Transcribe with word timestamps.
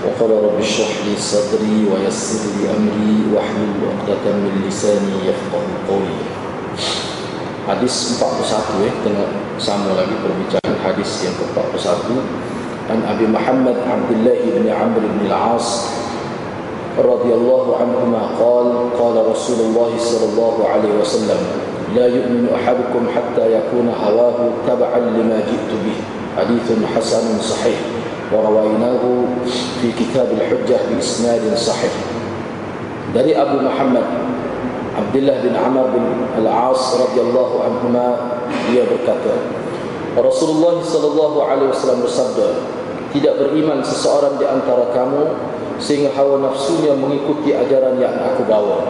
وقال 0.00 0.30
رب 0.44 0.58
اشرح 0.60 0.92
لي 1.06 1.14
صدري 1.16 1.84
ويسر 1.92 2.40
لي 2.56 2.64
أمري 2.76 3.36
واحلل 3.36 3.80
عقدة 3.84 4.32
من 4.32 4.64
لساني 4.68 5.28
يفقه 5.28 5.64
قولي 5.88 6.18
Hadis 7.68 8.16
41 8.18 8.88
eh 8.88 8.94
tengah 9.04 9.30
sama 9.60 9.92
lagi 9.94 10.16
perbincangan 10.24 10.80
hadis 10.80 11.22
yang 11.22 11.36
ke-41 11.38 12.08
An 12.90 13.04
Abi 13.04 13.28
Muhammad 13.28 13.78
Abdullah 13.84 14.42
bin 14.42 14.66
Amr 14.66 15.04
bin 15.04 15.28
Al-As 15.28 15.92
radhiyallahu 16.98 17.76
anhuma 17.78 18.34
qala 18.34 18.90
qala 18.96 19.22
Rasulullah 19.28 19.92
sallallahu 19.92 20.66
alaihi 20.66 20.98
wasallam 20.98 21.40
la 21.94 22.10
yu'minu 22.10 22.50
ahadukum 22.50 23.06
hatta 23.12 23.44
yakuna 23.46 23.92
hawahu 23.94 24.56
tab'an 24.66 25.14
lima 25.14 25.44
ji'tu 25.44 25.76
bih 25.84 26.00
hadithun 26.40 26.82
hasanun 26.90 27.38
sahih 27.38 27.99
ورويناه 28.33 29.03
في 29.81 29.87
كتاب 29.91 30.27
الحجة 30.31 30.79
بإسناد 30.89 31.43
صحيح 31.55 31.93
dari 33.15 33.31
Abu 33.31 33.63
Muhammad 33.63 34.03
Abdullah 34.91 35.39
bin 35.39 35.55
Amr 35.55 35.87
bin 35.95 36.03
Al-As 36.43 36.99
radhiyallahu 36.99 37.63
anhuma 37.63 38.07
dia 38.67 38.83
berkata 38.83 39.39
Rasulullah 40.19 40.83
sallallahu 40.83 41.37
alaihi 41.47 41.71
wasallam 41.71 42.03
bersabda 42.03 42.47
tidak 43.15 43.39
beriman 43.39 43.79
seseorang 43.79 44.35
di 44.35 44.43
antara 44.43 44.91
kamu 44.91 45.31
sehingga 45.79 46.11
hawa 46.11 46.43
nafsunya 46.43 46.91
mengikuti 46.95 47.55
ajaran 47.55 47.99
yang 48.03 48.15
aku 48.19 48.43
bawa 48.43 48.83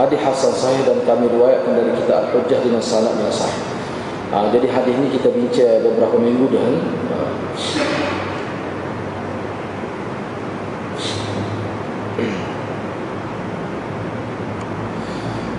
hadis 0.00 0.20
hasan 0.24 0.52
sahih 0.56 0.80
dan 0.88 1.04
kami 1.04 1.28
riwayatkan 1.28 1.76
dari 1.76 1.92
kitab 2.00 2.32
Al-Hujjah 2.32 2.60
dengan 2.64 2.80
sanad 2.80 3.12
yang 3.20 3.32
sahih 3.32 3.60
ha, 4.32 4.48
jadi 4.48 4.64
hadis 4.72 4.96
ini 4.96 5.08
kita 5.12 5.28
bincang 5.28 5.84
beberapa 5.84 6.16
minggu 6.16 6.48
dah 6.48 6.64
ha. 7.12 7.16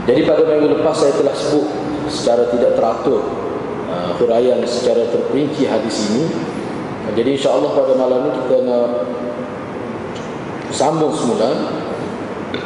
Jadi 0.08 0.24
pada 0.24 0.40
minggu 0.40 0.80
lepas 0.80 0.96
saya 0.96 1.12
telah 1.20 1.36
sebut 1.36 1.68
secara 2.08 2.48
tidak 2.48 2.80
teratur 2.80 3.20
uh, 3.92 4.10
huraian 4.16 4.56
secara 4.64 5.04
terperinci 5.12 5.68
hadis 5.68 6.08
ini. 6.08 6.24
Jadi 7.12 7.36
insya-Allah 7.36 7.70
pada 7.76 7.92
malam 7.92 8.20
ini 8.24 8.32
kita 8.40 8.56
nak 8.64 8.88
sambung 10.72 11.12
semula 11.12 11.76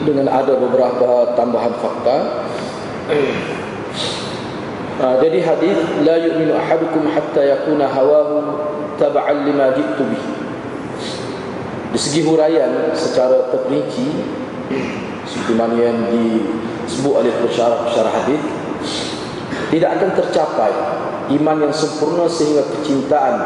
dengan 0.06 0.30
ada 0.30 0.54
beberapa 0.54 1.34
tambahan 1.34 1.74
fakta. 1.82 2.46
Uh, 5.02 5.16
jadi 5.18 5.42
hadis 5.42 5.78
la 6.06 6.14
yu'minu 6.22 6.54
ahadukum 6.54 7.10
hatta 7.10 7.42
yakuna 7.42 7.90
hawahu 7.90 8.54
tab'an 9.02 9.42
lima 9.42 9.74
ji'tu 9.74 10.06
bih. 10.06 10.24
Di 11.92 12.00
segi 12.00 12.24
huraian 12.24 12.96
secara 12.96 13.52
terperinci 13.52 14.08
seperti 15.28 15.52
mana 15.52 15.76
yang 15.76 15.98
disebut 16.88 17.12
oleh 17.12 17.32
pensyarah-pensyarah 17.44 18.12
hadis 18.16 18.40
tidak 19.68 20.00
akan 20.00 20.10
tercapai 20.16 20.72
iman 21.36 21.56
yang 21.68 21.72
sempurna 21.72 22.24
sehingga 22.32 22.64
kecintaan 22.64 23.36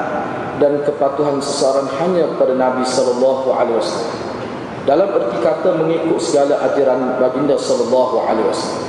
dan 0.62 0.78
kepatuhan 0.86 1.42
seseorang 1.42 1.90
hanya 1.98 2.30
kepada 2.34 2.54
Nabi 2.54 2.86
sallallahu 2.86 3.50
alaihi 3.50 3.78
wasallam. 3.82 4.14
Dalam 4.86 5.08
erti 5.10 5.38
kata 5.42 5.70
mengikut 5.82 6.18
segala 6.22 6.62
ajaran 6.70 7.18
baginda 7.18 7.58
sallallahu 7.58 8.30
alaihi 8.30 8.46
wasallam. 8.46 8.86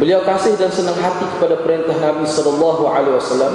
Beliau 0.00 0.24
kasih 0.24 0.56
dan 0.56 0.72
senang 0.72 0.96
hati 0.96 1.28
kepada 1.36 1.60
perintah 1.60 2.00
Nabi 2.00 2.24
sallallahu 2.24 2.88
alaihi 2.88 3.16
wasallam 3.16 3.52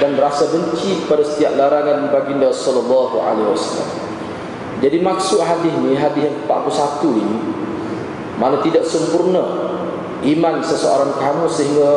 dan 0.00 0.16
berasa 0.16 0.48
benci 0.48 1.04
kepada 1.04 1.22
setiap 1.28 1.52
larangan 1.60 2.08
baginda 2.08 2.48
sallallahu 2.48 3.20
alaihi 3.20 3.52
wasallam 3.52 4.03
jadi 4.82 4.98
maksud 5.02 5.42
hadis 5.42 5.74
ni 5.84 5.94
hadis 5.94 6.30
yang 6.30 6.36
41 6.46 7.22
ini 7.22 7.38
mana 8.38 8.58
tidak 8.62 8.82
sempurna 8.82 9.42
iman 10.24 10.54
seseorang 10.64 11.14
kamu 11.20 11.46
sehingga 11.46 11.90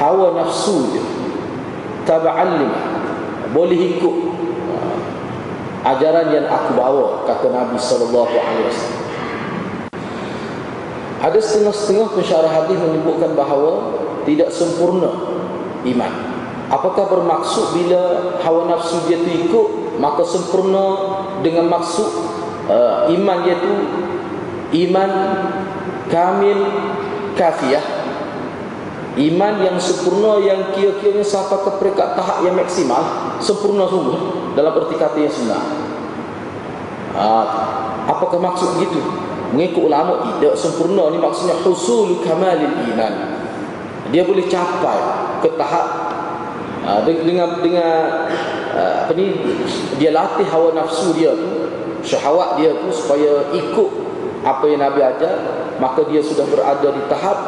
hawa 0.00 0.34
nafsu 0.34 0.90
dia 0.90 1.04
taba'allim 2.08 2.70
boleh 3.52 3.78
ikut 3.96 4.16
uh, 4.72 5.90
ajaran 5.92 6.32
yang 6.32 6.46
aku 6.48 6.72
bawa 6.74 7.22
kata 7.28 7.52
Nabi 7.52 7.76
sallallahu 7.76 8.32
alaihi 8.32 8.66
wasallam. 8.66 9.00
Ada 11.22 11.38
setengah-setengah 11.38 12.08
pensyarah 12.18 12.50
hadis 12.50 12.76
menyebutkan 12.82 13.38
bahawa 13.38 13.94
tidak 14.26 14.50
sempurna 14.50 15.12
iman. 15.86 16.12
Apakah 16.72 17.04
bermaksud 17.06 17.78
bila 17.78 18.34
hawa 18.42 18.66
nafsu 18.66 18.98
dia 19.06 19.20
tu 19.20 19.30
ikut 19.30 19.68
maka 20.00 20.24
sempurna 20.24 21.11
dengan 21.42 21.68
maksud 21.68 22.08
uh, 22.70 23.10
iman 23.10 23.38
dia 23.44 23.58
tu 23.58 23.72
iman 24.86 25.10
kamil 26.08 26.58
kafiah 27.36 27.84
iman 29.12 29.54
yang 29.60 29.76
sempurna 29.76 30.40
yang 30.40 30.72
kira-kiranya 30.72 31.26
sampai 31.26 31.60
ke 31.60 31.70
peringkat 31.76 32.08
tahap 32.16 32.40
yang 32.48 32.56
maksimal 32.56 33.36
sempurna 33.44 33.84
sungguh 33.84 34.54
dalam 34.56 34.72
erti 34.80 34.96
kata 34.96 35.18
yang 35.20 35.32
sebenar 35.32 35.60
ha, 37.12 37.26
apakah 38.08 38.40
maksud 38.40 38.80
begitu 38.80 39.04
mengikut 39.52 39.92
ulama 39.92 40.40
tidak 40.40 40.56
sempurna 40.56 41.12
ni 41.12 41.20
maksudnya 41.20 41.56
husul 41.60 42.24
kamalil 42.24 42.72
iman. 42.72 43.14
Dia 44.10 44.24
boleh 44.24 44.44
capai 44.48 44.98
ke 45.44 45.48
tahap 45.56 45.88
ha, 46.88 47.04
dengan 47.04 47.60
dengan 47.60 48.28
apa 48.72 49.12
ni 49.12 49.36
dia 50.00 50.16
latih 50.16 50.48
hawa 50.48 50.72
nafsu 50.72 51.12
dia 51.12 51.36
tu 51.36 51.68
syahwat 52.00 52.56
dia 52.56 52.72
tu 52.72 52.88
supaya 52.88 53.52
ikut 53.52 53.90
apa 54.42 54.64
yang 54.66 54.80
Nabi 54.80 55.00
ajar 55.04 55.34
maka 55.78 56.02
dia 56.08 56.24
sudah 56.24 56.48
berada 56.48 56.88
di 56.88 57.02
tahap 57.06 57.38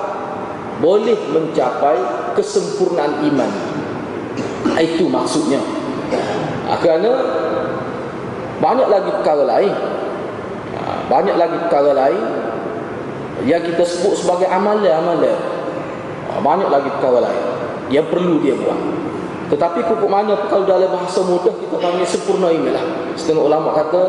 boleh 0.82 1.18
mencapai 1.30 1.98
kesempurnaan 2.34 3.22
iman. 3.30 3.50
Itu 4.74 5.06
maksudnya. 5.06 5.62
Kerana 6.82 7.10
banyak 8.58 8.88
lagi 8.90 9.10
perkara 9.20 9.44
lain. 9.46 9.74
Banyak 11.06 11.36
lagi 11.36 11.56
perkara 11.68 11.92
lain 11.94 12.22
yang 13.46 13.62
kita 13.62 13.84
sebut 13.86 14.18
sebagai 14.18 14.48
amalan-amalan. 14.50 15.38
Banyak 16.42 16.68
lagi 16.72 16.88
perkara 16.98 17.30
lain 17.30 17.44
yang 17.92 18.08
perlu 18.08 18.40
dia 18.40 18.56
buat 18.56 18.80
tetapi 19.52 19.84
pupuk 19.84 20.08
mana 20.08 20.36
kalau 20.48 20.64
dalam 20.64 20.88
bahasa 20.88 21.20
mudah 21.20 21.52
kita 21.52 21.76
panggil 21.76 22.06
sempurna 22.08 22.48
iman 22.48 22.72
lah 22.72 22.84
setengah 23.18 23.44
ulama 23.44 23.76
kata 23.76 24.02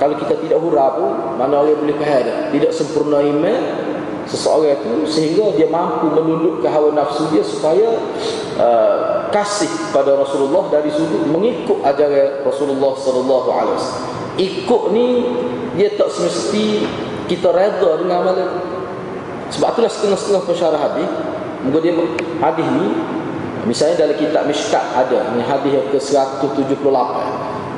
kalau 0.00 0.16
kita 0.18 0.34
tidak 0.40 0.58
hura 0.58 0.98
pun 0.98 1.12
mana 1.36 1.62
orang 1.62 1.78
boleh 1.78 1.96
faham 2.00 2.26
tidak 2.50 2.72
sempurna 2.74 3.20
iman 3.20 3.58
seseorang 4.26 4.78
itu 4.78 4.92
sehingga 5.10 5.52
dia 5.58 5.68
mampu 5.68 6.08
menundukkan 6.08 6.70
hawa 6.70 6.94
nafsu 6.94 7.26
dia 7.34 7.42
supaya 7.42 7.90
uh, 8.56 9.28
kasih 9.32 9.70
pada 9.90 10.14
Rasulullah 10.14 10.68
dari 10.70 10.92
sudut 10.92 11.26
mengikut 11.26 11.82
ajaran 11.82 12.46
Rasulullah 12.46 12.92
sallallahu 12.94 13.48
alaihi 13.50 13.76
wasallam. 13.76 14.08
Ikut 14.38 14.82
ni 14.94 15.06
dia 15.76 15.88
tak 15.96 16.08
semesti 16.12 16.86
kita 17.26 17.50
redha 17.50 17.90
dengan 18.00 18.24
amalan. 18.24 18.50
Sebab 19.52 19.76
itulah 19.76 19.92
setengah-setengah 19.92 20.42
pensyarah 20.48 20.80
hadis. 20.80 21.10
Muka 21.68 21.78
dia 21.84 21.92
hadis 22.40 22.66
ni 22.80 22.88
misalnya 23.66 24.06
dalam 24.06 24.16
kitab 24.18 24.44
Mishkat 24.50 24.84
ada 24.94 25.34
ni 25.34 25.42
hadis 25.42 25.72
yang 25.74 25.88
ke-178. 25.94 27.10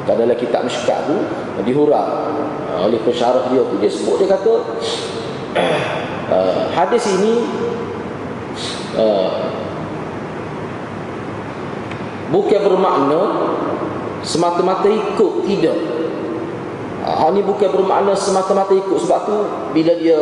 Kalau 0.05 0.19
dalam 0.21 0.37
kitab 0.37 0.65
Mishkat 0.65 1.09
tu 1.09 1.17
dihura 1.65 2.03
uh, 2.77 2.85
oleh 2.85 3.01
pensyarah 3.01 3.49
dia 3.49 3.63
tu 3.65 3.77
dia 3.81 3.89
sebut 3.89 4.21
dia 4.21 4.29
kata 4.29 4.53
uh, 6.29 6.63
hadis 6.77 7.05
ini 7.21 7.41
uh, 9.01 9.49
bukan 12.29 12.61
bermakna 12.65 13.21
semata-mata 14.25 14.89
ikut 14.89 15.33
tidak. 15.49 15.79
Uh, 17.05 17.29
ini 17.33 17.45
bukan 17.45 17.69
bermakna 17.69 18.17
semata-mata 18.17 18.73
ikut. 18.73 18.97
Sebab 19.05 19.21
tu 19.29 19.37
bila 19.77 19.93
dia 20.01 20.21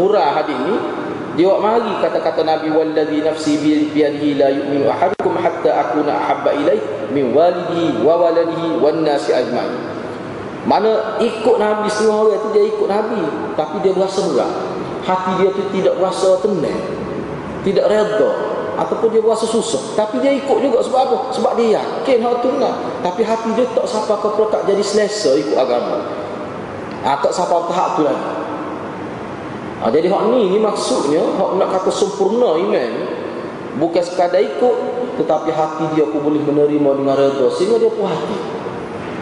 hura 0.00 0.32
hadis 0.40 0.56
ni 0.56 1.01
dia 1.32 1.48
buat 1.48 1.64
mari 1.64 1.96
kata-kata 2.04 2.44
Nabi 2.44 2.68
wallazi 2.68 3.24
nafsi 3.24 3.56
biyadihi 3.56 4.36
la 4.36 4.52
yu'minu 4.52 4.84
ahadukum 4.84 5.32
hatta 5.40 5.80
akuna 5.80 6.12
ahabba 6.12 6.52
ilaih 6.52 6.80
min 7.08 7.32
walidi 7.32 8.04
wa 8.04 8.20
waladihi 8.20 8.76
wan 8.76 9.00
nasi 9.00 9.32
ajma'in. 9.32 9.80
Mana 10.68 11.18
ikut 11.24 11.56
Nabi 11.56 11.88
setengah 11.88 12.22
orang 12.22 12.38
tu 12.38 12.48
dia 12.54 12.62
ikut 12.70 12.86
Nabi 12.86 13.18
Tapi 13.58 13.82
dia 13.82 13.90
berasa 13.98 14.22
berat. 14.30 14.52
Hati 15.02 15.42
dia 15.42 15.50
tu 15.50 15.62
tidak 15.74 15.98
berasa 15.98 16.38
tenang 16.38 16.82
Tidak 17.66 17.82
reda 17.90 18.30
Ataupun 18.78 19.10
dia 19.10 19.18
berasa 19.18 19.42
susah. 19.42 19.98
Tapi 19.98 20.22
dia 20.22 20.32
ikut 20.32 20.62
juga 20.62 20.78
sebab 20.80 21.00
apa? 21.02 21.18
Sebab 21.34 21.58
dia 21.58 21.82
yakin 21.82 22.24
hal 22.24 22.38
tu 22.40 22.54
nak. 22.56 22.72
Tapi 23.02 23.20
hati 23.26 23.52
dia 23.58 23.66
tak 23.74 23.84
sampai 23.84 24.16
ke 24.16 24.28
perekat 24.32 24.62
jadi 24.64 24.80
selesa 24.86 25.34
ikut 25.36 25.58
agama. 25.58 25.98
Ha, 27.04 27.18
Tak 27.18 27.34
sampai 27.34 27.66
tahap 27.66 27.98
tu 27.98 28.06
lagi 28.06 28.41
ha, 29.82 29.90
Jadi 29.90 30.06
hak 30.06 30.22
ni, 30.30 30.54
ni 30.54 30.58
maksudnya 30.62 31.22
Hak 31.34 31.58
nak 31.58 31.68
kata 31.74 31.90
sempurna 31.90 32.54
iman 32.54 32.92
Bukan 33.82 34.02
sekadar 34.04 34.38
ikut 34.38 34.76
Tetapi 35.18 35.50
hati 35.50 35.84
dia 35.98 36.06
pun 36.06 36.22
boleh 36.22 36.38
menerima 36.38 36.90
dengan 37.02 37.14
reda 37.18 37.46
Sehingga 37.50 37.82
dia 37.82 37.90
puas 37.90 38.14
hati. 38.14 38.36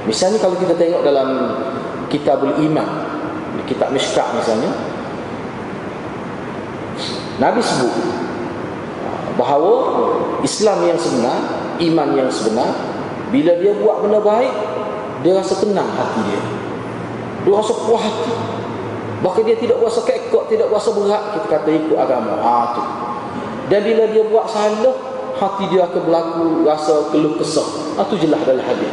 Misalnya 0.05 0.39
kalau 0.43 0.57
kita 0.61 0.77
tengok 0.77 1.01
dalam 1.01 1.29
Kitabul 2.13 2.61
Iman 2.61 2.89
Kitab 3.65 3.95
Mishkak 3.95 4.35
misalnya 4.35 4.73
Nabi 7.39 7.63
sebut 7.63 7.95
bahawa 9.39 9.75
Islam 10.45 10.85
yang 10.85 10.99
sebenar 11.01 11.39
Iman 11.81 12.19
yang 12.19 12.29
sebenar 12.29 12.75
Bila 13.31 13.57
dia 13.57 13.73
buat 13.79 14.03
benda 14.03 14.19
baik 14.21 14.53
Dia 15.23 15.39
rasa 15.39 15.61
tenang 15.63 15.87
hati 15.87 16.21
dia. 16.27 16.43
Dia 17.47 17.53
rasa 17.55 17.73
puas 17.87 18.03
hati 18.03 18.60
Bahkan 19.21 19.43
dia 19.45 19.57
tidak 19.61 19.79
rasa 19.85 20.01
kekok 20.05 20.49
Tidak 20.49 20.69
rasa 20.73 20.91
berat 20.97 21.23
kita 21.37 21.47
kata 21.49 21.69
ikut 21.69 21.97
agama 21.97 22.41
ha, 22.41 22.55
tu. 22.73 22.83
Dan 23.69 23.81
bila 23.85 24.05
dia 24.09 24.25
buat 24.27 24.49
salah 24.49 24.97
Hati 25.41 25.73
dia 25.73 25.89
akan 25.89 26.01
berlaku 26.05 26.69
rasa 26.69 27.09
keluh 27.09 27.39
kesah 27.41 27.97
ha, 27.97 28.05
jelas 28.13 28.41
dalam 28.45 28.61
hadis 28.61 28.93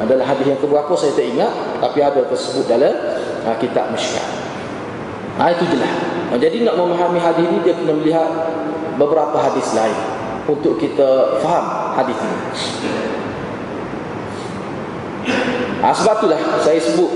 adalah 0.00 0.24
hadis 0.32 0.48
yang 0.48 0.56
keberapa 0.56 0.92
saya 0.96 1.12
tak 1.12 1.28
ingat 1.28 1.52
tapi 1.76 2.00
ada 2.00 2.24
tersebut 2.24 2.64
dalam 2.64 2.94
uh, 3.44 3.56
kitab 3.60 3.92
Mishkat. 3.92 4.24
Ha, 5.36 5.52
itu 5.52 5.64
jelas. 5.68 5.92
Ha, 6.32 6.40
jadi 6.40 6.64
nak 6.64 6.80
memahami 6.80 7.20
hadis 7.20 7.44
ini 7.44 7.60
dia 7.60 7.76
kena 7.76 7.92
melihat 7.92 8.28
beberapa 8.96 9.36
hadis 9.36 9.76
lain 9.76 9.96
untuk 10.48 10.80
kita 10.80 11.36
faham 11.44 11.64
hadis 12.00 12.16
ini. 12.16 12.38
Ha, 15.84 15.92
sebab 15.92 16.24
itulah 16.24 16.40
saya 16.64 16.80
sebut 16.80 17.10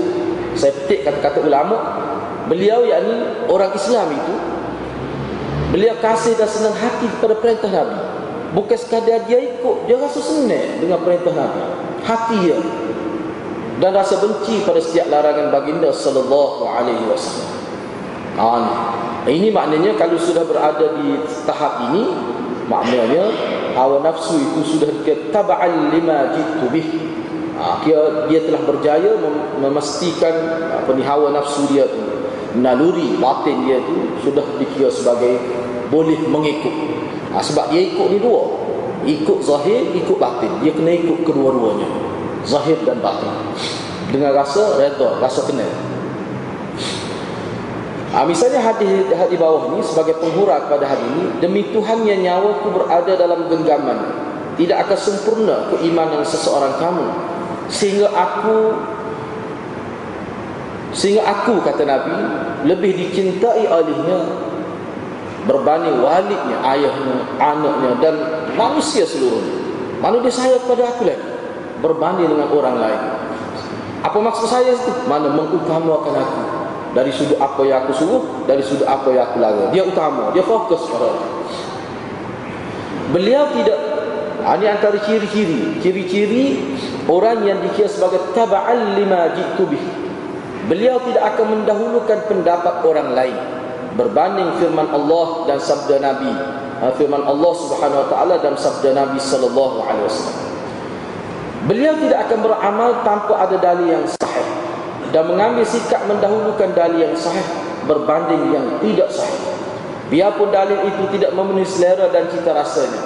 saya 0.53 0.71
petik 0.85 1.09
kata-kata 1.09 1.41
ulama 1.41 2.04
beliau 2.47 2.85
yakni 2.85 3.45
orang 3.49 3.73
Islam 3.73 4.07
itu 4.13 4.33
beliau 5.73 5.95
kasih 5.99 6.37
dan 6.39 6.49
senang 6.49 6.75
hati 6.77 7.09
kepada 7.17 7.35
perintah 7.41 7.69
Nabi. 7.71 7.97
Bukan 8.55 8.77
sekadar 8.79 9.27
dia 9.27 9.39
ikut 9.43 9.89
dia 9.89 9.99
rasa 9.99 10.21
senang 10.23 10.79
dengan 10.79 11.03
perintah 11.03 11.33
Nabi. 11.35 11.61
Hati 12.05 12.35
dia. 12.45 12.57
Dan 13.75 13.91
rasa 13.91 14.23
benci 14.23 14.63
pada 14.63 14.79
setiap 14.79 15.11
larangan 15.11 15.51
baginda 15.51 15.91
sallallahu 15.91 16.63
alaihi 16.63 17.03
wasallam. 17.11 17.51
Ini 19.25 19.51
maknanya 19.51 19.99
kalau 19.99 20.15
sudah 20.15 20.47
berada 20.47 20.95
di 20.95 21.19
tahap 21.43 21.91
ini 21.91 22.07
maknanya 22.71 23.35
hawa 23.75 23.99
nafsu 23.99 24.39
itu 24.39 24.75
sudah 24.75 24.91
ketaba'al 25.03 25.91
lima 25.91 26.31
jitu 26.31 26.65
bih. 26.71 26.87
Ha, 27.55 27.79
dia, 27.87 28.27
dia 28.27 28.43
telah 28.43 28.67
berjaya 28.67 29.15
mem 29.15 29.63
memastikan 29.63 30.35
apa 30.75 30.91
ni 30.91 31.03
hawa 31.07 31.31
nafsu 31.31 31.63
dia 31.71 31.87
tu 31.87 32.14
naluri 32.59 33.19
batin 33.19 33.67
dia 33.67 33.81
tu 33.83 33.95
sudah 34.23 34.43
dikira 34.59 34.89
sebagai 34.91 35.39
boleh 35.91 36.19
mengikut. 36.25 36.75
Ha, 37.35 37.43
sebab 37.43 37.71
dia 37.71 37.83
ikut 37.91 38.07
ni 38.15 38.19
dua 38.19 38.65
ikut 39.05 39.39
zahir, 39.45 39.93
ikut 39.93 40.17
batin. 40.17 40.49
Dia 40.65 40.73
kena 40.73 40.91
ikut 40.97 41.21
kedua-duanya. 41.23 41.87
Zahir 42.45 42.77
dan 42.83 42.99
batin. 42.99 43.31
Dengan 44.09 44.33
rasa 44.33 44.77
reda, 44.81 45.21
rasa 45.21 45.45
kenal. 45.45 45.69
Ha, 48.13 48.23
misalnya 48.23 48.63
hadis 48.63 49.11
di 49.11 49.37
bawah 49.37 49.75
ini 49.75 49.83
sebagai 49.83 50.17
penghurah 50.23 50.65
kepada 50.65 50.87
hadis 50.87 51.05
ini, 51.05 51.23
demi 51.43 51.61
Tuhan 51.69 52.07
yang 52.07 52.23
nyawaku 52.23 52.67
berada 52.71 53.13
dalam 53.19 53.51
genggaman, 53.51 53.99
tidak 54.55 54.87
akan 54.87 54.99
sempurna 54.99 55.55
keimanan 55.73 56.23
seseorang 56.23 56.79
kamu 56.79 57.07
sehingga 57.65 58.07
aku 58.13 58.77
sehingga 60.95 61.27
aku 61.27 61.59
kata 61.59 61.83
Nabi 61.83 62.15
lebih 62.63 62.95
dicintai 62.95 63.67
olehnya 63.67 64.19
berbanding 65.45 66.01
walidnya, 66.01 66.57
ayahnya, 66.63 67.17
anaknya 67.37 67.91
dan 68.01 68.15
manusia 68.55 69.03
seluruhnya. 69.05 69.61
Mana 69.99 70.23
dia 70.23 70.33
sayang 70.33 70.63
kepada 70.63 70.95
aku 70.95 71.03
lagi 71.05 71.27
berbanding 71.83 72.31
dengan 72.31 72.49
orang 72.49 72.75
lain. 72.79 73.01
Apa 74.01 74.17
maksud 74.21 74.47
saya 74.47 74.73
itu? 74.73 74.91
Mana 75.05 75.29
mengutamakan 75.35 76.15
aku 76.15 76.41
dari 76.95 77.11
sudut 77.11 77.37
apa 77.43 77.61
yang 77.67 77.83
aku 77.85 77.91
suruh, 77.91 78.23
dari 78.47 78.63
sudut 78.63 78.87
apa 78.87 79.11
yang 79.11 79.27
aku 79.27 79.37
larang. 79.43 79.69
Dia 79.75 79.83
utama, 79.83 80.31
dia 80.31 80.45
fokus 80.47 80.87
pada 80.87 81.11
aku. 81.11 81.27
Beliau 83.13 83.51
tidak 83.53 83.79
ini 84.45 84.65
antara 84.69 85.01
ciri-ciri 85.01 85.81
Ciri-ciri 85.81 86.45
orang 87.09 87.41
yang 87.49 87.65
dikira 87.65 87.89
sebagai 87.89 88.33
Taba'al 88.37 88.93
lima 88.93 89.33
jitu 89.33 89.65
Beliau 90.65 90.97
tidak 91.05 91.37
akan 91.37 91.61
mendahulukan 91.61 92.25
pendapat 92.25 92.81
orang 92.81 93.13
lain 93.13 93.37
berbanding 93.93 94.49
firman 94.57 94.89
Allah 94.89 95.45
dan 95.45 95.61
sabda 95.61 96.01
Nabi 96.01 96.33
ha, 96.81 96.89
firman 96.97 97.21
Allah 97.21 97.53
Subhanahu 97.53 98.01
wa 98.01 98.07
taala 98.09 98.35
dan 98.41 98.57
sabda 98.57 98.97
Nabi 98.97 99.21
sallallahu 99.21 99.85
alaihi 99.85 100.09
wasallam. 100.09 100.41
Beliau 101.69 101.93
tidak 102.01 102.29
akan 102.29 102.39
beramal 102.49 102.89
tanpa 103.05 103.33
ada 103.45 103.57
dalil 103.61 103.93
yang 103.93 104.05
sahih 104.09 104.47
dan 105.13 105.29
mengambil 105.29 105.65
sikap 105.69 106.01
mendahulukan 106.09 106.73
dalil 106.73 106.97
yang 106.97 107.17
sahih 107.17 107.45
berbanding 107.85 108.49
yang 108.49 108.65
tidak 108.81 109.09
sahih. 109.13 109.41
Biarpun 110.09 110.49
dalil 110.49 110.81
itu 110.85 111.03
tidak 111.17 111.33
memenuhi 111.33 111.65
selera 111.65 112.09
dan 112.09 112.25
cita 112.33 112.57
rasanya 112.57 113.01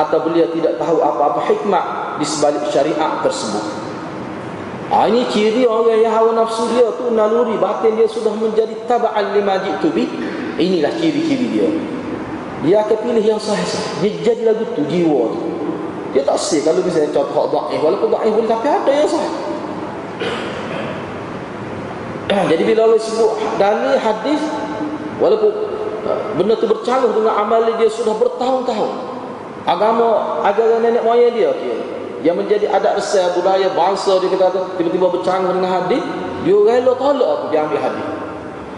atau 0.00 0.16
beliau 0.24 0.48
tidak 0.48 0.80
tahu 0.80 1.04
apa-apa 1.04 1.44
hikmah 1.48 2.16
di 2.16 2.24
sebalik 2.24 2.64
syariat 2.72 3.20
tersebut 3.20 3.91
Ha, 4.92 5.08
ini 5.08 5.24
ciri 5.32 5.64
orang 5.64 6.04
yang 6.04 6.12
hawa 6.12 6.36
nafsu 6.36 6.68
dia 6.76 6.84
tu 7.00 7.16
naluri 7.16 7.56
batin 7.56 7.96
dia 7.96 8.04
sudah 8.04 8.28
menjadi 8.36 8.76
taba'an 8.84 9.32
lima 9.32 9.56
jitu 9.64 9.88
bi. 9.88 10.04
Inilah 10.60 10.92
ciri-ciri 11.00 11.48
dia. 11.48 11.64
Dia 12.60 12.84
akan 12.84 13.00
pilih 13.00 13.24
yang 13.24 13.40
sahih. 13.40 13.64
Dia 14.04 14.20
jadi 14.20 14.52
lagu 14.52 14.68
tu 14.76 14.84
jiwa 14.84 15.32
tu. 15.32 15.40
Dia 16.12 16.28
tak 16.28 16.36
sih 16.36 16.60
kalau 16.60 16.84
misalnya 16.84 17.08
contoh 17.08 17.48
dhaif 17.48 17.80
walaupun 17.80 18.12
dhaif 18.12 18.32
boleh 18.36 18.50
tapi 18.52 18.68
ada 18.68 18.92
yang 18.92 19.08
sahih. 19.08 19.34
jadi 22.52 22.62
bila 22.68 22.80
Allah 22.84 23.00
sebut 23.00 23.32
dalil 23.56 23.96
hadis 23.96 24.40
walaupun 25.16 25.52
ha, 26.04 26.12
benda 26.36 26.52
tu 26.60 26.68
bercanggah 26.68 27.16
dengan 27.16 27.40
amal 27.40 27.64
dia 27.80 27.88
sudah 27.88 28.12
bertahun-tahun. 28.12 28.92
Agama 29.64 30.36
agama 30.44 30.84
nenek 30.84 31.00
moyang 31.00 31.32
dia 31.32 31.48
okay 31.48 32.01
yang 32.22 32.38
menjadi 32.38 32.70
adat 32.70 33.02
besar 33.02 33.34
budaya 33.34 33.66
bangsa 33.74 34.22
dia 34.22 34.30
kata 34.30 34.78
tiba-tiba 34.78 35.10
bercanggah 35.10 35.52
dengan 35.58 35.70
hadis 35.82 36.02
dia 36.46 36.54
rela 36.54 36.94
tolak 36.94 37.28
aku 37.38 37.44
dia 37.50 37.66
ambil 37.66 37.82
hadis. 37.82 38.06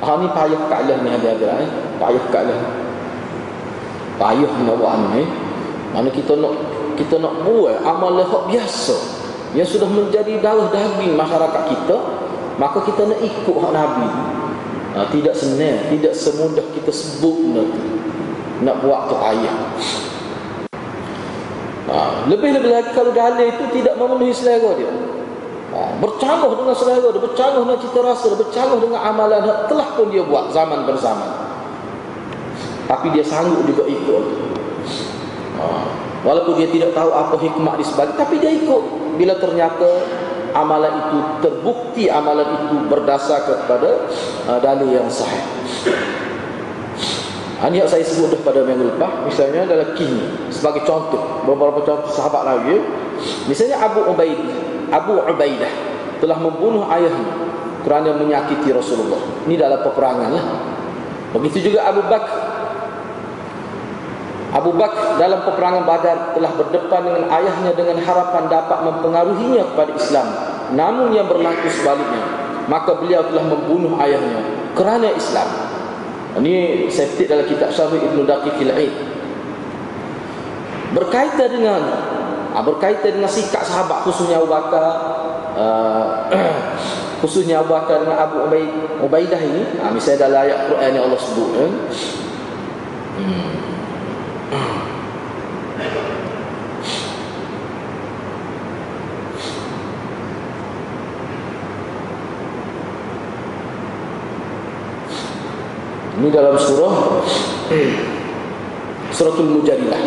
Ah 0.05 0.17
ni 0.21 0.29
payah 0.33 0.61
kalah 0.69 0.97
ni 1.01 1.09
hadis 1.13 1.29
ada 1.39 1.49
eh? 1.65 1.69
Payah 2.01 2.25
kalah 2.33 2.61
payah 4.15 4.53
nak 4.65 4.81
ni 5.13 5.23
eh? 5.23 5.29
mana 5.91 6.09
kita 6.11 6.35
nak 6.39 6.55
kita 6.95 7.19
nak 7.19 7.43
buat 7.47 7.83
amal 7.83 8.19
hak 8.19 8.45
biasa 8.51 8.97
yang 9.55 9.67
sudah 9.67 9.87
menjadi 9.87 10.43
darah 10.43 10.67
daging 10.71 11.15
masyarakat 11.15 11.63
kita 11.71 11.97
maka 12.59 12.79
kita 12.87 13.03
nak 13.07 13.19
ikut 13.19 13.57
hak 13.59 13.73
nabi. 13.75 14.11
Ha, 14.95 15.11
tidak 15.11 15.35
senang 15.35 15.91
tidak 15.91 16.15
semudah 16.15 16.63
kita 16.71 16.95
sebut 16.95 17.39
nak, 17.51 17.67
nak 18.63 18.77
buat 18.79 19.11
tu 19.11 19.19
payah 19.19 19.59
Ha, 21.95 22.27
lebih-lebih 22.27 22.75
lagi 22.75 22.91
kalau 22.91 23.15
dalil 23.15 23.55
itu 23.55 23.65
tidak 23.71 23.95
memenuhi 23.95 24.35
selera 24.35 24.75
dia. 24.75 24.91
Ha, 25.71 25.95
bercanggah 26.03 26.51
dengan 26.51 26.75
selera 26.75 27.07
dia, 27.15 27.23
bercanggah 27.23 27.61
dengan 27.63 27.79
cita 27.79 28.01
rasa 28.03 28.25
dia, 28.35 28.39
bercanggah 28.43 28.79
dengan 28.83 29.01
amalan 29.07 29.43
yang 29.47 29.61
telah 29.71 29.89
pun 29.95 30.11
dia 30.11 30.27
buat 30.27 30.51
zaman 30.51 30.83
berzaman. 30.91 31.31
Tapi 32.91 33.07
dia 33.15 33.23
sanggup 33.23 33.63
juga 33.63 33.87
ikut. 33.87 34.25
Ha, 35.63 35.65
walaupun 36.27 36.59
dia 36.59 36.67
tidak 36.67 36.99
tahu 36.99 37.15
apa 37.15 37.39
hikmah 37.39 37.79
di 37.79 37.85
sebalik, 37.87 38.19
tapi 38.19 38.43
dia 38.43 38.51
ikut. 38.51 39.15
Bila 39.15 39.39
ternyata 39.39 39.87
amalan 40.51 40.95
itu 40.99 41.19
terbukti 41.47 42.11
amalan 42.11 42.47
itu 42.67 42.75
berdasar 42.91 43.47
kepada 43.47 44.11
uh, 44.51 44.59
dalil 44.59 44.91
yang 44.91 45.07
sahih. 45.07 45.43
Ini 47.65 47.81
yang 47.81 47.89
saya 47.89 48.05
sebut 48.05 48.45
pada 48.45 48.61
minggu 48.61 48.93
lepas 48.97 49.25
Misalnya 49.25 49.65
adalah 49.65 49.97
kini 49.97 50.53
Sebagai 50.53 50.85
contoh 50.85 51.45
Beberapa 51.49 51.81
contoh 51.81 52.13
sahabat 52.13 52.45
lagi 52.45 52.77
Misalnya 53.49 53.81
Abu 53.81 54.05
Ubaidah 54.05 54.53
Abu 54.93 55.17
Ubaidah 55.17 55.73
Telah 56.21 56.39
membunuh 56.45 56.85
ayahnya 56.93 57.33
Kerana 57.81 58.17
menyakiti 58.17 58.69
Rasulullah. 58.69 59.21
Ini 59.49 59.61
dalam 59.61 59.81
peperangan 59.81 60.29
lah. 60.33 60.47
Begitu 61.37 61.73
juga 61.73 61.89
Abu 61.89 62.05
Bakar 62.05 62.53
Abu 64.55 64.71
Bakar 64.77 65.17
dalam 65.17 65.41
peperangan 65.49 65.83
badar 65.89 66.19
Telah 66.37 66.53
berdepan 66.53 67.01
dengan 67.01 67.25
ayahnya 67.33 67.73
Dengan 67.73 67.97
harapan 68.05 68.45
dapat 68.53 68.79
mempengaruhinya 68.85 69.73
kepada 69.73 69.93
Islam. 69.97 70.27
Namun 70.77 71.17
yang 71.17 71.33
berlaku 71.33 71.69
sebaliknya 71.73 72.45
maka 72.65 72.97
beliau 72.97 73.21
telah 73.29 73.45
membunuh 73.45 74.01
ayahnya 74.01 74.41
kerana 74.73 75.13
Islam 75.13 75.49
ini 76.43 76.87
saya 76.91 77.11
petik 77.15 77.31
dalam 77.31 77.47
kitab 77.47 77.71
Syarih 77.71 78.03
Ibn 78.03 78.19
Daqiqil 78.27 78.73
Aid 78.75 78.95
berkaitan 80.95 81.49
dengan 81.51 81.83
ha, 82.55 82.63
berkaitan 82.63 83.19
dengan 83.19 83.31
sikap 83.31 83.67
sahabat 83.67 84.07
khususnya 84.07 84.39
Abu 84.39 84.51
Bakar 84.51 84.87
uh, 85.59 86.31
khususnya 87.23 87.63
Abu 87.63 87.75
Bakar 87.75 88.07
dengan 88.07 88.19
Abu 88.19 88.47
Ubaid, 88.47 88.71
Ubaidah 89.03 89.43
ini 89.43 89.79
ha, 89.83 89.91
misalnya 89.91 90.31
dalam 90.31 90.47
ayat 90.47 90.59
Quran 90.71 90.91
yang 90.95 91.05
Allah 91.11 91.21
sebut 91.21 91.51
eh? 91.59 91.71
hmm. 93.19 93.51
Ini 106.25 106.33
dalam 106.33 106.57
surah? 106.57 107.21
Suratul 109.13 109.61
Mujadilah 109.61 110.01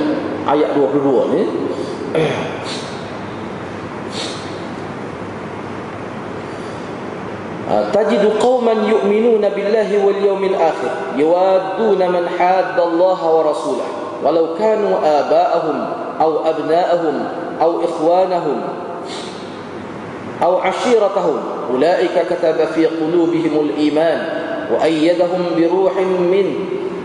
ayat 0.49 0.73
22 0.73 1.37
ni. 1.37 1.43
تجد 7.67 8.23
قوما 8.39 8.71
يؤمنون 8.71 9.43
بالله 9.43 9.89
واليوم 10.05 10.43
الآخر 10.43 10.91
يوادون 11.19 12.01
من 12.11 12.23
حاد 12.39 12.79
الله 12.79 13.19
ورسوله 13.35 13.87
ولو 14.23 14.45
كانوا 14.55 14.95
آباءهم 15.03 15.77
أو 16.21 16.31
أبناءهم 16.49 17.15
أو 17.61 17.71
إخوانهم 17.83 18.57
أو 20.43 20.53
عشيرتهم 20.57 21.37
أولئك 21.73 22.15
كتب 22.29 22.57
في 22.65 22.85
قلوبهم 22.85 23.53
الإيمان 23.65 24.36
وأيدهم 24.72 25.42
بروح 25.56 25.94
منه 26.32 26.54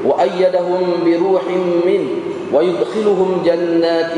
وأيدهم 0.05 0.81
بروح 1.05 1.43
منه 1.85 2.09
ويدخلهم 2.53 3.41
جنات 3.45 4.15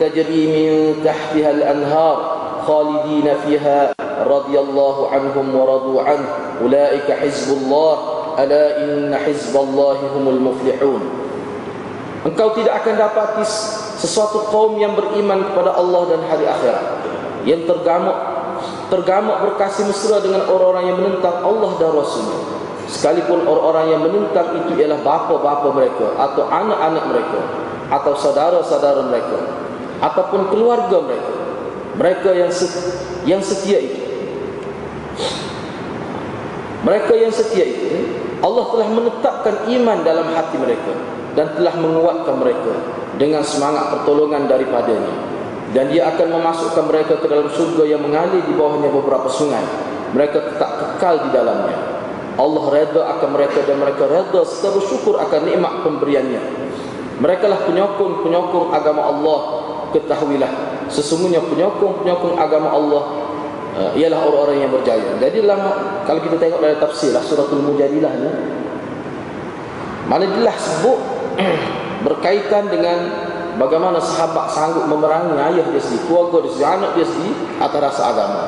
تجري 0.00 0.46
من 0.46 0.94
تحتها 1.04 1.50
الأنهار 1.50 2.16
خالدين 2.66 3.34
فيها 3.46 3.94
رضي 4.26 4.58
الله 4.60 5.08
عنهم 5.08 5.56
ورضوا 5.56 6.02
عنه 6.02 6.28
أولئك 6.62 7.12
حزب 7.12 7.56
الله 7.56 7.98
ألا 8.38 8.84
إن 8.84 9.16
حزب 9.16 9.56
الله 9.56 9.96
هم 10.16 10.28
المفلحون 10.28 11.02
Engkau 12.20 12.52
tidak 12.52 12.84
akan 12.84 13.00
dapati 13.00 13.40
sesuatu 13.96 14.44
kaum 14.52 14.76
yang 14.76 14.92
beriman 14.92 15.40
kepada 15.40 15.72
Allah 15.72 16.04
dan 16.12 16.20
hari 16.28 16.44
akhirat 16.44 16.84
yang 17.48 17.64
tergamuk 17.64 18.18
tergamuk 18.92 19.40
berkasih 19.40 19.88
mesra 19.88 20.20
dengan 20.20 20.44
orang-orang 20.44 20.84
yang 20.92 20.98
menentang 21.00 21.40
Allah 21.40 21.80
dan 21.80 21.90
Rasulnya 21.96 22.40
sekalipun 22.85 23.45
orang-orang 23.45 23.85
yang 23.97 24.01
menentang 24.05 24.61
itu 24.61 24.77
ialah 24.77 25.01
bapa-bapa 25.01 25.69
mereka 25.73 26.07
atau 26.17 26.45
anak-anak 26.49 27.03
mereka 27.09 27.39
atau 27.89 28.13
saudara-saudara 28.17 29.05
mereka 29.09 29.37
ataupun 30.01 30.49
keluarga 30.53 31.01
mereka 31.01 31.33
mereka 31.95 32.29
yang 32.35 32.51
yang 33.23 33.41
setia 33.41 33.79
itu. 33.79 34.03
Mereka 36.85 37.13
yang 37.17 37.33
setia 37.33 37.65
itu 37.65 37.87
Allah 38.43 38.65
telah 38.69 38.87
menetapkan 38.93 39.55
iman 39.65 39.97
dalam 40.05 40.27
hati 40.35 40.59
mereka 40.59 40.93
dan 41.33 41.55
telah 41.57 41.73
menguatkan 41.79 42.35
mereka 42.37 42.73
dengan 43.15 43.41
semangat 43.41 43.95
pertolongan 43.95 44.45
daripadanya. 44.45 45.33
Dan 45.73 45.91
dia 45.91 46.07
akan 46.13 46.39
memasukkan 46.39 46.85
mereka 46.87 47.19
ke 47.19 47.27
dalam 47.27 47.51
surga 47.51 47.83
yang 47.89 47.99
mengalir 48.05 48.43
di 48.45 48.53
bawahnya 48.53 48.87
beberapa 48.91 49.27
sungai. 49.27 49.65
Mereka 50.13 50.55
tetap 50.55 50.71
kekal 50.79 51.27
di 51.27 51.29
dalamnya 51.35 51.94
Allah 52.35 52.63
redha 52.67 53.01
akan 53.15 53.29
mereka 53.31 53.63
dan 53.63 53.79
mereka 53.79 54.03
redha 54.11 54.41
serta 54.43 54.75
bersyukur 54.75 55.15
akan 55.19 55.39
nikmat 55.47 55.73
pemberiannya. 55.87 56.41
Mereka 57.15 57.47
lah 57.47 57.63
penyokong-penyokong 57.63 58.75
agama 58.75 59.07
Allah 59.07 59.39
ketahuilah. 59.95 60.51
Sesungguhnya 60.91 61.39
penyokong-penyokong 61.47 62.35
agama 62.35 62.75
Allah 62.75 63.03
uh, 63.79 63.91
ialah 63.95 64.19
orang-orang 64.19 64.67
yang 64.67 64.71
berjaya. 64.75 65.15
Jadi 65.19 65.39
dalam 65.39 65.61
kalau 66.03 66.19
kita 66.19 66.35
tengok 66.35 66.59
dalam 66.59 66.79
tafsir 66.79 67.15
lah 67.15 67.23
suratul 67.23 67.63
mujadilah 67.63 68.11
ni 68.19 68.31
mana 70.05 70.27
jelas 70.27 70.59
sebut 70.59 70.99
berkaitan 72.05 72.69
dengan 72.69 72.97
bagaimana 73.57 73.97
sahabat 73.97 74.53
sanggup 74.53 74.85
memerangi 74.85 75.33
ayah 75.33 75.65
dia 75.71 75.81
sendiri 75.81 76.03
keluarga 76.05 76.45
dia 76.45 76.51
sendiri 76.51 76.69
anak 76.69 76.89
dia 76.99 77.05
sendiri 77.07 77.33
atas 77.63 77.79
rasa 77.79 78.01
agama. 78.11 78.43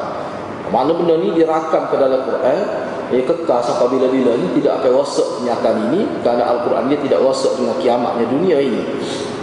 Mana 0.67 0.91
benda 0.91 1.15
ni 1.15 1.31
dirakam 1.31 1.87
ke 1.87 1.95
dalam 1.95 2.27
Quran 2.27 2.59
ia 3.07 3.23
kekal 3.23 3.63
sampai 3.63 3.87
bila-bila 3.95 4.35
ni 4.35 4.47
tidak 4.59 4.83
akan 4.83 4.99
wasak 4.99 5.27
kenyataan 5.39 5.77
ini. 5.91 6.01
Kerana 6.23 6.43
Al-Quran 6.43 6.83
dia 6.91 6.99
tidak 6.99 7.19
wasak 7.23 7.55
dengan 7.55 7.75
kiamatnya 7.79 8.25
dunia 8.27 8.57
ini. 8.59 8.83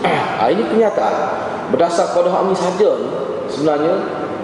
Ha, 0.04 0.48
ini 0.52 0.62
kenyataan 0.68 1.16
berdasar 1.72 2.12
pada 2.12 2.28
hal 2.28 2.44
ini 2.48 2.56
saja 2.56 2.90
ni, 3.00 3.08
sebenarnya 3.48 3.94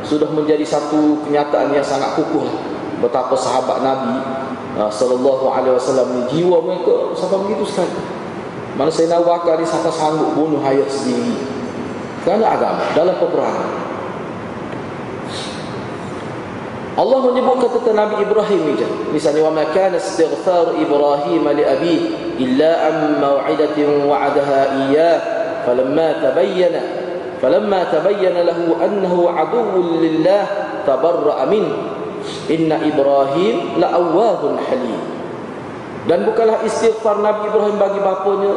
sudah 0.00 0.29
menjadi 0.33 0.65
satu 0.65 1.21
kenyataan 1.29 1.77
yang 1.77 1.85
sangat 1.85 2.17
kukuh 2.17 2.49
betapa 3.00 3.37
sahabat 3.37 3.85
Nabi 3.85 4.17
uh, 4.77 4.89
sallallahu 4.89 5.53
alaihi 5.53 5.77
wasallam 5.77 6.09
ni 6.17 6.23
jiwa 6.33 6.61
mereka 6.65 7.12
sampai 7.17 7.45
begitu 7.49 7.65
sekali. 7.69 7.93
Mana 8.77 8.89
saya 8.89 9.12
nak 9.12 9.29
wakar 9.29 9.61
ni 9.61 9.67
sampai 9.69 9.93
sanggup 9.93 10.33
bunuh 10.33 10.61
ayah 10.65 10.89
sendiri. 10.89 11.37
Kerana 12.25 12.53
agama 12.57 12.85
dalam 12.97 13.17
peperangan 13.17 13.80
Allah 16.99 17.19
menyebut 17.23 17.63
kata 17.63 17.95
Nabi 17.95 18.27
Ibrahim 18.27 18.75
ni 18.75 18.75
misalnya 19.15 19.47
wa 19.47 19.55
ma 19.55 19.65
kana 19.71 20.03
istighfar 20.03 20.75
Ibrahim 20.75 21.47
li 21.55 21.63
abi 21.63 21.97
illa 22.43 22.71
am 22.91 22.97
maw'idatin 23.23 24.11
wa'adaha 24.11 24.61
iyyah. 24.87 25.17
Falamma 25.61 26.19
tabayyana 26.19 26.81
falamma 27.39 27.87
tabayyana 27.95 28.43
lahu 28.43 28.75
annahu 28.81 29.29
aduwwun 29.31 30.03
lillah 30.03 30.45
tabarra'a 30.83 31.47
min. 31.47 31.63
Inna 32.51 32.83
Ibrahim 32.83 33.79
la'awwahun 33.79 34.59
halim. 34.67 35.01
Dan 36.11 36.27
bukanlah 36.27 36.65
istighfar 36.67 37.23
Nabi 37.23 37.55
Ibrahim 37.55 37.77
bagi 37.79 38.01
bapanya. 38.03 38.55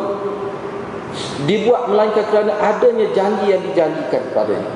Dibuat 1.45 1.85
melainkan 1.85 2.25
kerana 2.33 2.57
adanya 2.57 3.05
janji 3.13 3.53
yang 3.53 3.61
dijanjikan 3.61 4.25
kepadanya. 4.33 4.71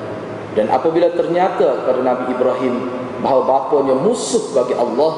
Dan 0.54 0.70
apabila 0.70 1.10
ternyata 1.10 1.82
kepada 1.82 2.00
Nabi 2.06 2.30
Ibrahim 2.32 2.74
bahawa 3.20 3.42
bapanya 3.46 3.94
musuh 3.98 4.54
bagi 4.54 4.74
Allah 4.78 5.12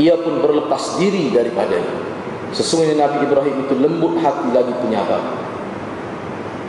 ia 0.00 0.16
pun 0.16 0.40
berlepas 0.40 0.96
diri 0.96 1.28
daripadanya. 1.28 2.12
Sesungguhnya 2.52 2.96
Nabi 3.00 3.24
Ibrahim 3.24 3.64
itu 3.64 3.74
lembut 3.80 4.20
hati 4.20 4.48
lagi 4.52 4.72
penyabar 4.80 5.20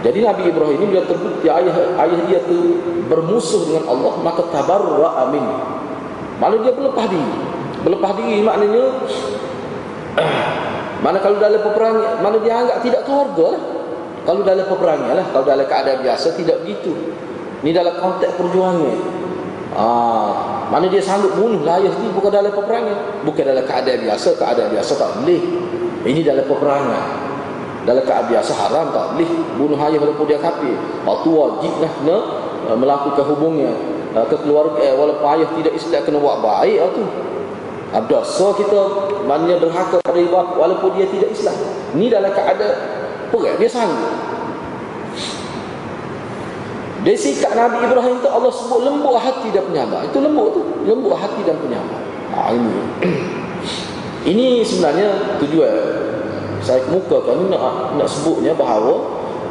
jadi 0.04 0.20
Nabi 0.20 0.52
Ibrahim 0.52 0.76
ini 0.84 0.86
bila 0.92 1.04
terbukti 1.08 1.48
ayah 1.48 1.96
ayah 2.04 2.20
dia 2.28 2.44
itu 2.44 2.76
bermusuh 3.08 3.72
dengan 3.72 3.88
Allah 3.88 4.20
maka 4.20 4.44
tabarra 4.52 5.24
amin 5.24 5.48
malah 6.44 6.60
dia 6.60 6.76
berlepas 6.76 7.08
diri. 7.08 7.36
Berlepas 7.88 8.12
diri 8.20 8.44
maknanya 8.44 8.84
mana 11.08 11.18
kalau 11.24 11.40
dalam 11.40 11.60
peperangan 11.64 12.20
mana 12.20 12.38
dia 12.44 12.54
anggap 12.60 12.78
tidak 12.84 13.02
keluarga 13.08 13.56
lah. 13.56 13.64
Kalau 14.24 14.42
dalam 14.44 14.66
peperangan 14.68 15.14
lah 15.16 15.26
kalau 15.32 15.46
dalam 15.48 15.66
keadaan 15.72 16.00
biasa 16.04 16.28
tidak 16.36 16.58
begitu. 16.68 16.92
Ini 17.64 17.72
dalam 17.72 17.96
konteks 17.96 18.36
perjuangan 18.36 18.96
Ah, 19.74 20.70
mana 20.70 20.86
dia 20.86 21.02
sanggup 21.02 21.34
bunuh 21.34 21.66
layah 21.66 21.90
ni 21.98 22.14
bukan 22.14 22.30
dalam 22.30 22.54
peperangan, 22.54 23.26
bukan 23.26 23.42
dalam 23.42 23.66
keadaan 23.66 24.06
biasa, 24.06 24.38
keadaan 24.38 24.70
biasa 24.70 24.92
tak 25.02 25.10
boleh. 25.18 25.42
Ini 26.06 26.22
dalam 26.22 26.46
peperangan. 26.46 27.04
Dalam 27.84 28.04
keadaan 28.06 28.30
biasa 28.30 28.52
haram 28.54 28.94
tak 28.94 29.06
boleh 29.18 29.30
bunuh 29.58 29.80
ayah 29.82 30.00
walaupun 30.00 30.26
dia 30.30 30.38
kafir. 30.38 30.78
Waktu 31.04 31.30
wajib 31.34 31.74
lah 31.82 31.92
kena 32.00 32.18
uh, 32.70 32.78
melakukan 32.78 33.26
hubungnya 33.34 33.74
uh, 34.14 34.24
ke 34.30 34.38
keluarga 34.46 34.78
eh, 34.80 34.94
walaupun 34.94 35.26
ayah 35.36 35.50
tidak 35.58 35.74
Islam 35.74 36.02
kena 36.06 36.18
buat 36.22 36.38
baik 36.40 36.78
tu. 36.94 37.04
Ada 37.94 38.20
so 38.26 38.54
kita 38.58 38.80
mana 39.30 39.58
derhaka 39.58 40.02
pada 40.02 40.18
ibu 40.18 40.34
walaupun 40.34 40.90
dia 40.94 41.10
tidak 41.10 41.34
Islam. 41.34 41.58
Ini 41.98 42.14
dalam 42.14 42.30
keadaan 42.30 42.78
perang 43.34 43.58
dia 43.58 43.70
sanggup. 43.70 44.23
Dari 47.04 47.20
sikap 47.20 47.52
Nabi 47.52 47.84
Ibrahim 47.84 48.24
itu 48.24 48.30
Allah 48.32 48.48
sebut 48.48 48.80
lembut 48.80 49.20
hati 49.20 49.52
dan 49.52 49.68
penyabar. 49.68 50.08
Itu 50.08 50.24
lembut 50.24 50.56
tu, 50.56 50.62
lembut 50.88 51.20
hati 51.20 51.44
dan 51.44 51.60
penyabar. 51.60 52.00
Ha, 52.32 52.56
ini. 52.56 52.74
ini 54.32 54.64
sebenarnya 54.64 55.38
tujuan 55.44 55.76
saya 56.64 56.80
kemukakan 56.88 57.52
nak 57.52 58.00
nak 58.00 58.08
sebutnya 58.08 58.56
bahawa 58.56 59.04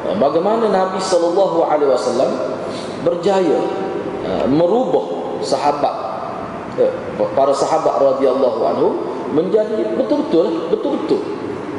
eh, 0.08 0.16
bagaimana 0.16 0.72
Nabi 0.72 0.96
wasallam 0.96 2.30
berjaya 3.04 3.60
uh, 4.24 4.46
merubah 4.48 5.36
sahabat 5.44 5.94
uh, 6.80 6.92
para 7.36 7.52
sahabat 7.52 8.00
radhiyallahu 8.00 8.60
anhu 8.64 8.88
menjadi 9.36 9.92
betul-betul 9.92 10.72
betul-betul 10.72 11.20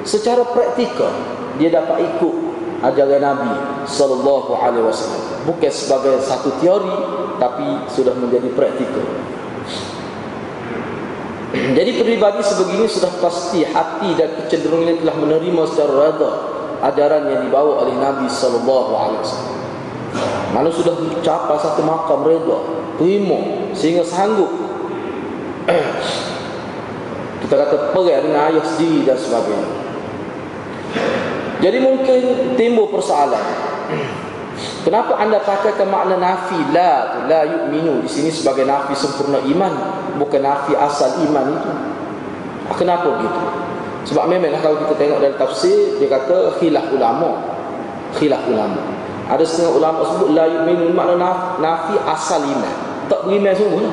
secara 0.06 0.46
praktikal 0.54 1.10
dia 1.58 1.74
dapat 1.74 2.06
ikut 2.14 2.53
ajaran 2.84 3.22
Nabi 3.24 3.52
sallallahu 3.88 4.52
alaihi 4.60 4.86
wasallam 4.86 5.24
bukan 5.48 5.72
sebagai 5.72 6.20
satu 6.20 6.52
teori 6.60 6.94
tapi 7.40 7.88
sudah 7.88 8.12
menjadi 8.20 8.52
praktikal 8.52 9.08
jadi 11.78 11.92
pribadi 11.96 12.44
sebegini 12.44 12.86
sudah 12.92 13.12
pasti 13.24 13.64
hati 13.64 14.14
dan 14.20 14.36
kecenderungannya 14.44 15.00
telah 15.00 15.16
menerima 15.16 15.62
secara 15.72 15.94
rada 15.96 16.54
ajaran 16.84 17.32
yang 17.32 17.42
dibawa 17.48 17.88
oleh 17.88 17.96
Nabi 17.96 18.28
sallallahu 18.28 18.92
alaihi 18.92 19.22
wasallam. 19.24 19.58
Mana 20.52 20.70
sudah 20.70 20.94
mencapai 21.00 21.58
satu 21.58 21.82
makam 21.82 22.22
reda, 22.28 22.60
terima 23.00 23.72
sehingga 23.74 24.06
sanggup 24.06 24.52
kita 27.42 27.56
kata 27.56 27.76
perang 27.96 28.22
dengan 28.22 28.52
ayah 28.52 28.66
sendiri 28.68 29.08
dan 29.08 29.18
sebagainya. 29.18 29.72
Jadi 31.62 31.78
mungkin 31.84 32.22
timbul 32.58 32.90
persoalan. 32.90 33.44
Kenapa 34.84 35.16
anda 35.18 35.40
pakaikan 35.42 35.90
makna 35.90 36.20
nafi 36.20 36.60
la 36.76 37.24
la 37.26 37.42
yu'minu 37.48 38.04
di 38.04 38.10
sini 38.12 38.30
sebagai 38.30 38.68
nafi 38.68 38.94
sempurna 38.94 39.40
iman 39.42 39.74
bukan 40.20 40.44
nafi 40.44 40.76
asal 40.76 41.24
iman 41.24 41.46
itu? 41.56 41.72
Ah, 42.68 42.76
kenapa 42.76 43.08
begitu? 43.18 43.42
Sebab 44.12 44.28
memanglah 44.28 44.60
kalau 44.60 44.84
kita 44.84 44.94
tengok 45.00 45.20
dalam 45.24 45.38
tafsir 45.40 45.98
dia 45.98 46.08
kata 46.12 46.60
khilaf 46.60 46.92
ulama. 46.92 47.40
Khilaf 48.20 48.44
ulama. 48.46 48.80
Ada 49.32 49.44
setengah 49.48 49.74
ulama 49.80 50.00
sebut 50.04 50.30
la 50.36 50.46
yu'minu 50.52 50.92
makna 50.92 51.58
nafi 51.64 51.96
asal 52.04 52.44
iman. 52.44 52.74
Tak 53.08 53.24
beriman 53.26 53.56
sungguh. 53.56 53.88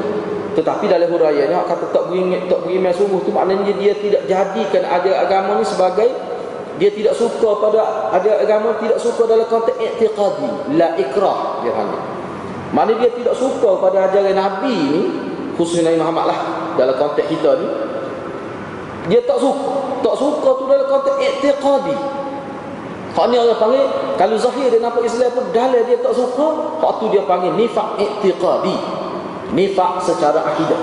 Tetapi 0.50 0.90
dalam 0.90 1.07
huraiannya 1.14 1.57
kata 1.71 1.95
tak 1.95 2.11
beriman 2.11 2.50
tak 2.50 2.67
beriman 2.67 2.90
sungguh 2.90 3.23
tu 3.23 3.31
maknanya 3.31 3.71
dia 3.79 3.95
tidak 3.95 4.26
jadikan 4.26 4.83
ada 4.83 5.23
agama 5.23 5.62
ni 5.62 5.64
sebagai 5.64 6.11
dia 6.80 6.88
tidak 6.88 7.12
suka 7.12 7.60
pada 7.60 8.08
ada 8.08 8.40
agama 8.40 8.72
tidak 8.80 8.96
suka 8.96 9.28
dalam 9.28 9.44
konteks 9.44 9.76
i'tiqadi 9.76 10.80
la 10.80 10.96
ikrah 10.96 11.60
dia 11.60 11.76
panggil. 11.76 12.00
Mana 12.72 12.96
dia 12.96 13.12
tidak 13.12 13.37
suka 13.37 13.76
pada 13.84 14.08
ajaran 14.08 14.32
nabi 14.32 14.72
ni 14.88 15.02
khususnya 15.60 15.92
Nabi 15.92 16.00
Muhammad 16.00 16.32
lah 16.32 16.40
dalam 16.80 16.96
konteks 16.96 17.28
kita 17.28 17.60
ni. 17.60 17.68
Dia 19.12 19.20
tak 19.28 19.37
suka 19.44 20.00
tak 20.00 20.16
suka 20.16 20.49
tu 20.56 20.64
dalam 20.64 20.88
konteks 20.88 21.16
i'tiqadi. 21.20 21.96
Hak 23.12 23.26
ni 23.28 23.37
orang 23.37 23.60
panggil 23.60 23.84
kalau 24.16 24.40
zahir 24.40 24.72
dia 24.72 24.80
nampak 24.80 25.04
Islam 25.04 25.28
pun 25.37 25.44
dalam 25.52 25.84
dia 25.84 26.00
tak 26.00 26.16
suka 26.16 26.80
hak 26.80 26.92
tu 26.96 27.12
dia 27.12 27.20
panggil 27.28 27.52
nifaq 27.60 28.00
i'tiqadi. 28.00 28.76
Nifaq 29.52 30.00
secara 30.00 30.49
akidah. 30.49 30.80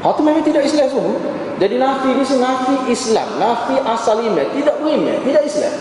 Hak 0.00 0.16
tu 0.16 0.24
memang 0.24 0.40
tidak 0.40 0.64
Islam 0.64 0.88
semua 0.88 1.20
jadi 1.58 1.74
nafi 1.74 2.14
ni 2.14 2.22
nafi 2.22 2.86
Islam, 2.86 3.42
nafi 3.42 3.82
asal 3.82 4.22
iman, 4.22 4.46
tidak 4.54 4.78
beriman, 4.78 5.18
tidak 5.26 5.42
Islam. 5.42 5.74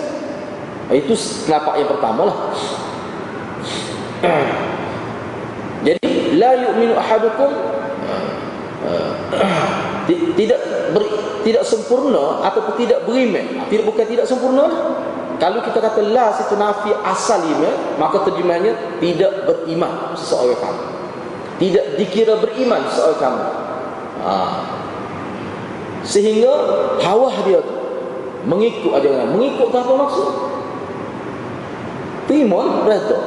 Itu 0.90 1.14
pendapat 1.46 1.86
yang 1.86 1.90
pertama 1.94 2.22
lah. 2.26 2.38
Jadi 5.86 6.42
la 6.42 6.58
yu'minu 6.58 6.98
ahadukum 6.98 7.54
tidak 10.40 10.60
ber, 10.98 11.04
tidak 11.46 11.64
sempurna 11.68 12.42
ataupun 12.42 12.74
tidak 12.82 13.06
beriman. 13.06 13.70
Tidak 13.70 13.86
bukan 13.86 14.06
tidak 14.10 14.26
sempurna. 14.26 14.66
Kalau 15.38 15.62
kita 15.62 15.78
kata 15.78 16.02
la 16.02 16.34
situ 16.34 16.58
nafi 16.58 16.90
asal 17.06 17.46
iman, 17.46 18.02
maka 18.02 18.26
terjemahnya 18.26 18.74
tidak 18.98 19.46
beriman 19.46 20.18
seseorang 20.18 20.58
kamu. 20.58 20.84
Tidak 21.62 21.86
dikira 22.02 22.42
beriman 22.42 22.82
seseorang 22.90 23.22
kamu. 23.22 23.46
Ha. 24.26 24.34
Sehingga 26.08 26.54
hawa 27.04 27.30
dia 27.44 27.60
tu 27.60 27.76
mengikut 28.48 28.96
ajaran. 28.96 29.36
Mengikut 29.36 29.70
apa 29.76 29.92
maksud? 29.92 30.30
Terima 32.32 32.88
rata 32.88 33.20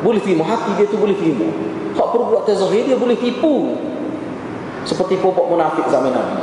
boleh 0.00 0.22
terima 0.22 0.48
hati 0.48 0.80
dia 0.80 0.86
tu 0.88 0.96
boleh 0.96 1.12
terima 1.12 1.46
hak 1.90 2.08
perbuatan 2.14 2.54
zahir 2.54 2.86
dia 2.86 2.96
boleh 2.96 3.18
tipu. 3.18 3.74
Seperti 4.86 5.18
popok 5.20 5.50
munafik 5.50 5.84
zaman 5.90 6.14
Nabi. 6.14 6.38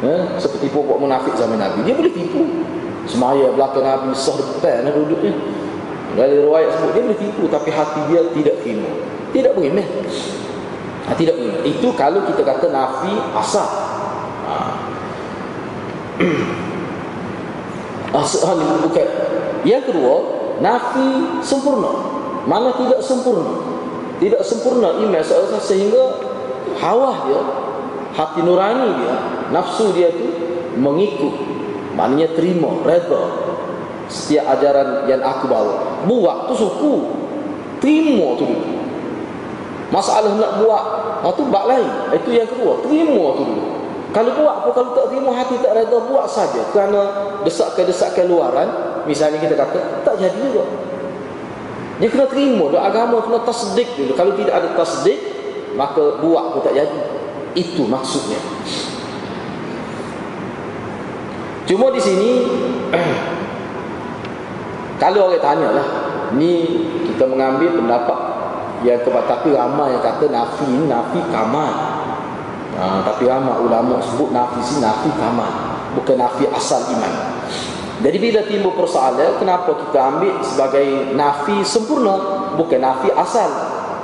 Ya? 0.00 0.40
seperti 0.40 0.72
popok 0.72 0.96
munafik 0.96 1.34
zaman 1.36 1.58
Nabi. 1.60 1.84
Dia 1.84 1.92
boleh 1.98 2.14
tipu. 2.14 2.64
Semaya 3.04 3.50
belakang 3.50 3.82
Nabi 3.82 4.14
sah 4.14 4.38
depan 4.38 4.86
ada 4.86 4.94
duduknya 4.94 5.34
dari 6.14 6.42
riwayat 6.42 6.70
sebut 6.74 6.90
dia 6.94 7.02
boleh 7.06 7.20
tipu 7.20 7.42
tapi 7.46 7.68
hati 7.70 8.00
dia 8.10 8.20
tidak 8.34 8.54
terima 8.62 8.90
tidak 9.30 9.52
beriman 9.54 9.86
ha, 11.06 11.10
tidak 11.14 11.34
beriman 11.38 11.62
itu 11.62 11.88
kalau 11.94 12.20
kita 12.26 12.42
kata 12.42 12.66
nafi 12.70 13.14
asal. 13.38 13.68
Asal 18.10 18.58
ini 18.58 18.76
bukan. 18.84 19.08
Yang 19.64 19.82
kedua, 19.92 20.16
nafi 20.60 21.40
sempurna. 21.40 21.92
Mana 22.44 22.72
tidak 22.76 23.00
sempurna? 23.04 23.60
Tidak 24.20 24.42
sempurna 24.44 25.00
iman 25.00 25.22
seorang 25.24 25.62
sehingga 25.64 26.04
hawa 26.76 27.24
dia, 27.24 27.40
hati 28.12 28.40
nurani 28.44 28.88
dia, 29.00 29.14
nafsu 29.52 29.96
dia 29.96 30.12
tu 30.12 30.28
mengikut. 30.76 31.32
Maknanya 31.96 32.36
terima, 32.36 32.70
reda 32.84 33.50
setiap 34.10 34.58
ajaran 34.58 35.06
yang 35.06 35.22
aku 35.22 35.46
bawa. 35.46 36.04
Buat 36.04 36.50
tu 36.50 36.54
suku. 36.66 36.94
Terima 37.78 38.36
tu 38.36 38.44
dulu. 38.44 38.76
Masalah 39.88 40.36
nak 40.36 40.60
buat, 40.60 40.84
itu 41.32 41.42
bak 41.48 41.64
lain. 41.64 41.88
Itu 42.12 42.30
yang 42.34 42.48
kedua. 42.50 42.82
Terima 42.84 43.24
tu 43.38 43.42
dulu. 43.46 43.69
Kalau 44.10 44.34
buat 44.34 44.66
apa 44.66 44.70
kalau 44.74 44.90
tak 44.90 45.14
terima 45.14 45.30
hati 45.30 45.54
tak 45.62 45.70
reda 45.70 45.98
buat 46.02 46.26
saja 46.26 46.66
kerana 46.74 47.00
desakan-desakan 47.46 48.26
luaran 48.26 48.68
misalnya 49.06 49.38
kita 49.38 49.54
kata 49.54 50.02
tak 50.02 50.18
jadi 50.18 50.34
juga. 50.34 50.66
Dia 52.02 52.08
kena 52.10 52.26
terima 52.26 52.74
doa 52.74 52.90
agama 52.90 53.22
kena 53.22 53.46
tasdik 53.46 53.86
dulu. 53.94 54.12
Kalau 54.18 54.34
tidak 54.34 54.54
ada 54.56 54.68
tasdik 54.74 55.18
maka 55.78 56.18
buat 56.18 56.44
pun 56.56 56.60
tak 56.66 56.74
jadi. 56.74 56.98
Itu 57.54 57.86
maksudnya. 57.86 58.40
Cuma 61.70 61.94
di 61.94 62.02
sini 62.02 62.30
kalau 65.02 65.30
orang 65.30 65.38
tanya 65.38 65.68
lah 65.70 65.88
ni 66.34 66.82
kita 67.06 67.30
mengambil 67.30 67.78
pendapat 67.78 68.18
yang 68.82 68.98
kepada 69.06 69.38
tapi 69.38 69.54
ramai 69.54 69.94
yang 69.94 70.02
kata 70.02 70.24
nafi 70.32 70.88
nafi 70.88 71.20
kamal 71.30 71.99
ha, 72.76 73.06
Tapi 73.06 73.26
ramai 73.26 73.56
ulama 73.62 73.98
sebut 74.02 74.30
nafi 74.34 74.60
si 74.62 74.78
nafi 74.78 75.10
kamal 75.16 75.50
Bukan 75.98 76.16
nafi 76.18 76.46
asal 76.50 76.84
iman 76.90 77.12
Jadi 78.02 78.16
bila 78.20 78.40
timbul 78.46 78.74
persoalan 78.78 79.38
Kenapa 79.38 79.70
kita 79.74 79.98
ambil 79.98 80.34
sebagai 80.44 80.86
nafi 81.16 81.62
sempurna 81.66 82.16
Bukan 82.54 82.78
nafi 82.82 83.08
asal 83.14 83.48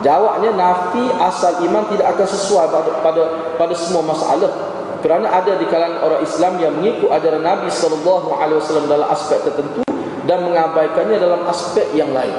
Jawabnya 0.05 0.53
nafi 0.53 1.05
asal 1.17 1.65
iman 1.67 1.85
tidak 1.89 2.13
akan 2.13 2.29
sesuai 2.29 2.67
pada 2.69 2.91
pada, 3.01 3.23
pada 3.57 3.73
semua 3.73 4.05
masalah 4.05 4.77
kerana 5.07 5.29
ada 5.31 5.55
di 5.55 5.71
kalangan 5.71 6.03
orang 6.03 6.21
Islam 6.25 6.53
yang 6.59 6.73
mengikut 6.83 7.07
ajaran 7.15 7.45
Nabi 7.45 7.71
SAW 7.71 8.91
dalam 8.91 9.07
aspek 9.07 9.39
tertentu 9.45 9.87
dan 10.27 10.43
mengabaikannya 10.43 11.17
dalam 11.23 11.47
aspek 11.47 11.87
yang 11.95 12.11
lain. 12.11 12.35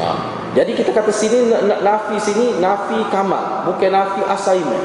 Ha. 0.00 0.31
Jadi 0.52 0.76
kita 0.76 0.92
kata 0.92 1.08
sini 1.08 1.48
nafi 1.64 2.20
sini 2.20 2.60
nafi 2.60 3.00
kamal, 3.08 3.64
bukan 3.64 3.88
nafi 3.88 4.20
asalime. 4.28 4.78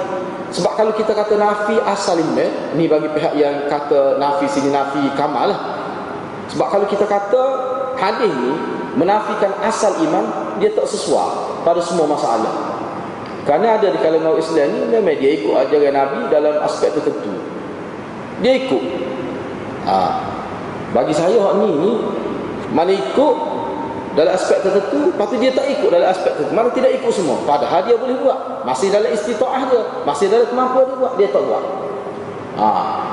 Sebab 0.48 0.80
kalau 0.80 0.96
kita 0.96 1.12
kata 1.12 1.36
nafi 1.36 1.76
asalime, 1.84 2.72
ni 2.80 2.88
bagi 2.88 3.12
pihak 3.12 3.36
yang 3.36 3.68
kata 3.68 4.16
nafi 4.16 4.48
sini 4.48 4.72
nafi 4.72 5.12
kamal 5.20 5.52
lah. 5.52 5.60
Sebab 6.48 6.68
kalau 6.72 6.86
kita 6.88 7.04
kata 7.04 7.44
hadis 8.00 8.32
ni 8.32 8.56
menafikan 8.96 9.52
asal 9.60 9.92
iman, 10.08 10.56
dia 10.64 10.72
tak 10.72 10.88
sesuai 10.88 11.62
pada 11.68 11.84
semua 11.84 12.08
masalah. 12.08 12.80
Kerana 13.44 13.80
ada 13.80 13.92
di 13.92 14.00
kalangan 14.00 14.40
Islam 14.40 14.68
ni 14.72 14.80
memang 14.92 15.20
dia 15.20 15.32
ikut 15.40 15.52
ajaran 15.56 15.96
Nabi 15.96 16.20
dalam 16.28 16.64
aspek 16.64 16.96
tertentu. 16.96 17.32
Dia 18.44 18.60
ikut. 18.60 18.84
Ha. 19.88 20.00
Bagi 20.92 21.16
saya 21.16 21.36
hak 21.40 21.54
ni 21.64 21.70
ni 21.80 21.92
mana 22.76 22.92
ikut 22.92 23.36
dalam 24.18 24.34
aspek 24.34 24.58
tertentu 24.66 25.14
lepas 25.14 25.30
tu 25.30 25.38
dia 25.38 25.54
tak 25.54 25.70
ikut 25.70 25.90
dalam 25.94 26.10
aspek 26.10 26.34
tertentu. 26.34 26.54
Mana 26.58 26.74
tidak 26.74 26.90
ikut 26.98 27.12
semua? 27.14 27.38
Padahal 27.46 27.86
dia 27.86 27.94
boleh 28.02 28.18
buat. 28.18 28.66
Masih 28.66 28.90
dalam 28.90 29.14
istita'ah 29.14 29.70
dia. 29.70 29.82
Masih 30.10 30.26
dalam 30.34 30.50
kemampuan 30.50 30.90
dia 30.90 30.98
buat. 30.98 31.14
Dia 31.22 31.28
tak 31.30 31.46
buat. 31.46 31.64
Ha. 32.58 32.68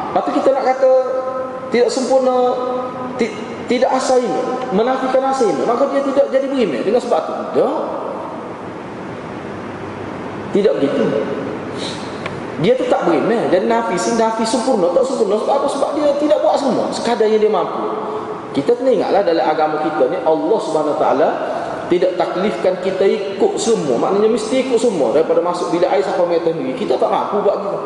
lepas 0.08 0.24
tu 0.24 0.32
kita 0.40 0.56
nak 0.56 0.64
kata 0.64 0.92
tidak 1.68 1.92
sempurna 1.92 2.56
tidak 3.68 3.90
asal 3.92 4.16
ini 4.16 4.40
menafikan 4.72 5.28
asal 5.28 5.52
ini. 5.52 5.68
Maka 5.68 5.92
dia 5.92 6.00
tidak 6.00 6.26
jadi 6.32 6.46
beriman. 6.48 6.80
Dengan 6.80 7.00
sebab 7.04 7.20
tu 7.28 7.32
dia 7.52 7.68
tidak 10.56 10.72
begitu. 10.80 11.04
Dia 12.64 12.72
tu 12.80 12.88
tak 12.88 13.04
beriman. 13.04 13.52
Jadi 13.52 13.68
nafi 13.68 14.00
sih 14.00 14.16
nafi 14.16 14.48
sempurna 14.48 14.88
tak 14.96 15.04
sempurna. 15.04 15.36
Sebab 15.36 15.52
apa? 15.52 15.66
Sebab 15.68 15.90
dia 16.00 16.08
tidak 16.16 16.40
buat 16.40 16.56
semua. 16.56 16.88
Sekadar 16.96 17.28
yang 17.28 17.44
dia 17.44 17.52
mampu 17.52 18.13
kita 18.54 18.70
kena 18.78 18.90
ingatlah 18.94 19.22
dalam 19.26 19.44
agama 19.44 19.76
kita 19.82 20.06
ni 20.08 20.18
Allah 20.22 20.58
Subhanahu 20.62 20.96
taala 20.96 21.28
tidak 21.90 22.16
taklifkan 22.16 22.80
kita 22.80 23.04
ikut 23.04 23.52
semua. 23.60 24.00
Maknanya 24.00 24.30
mesti 24.30 24.64
ikut 24.64 24.80
semua 24.80 25.12
daripada 25.12 25.44
masuk 25.44 25.74
bila 25.74 25.90
air 25.92 26.00
sampai 26.00 26.38
meter 26.38 26.54
ni. 26.56 26.72
Kita 26.72 26.96
tak 26.96 27.10
mampu 27.10 27.44
buat 27.44 27.56
gitu. 27.60 27.78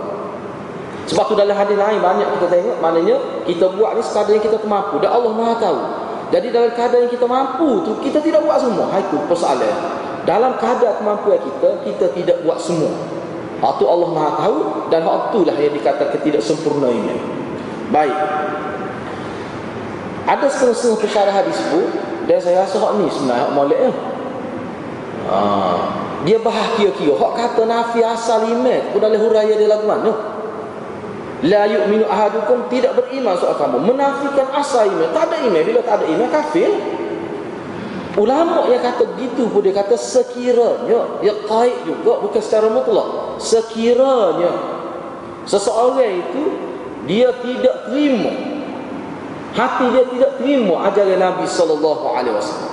Sebab 1.08 1.24
tu 1.24 1.34
dalam 1.40 1.56
hadis 1.56 1.72
lain 1.72 2.04
banyak 2.04 2.28
kita 2.36 2.46
tengok 2.52 2.76
maknanya 2.84 3.16
kita 3.48 3.64
buat 3.72 3.96
ni 3.96 4.04
sekadar 4.04 4.36
yang 4.36 4.44
kita 4.44 4.60
mampu 4.68 5.00
dan 5.00 5.10
Allah 5.16 5.32
Maha 5.32 5.54
tahu. 5.56 5.80
Jadi 6.28 6.52
dalam 6.52 6.70
keadaan 6.76 7.08
yang 7.08 7.12
kita 7.16 7.24
mampu 7.24 7.80
tu 7.80 7.96
kita 8.04 8.20
tidak 8.20 8.44
buat 8.44 8.60
semua. 8.60 8.92
Ha 8.92 9.00
itu 9.00 9.16
persoalan. 9.24 9.74
Dalam 10.28 10.60
keadaan 10.60 11.00
kemampuan 11.00 11.40
kita 11.40 11.68
kita 11.88 12.06
tidak 12.12 12.36
buat 12.44 12.60
semua. 12.60 12.92
Hak 13.58 13.80
tu 13.80 13.88
Allah 13.88 14.08
Maha 14.12 14.30
tahu 14.36 14.58
dan 14.92 15.02
hak 15.02 15.32
itulah 15.32 15.56
yang 15.56 15.72
dikatakan 15.72 16.20
tidak 16.20 16.44
sempurna 16.44 16.92
ini. 16.92 17.16
Baik. 17.88 18.14
Ada 20.28 20.44
setengah-setengah 20.52 20.98
perkara 21.00 21.30
hadis 21.32 21.56
bu 21.72 21.88
dan 22.28 22.36
saya 22.36 22.68
rasa 22.68 22.76
hak 22.76 23.00
ni 23.00 23.08
sebenarnya 23.08 23.48
hak 23.48 23.52
molek 23.56 23.80
ya. 23.80 23.92
Ha, 25.28 25.38
dia 26.28 26.36
bahas 26.44 26.76
kira-kira 26.76 27.16
hak 27.16 27.32
kata 27.32 27.62
nafi 27.64 28.04
asal 28.04 28.44
iman 28.44 28.80
pun 28.92 29.00
dalam 29.00 29.16
huraya 29.16 29.56
dia 29.56 29.64
lagu 29.64 29.88
mana? 29.88 30.12
La 31.48 31.64
yu'minu 31.64 32.04
ahadukum 32.04 32.68
tidak 32.68 32.98
beriman 33.00 33.40
soal 33.40 33.56
kamu 33.56 33.88
menafikan 33.88 34.52
asal 34.52 34.84
iman. 34.84 35.08
Tak 35.16 35.32
ada 35.32 35.36
iman 35.48 35.62
bila 35.64 35.80
tak 35.80 36.04
ada 36.04 36.06
iman 36.12 36.28
kafir. 36.28 36.70
Ulama 38.18 38.66
yang 38.68 38.82
kata 38.82 39.14
gitu 39.16 39.48
pun 39.48 39.62
dia 39.64 39.72
kata 39.72 39.94
sekiranya 39.96 41.22
ya 41.24 41.32
qaid 41.48 41.88
juga 41.88 42.20
bukan 42.20 42.42
secara 42.44 42.68
mutlak. 42.68 43.40
Sekiranya 43.40 44.52
seseorang 45.48 46.20
itu 46.20 46.42
dia 47.06 47.32
tidak 47.40 47.88
terima 47.88 48.57
hati 49.56 49.84
dia 49.92 50.04
tidak 50.12 50.30
terima 50.40 50.74
ajaran 50.88 51.18
Nabi 51.20 51.44
sallallahu 51.48 52.04
alaihi 52.12 52.34
wasallam. 52.36 52.72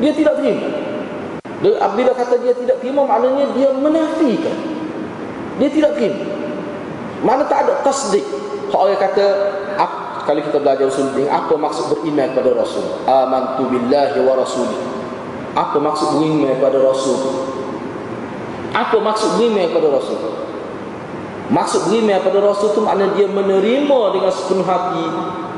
Dia 0.00 0.12
tidak 0.16 0.34
terima. 0.40 0.68
Dan 1.60 1.90
bila 1.92 2.12
kata 2.16 2.40
dia 2.40 2.56
tidak 2.56 2.80
terima 2.80 3.04
maknanya 3.04 3.52
dia 3.52 3.68
menafikan. 3.76 4.56
Dia 5.60 5.68
tidak 5.68 5.92
terima. 6.00 6.24
Mana 7.20 7.44
tak 7.44 7.68
ada 7.68 7.84
tasdik. 7.84 8.24
Kalau 8.72 8.88
orang 8.88 8.96
kata 8.96 9.26
kalau 10.24 10.40
kita 10.46 10.62
belajar 10.62 10.86
usul 10.86 11.10
din 11.16 11.26
apa 11.26 11.52
maksud 11.58 11.90
beriman 11.90 12.30
kepada 12.30 12.54
Rasul? 12.54 12.86
Amantu 13.08 13.66
billahi 13.66 14.18
wa 14.22 14.38
rasuli. 14.38 14.78
Apa 15.58 15.76
maksud 15.82 16.20
beriman 16.20 16.54
kepada 16.54 16.78
Rasul? 16.78 17.18
Apa 18.70 18.96
maksud 19.02 19.40
beriman 19.40 19.66
kepada 19.74 19.88
Rasul? 19.90 20.20
Maksud 21.50 21.90
beriman 21.90 22.22
kepada 22.22 22.38
Rasul 22.46 22.70
itu 22.70 22.80
maknanya 22.86 23.10
dia 23.18 23.26
menerima 23.26 24.00
dengan 24.14 24.30
sepenuh 24.30 24.62
hati 24.62 25.02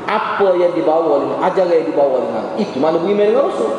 apa 0.09 0.57
yang 0.57 0.73
dibawa 0.73 1.21
dengan 1.21 1.37
ajaran 1.45 1.69
yang 1.69 1.87
dibawa 1.93 2.17
dengan. 2.25 2.43
Itu 2.57 2.77
mana 2.81 2.97
beriman 2.97 3.25
dengan 3.29 3.45
Rasul. 3.45 3.71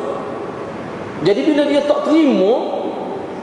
Jadi 1.27 1.41
bila 1.43 1.63
dia 1.67 1.83
tak 1.83 2.07
terima 2.07 2.53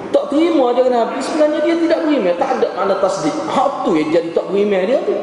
tak 0.08 0.24
terima 0.28 0.72
ajaran 0.72 0.92
Nabi 0.92 1.20
sebenarnya 1.20 1.60
dia 1.64 1.76
tidak 1.84 1.98
beriman 2.08 2.34
tak 2.40 2.50
ada 2.56 2.68
mana 2.72 2.94
tasdik. 2.96 3.36
Hak 3.52 3.84
tu 3.84 3.92
yang 3.92 4.08
jadi 4.08 4.28
tak 4.32 4.48
beriman 4.48 4.80
dia 4.88 4.98
tu. 5.04 5.14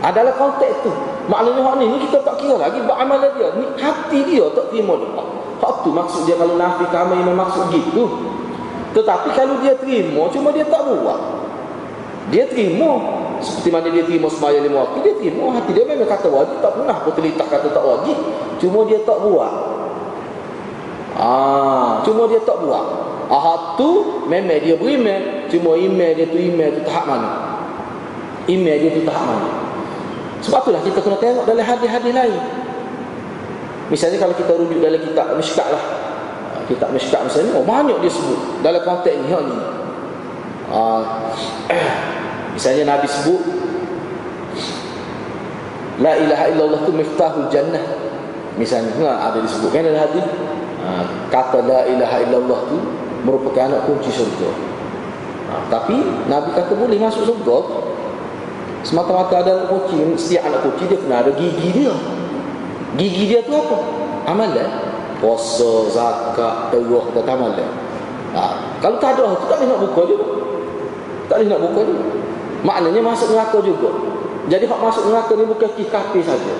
Adalah 0.00 0.32
konteks 0.40 0.88
tu. 0.88 0.92
Maknanya 1.28 1.60
hak 1.68 1.74
ni, 1.82 1.84
ni 1.84 1.98
kita 2.08 2.24
tak 2.24 2.40
kira 2.40 2.56
lagi 2.56 2.80
beramalan 2.80 3.28
dia. 3.36 3.48
Ni 3.60 3.64
hati 3.76 4.18
dia 4.24 4.44
tak 4.56 4.72
terima 4.72 4.96
dia. 4.96 5.20
Hak 5.60 5.84
tu 5.84 5.92
maksud 5.92 6.24
dia 6.24 6.40
kalau 6.40 6.56
Nabi 6.56 6.88
kami 6.88 7.20
memang 7.20 7.44
maksud 7.44 7.68
gitu. 7.76 8.08
Tetapi 8.96 9.36
kalau 9.36 9.60
dia 9.60 9.76
terima 9.76 10.32
cuma 10.32 10.48
dia 10.56 10.64
tak 10.64 10.80
buat 10.80 11.44
dia 12.30 12.44
terima. 12.50 13.22
Seperti 13.36 13.68
mana 13.68 13.92
dia 13.92 14.00
terima 14.00 14.32
sembahyang 14.32 14.64
lima 14.64 14.76
waktu 14.88 14.98
dia 15.04 15.14
terima 15.20 15.52
hati 15.52 15.70
dia. 15.76 15.84
Memang 15.84 16.08
kata 16.08 16.26
wajib 16.32 16.56
tak 16.64 16.72
pernah 16.72 16.96
pun 17.04 17.12
terlitak 17.12 17.46
kata 17.52 17.68
tak 17.68 17.84
wajib. 17.84 18.16
Cuma 18.58 18.88
dia 18.88 18.98
tak 19.04 19.18
buat. 19.20 19.52
Ah 21.16 22.00
cuma 22.04 22.24
dia 22.28 22.40
tak 22.40 22.56
buat. 22.64 22.84
Ah 23.28 23.76
tu 23.76 24.22
memang 24.24 24.60
dia 24.60 24.76
beriman 24.78 25.50
cuma 25.52 25.76
iman 25.76 26.10
dia 26.16 26.26
tu 26.28 26.38
iman 26.40 26.68
tu 26.72 26.80
tahap 26.88 27.04
mana? 27.04 27.30
Iman 28.48 28.76
dia 28.80 28.90
tu 28.96 29.02
tahap 29.04 29.24
mana? 29.28 29.48
Sebab 30.40 30.60
itulah 30.64 30.82
kita 30.84 30.98
kena 31.00 31.16
tengok 31.20 31.44
dalam 31.44 31.64
hadis-hadis 31.64 32.12
lain. 32.12 32.40
Misalnya 33.92 34.18
kalau 34.18 34.34
kita 34.34 34.52
rujuk 34.56 34.80
dalam 34.82 34.98
kitab 34.98 35.26
Mishkat 35.38 35.68
lah. 35.70 35.84
Kitab 36.66 36.90
Mishkat 36.90 37.20
misalnya 37.22 37.54
oh, 37.54 37.62
banyak 37.62 38.00
dia 38.02 38.10
sebut 38.10 38.40
dalam 38.64 38.82
konteks 38.82 39.14
ni 39.14 39.28
ni. 39.28 39.56
Ah 40.72 41.30
Misalnya 42.56 42.96
Nabi 42.96 43.04
sebut 43.04 43.40
La 46.00 46.12
ilaha 46.16 46.44
illallah 46.52 46.80
tu 46.84 46.92
miftahul 46.92 47.48
jannah. 47.52 47.80
Misalnya 48.56 48.96
ha, 49.04 49.28
ada 49.28 49.44
disebutkan 49.44 49.84
dalam 49.84 50.00
hadis. 50.00 50.24
Ha, 50.80 50.88
Kata 51.28 51.60
la 51.64 51.84
ilaha 51.88 52.16
illallah 52.24 52.60
tu 52.68 52.78
Merupakan 53.24 53.68
anak 53.68 53.90
kunci 53.90 54.06
surga 54.12 54.48
ha, 55.50 55.54
Tapi 55.66 55.98
Nabi 56.30 56.54
kata 56.54 56.72
boleh 56.78 56.94
masuk 57.00 57.26
surga 57.26 57.56
Semata-mata 58.86 59.44
ada 59.44 59.50
anak 59.60 59.68
kunci 59.72 59.98
Setiap 60.16 60.48
anak 60.48 60.60
kunci 60.64 60.84
dia 60.88 60.96
kena 61.00 61.20
ada 61.20 61.32
gigi 61.36 61.68
dia. 61.74 61.92
Gigi 62.96 63.24
dia 63.28 63.40
tu 63.44 63.52
apa? 63.52 63.76
Amalan. 64.30 64.68
Puasa, 65.16 65.88
zakat, 65.92 66.72
teruah, 66.72 67.08
kata 67.12 67.30
amalan. 67.36 67.70
Ha, 68.36 68.42
Kalau 68.80 68.96
tak 69.00 69.20
ada 69.20 69.36
tu 69.36 69.44
tak 69.48 69.58
boleh 69.60 69.68
nak 69.68 69.80
buka 69.80 70.00
juga 70.08 70.26
Tak 71.28 71.36
boleh 71.40 71.48
nak 71.52 71.60
buka 71.60 71.80
juga 71.84 72.15
Maknanya 72.66 72.98
masuk 72.98 73.30
neraka 73.30 73.62
juga. 73.62 73.94
Jadi 74.50 74.66
hak 74.66 74.80
masuk 74.82 75.06
neraka 75.06 75.32
ni 75.38 75.46
bukan 75.46 75.70
ki 75.78 75.86
kafir 75.86 76.22
saja. 76.26 76.54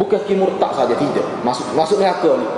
Bukan 0.00 0.20
ki 0.24 0.32
murtad 0.40 0.72
saja 0.72 0.96
tidak. 0.96 1.26
Masuk 1.44 1.68
masuk 1.76 2.00
neraka 2.00 2.32
ni. 2.40 2.48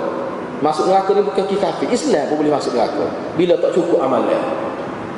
Masuk 0.63 0.87
neraka 0.87 1.11
ni 1.11 1.21
bukan 1.27 1.43
ki 1.43 1.59
kafir. 1.59 1.87
Islam 1.91 2.31
pun 2.31 2.35
boleh 2.39 2.53
masuk 2.55 2.71
neraka 2.71 3.03
bila 3.35 3.59
tak 3.59 3.75
cukup 3.75 3.99
amalan. 3.99 4.39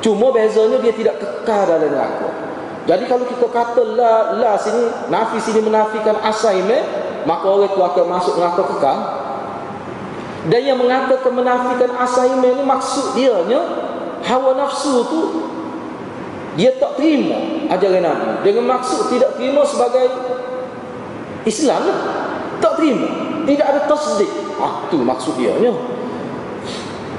Cuma 0.02 0.34
bezanya 0.34 0.82
dia 0.82 0.94
tidak 0.98 1.22
kekal 1.22 1.62
dalam 1.62 1.86
neraka. 1.86 2.28
Jadi 2.86 3.04
kalau 3.06 3.26
kita 3.26 3.46
kata 3.50 3.82
la 3.98 4.12
la 4.38 4.52
sini 4.58 5.10
nafi 5.10 5.38
sini 5.42 5.58
menafikan 5.62 6.22
asaime 6.22 7.06
maka 7.26 7.46
orang 7.46 7.70
itu 7.70 7.80
akan 7.82 8.04
masuk 8.10 8.34
neraka 8.38 8.62
kekal. 8.66 8.98
Dan 10.46 10.62
yang 10.62 10.78
mengatakan 10.78 11.30
menafikan 11.34 11.90
asaime 12.02 12.50
ni 12.50 12.62
maksud 12.66 13.14
dia 13.18 13.34
nya 13.46 13.62
hawa 14.26 14.58
nafsu 14.58 15.06
tu 15.06 15.22
dia 16.56 16.72
tak 16.80 16.96
terima 16.96 17.68
ajaran 17.70 18.02
Nabi. 18.02 18.28
Dengan 18.42 18.80
maksud 18.80 19.12
tidak 19.12 19.36
terima 19.36 19.62
sebagai 19.62 20.08
Islam 21.44 21.84
tak 22.58 22.80
terima. 22.80 23.08
Tidak 23.46 23.66
ada 23.66 23.80
tasdik. 23.86 24.32
Ah 24.58 24.88
tu 24.90 25.04
maksud 25.04 25.36
dia 25.36 25.54
nya 25.60 25.70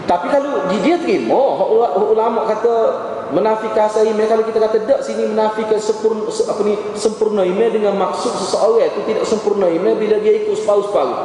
tapi 0.07 0.31
kalau 0.31 0.71
dia 0.71 0.95
terima 1.03 1.35
ulama 1.99 2.47
kata 2.47 2.73
menafikan 3.35 3.91
saya 3.91 4.07
kalau 4.15 4.47
kita 4.47 4.55
kata 4.55 4.87
tak 4.87 5.03
sini 5.03 5.27
menafikan 5.35 5.75
sempurna 5.75 6.31
apa 6.31 6.61
ni 6.63 6.79
sempurna 6.95 7.43
iman 7.43 7.67
dengan 7.67 7.93
maksud 7.99 8.31
seseorang 8.39 8.87
itu 8.87 9.03
tidak 9.03 9.27
sempurna 9.27 9.67
iman 9.67 9.93
bila 9.99 10.15
dia 10.23 10.47
ikut 10.47 10.55
separuh-separuh. 10.63 11.19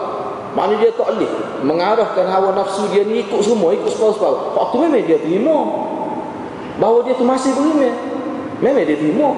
Mana 0.52 0.76
dia 0.82 0.92
tak 0.92 1.14
boleh 1.14 1.30
mengarahkan 1.62 2.26
hawa 2.26 2.58
nafsu 2.58 2.90
dia 2.90 3.06
ni 3.06 3.22
ikut 3.22 3.38
semua 3.38 3.70
ikut 3.70 3.86
separuh-separuh. 3.86 4.58
Waktu 4.58 4.76
memang 4.82 5.02
dia 5.06 5.18
terima 5.22 5.56
bahawa 6.80 7.04
dia 7.04 7.12
tu 7.16 7.26
masih 7.26 7.52
beriman 7.52 7.94
memang 8.62 8.86
dia 8.86 8.96
terima. 8.96 9.30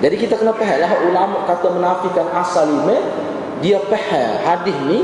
Jadi 0.00 0.16
kita 0.16 0.36
kena 0.40 0.52
faham 0.56 0.78
lah 0.80 0.92
ulama 1.04 1.38
kata 1.44 1.66
menafikan 1.72 2.28
asal 2.36 2.68
iman 2.68 3.02
dia 3.64 3.80
faham 3.88 4.30
hadis 4.44 4.76
ni. 4.86 5.00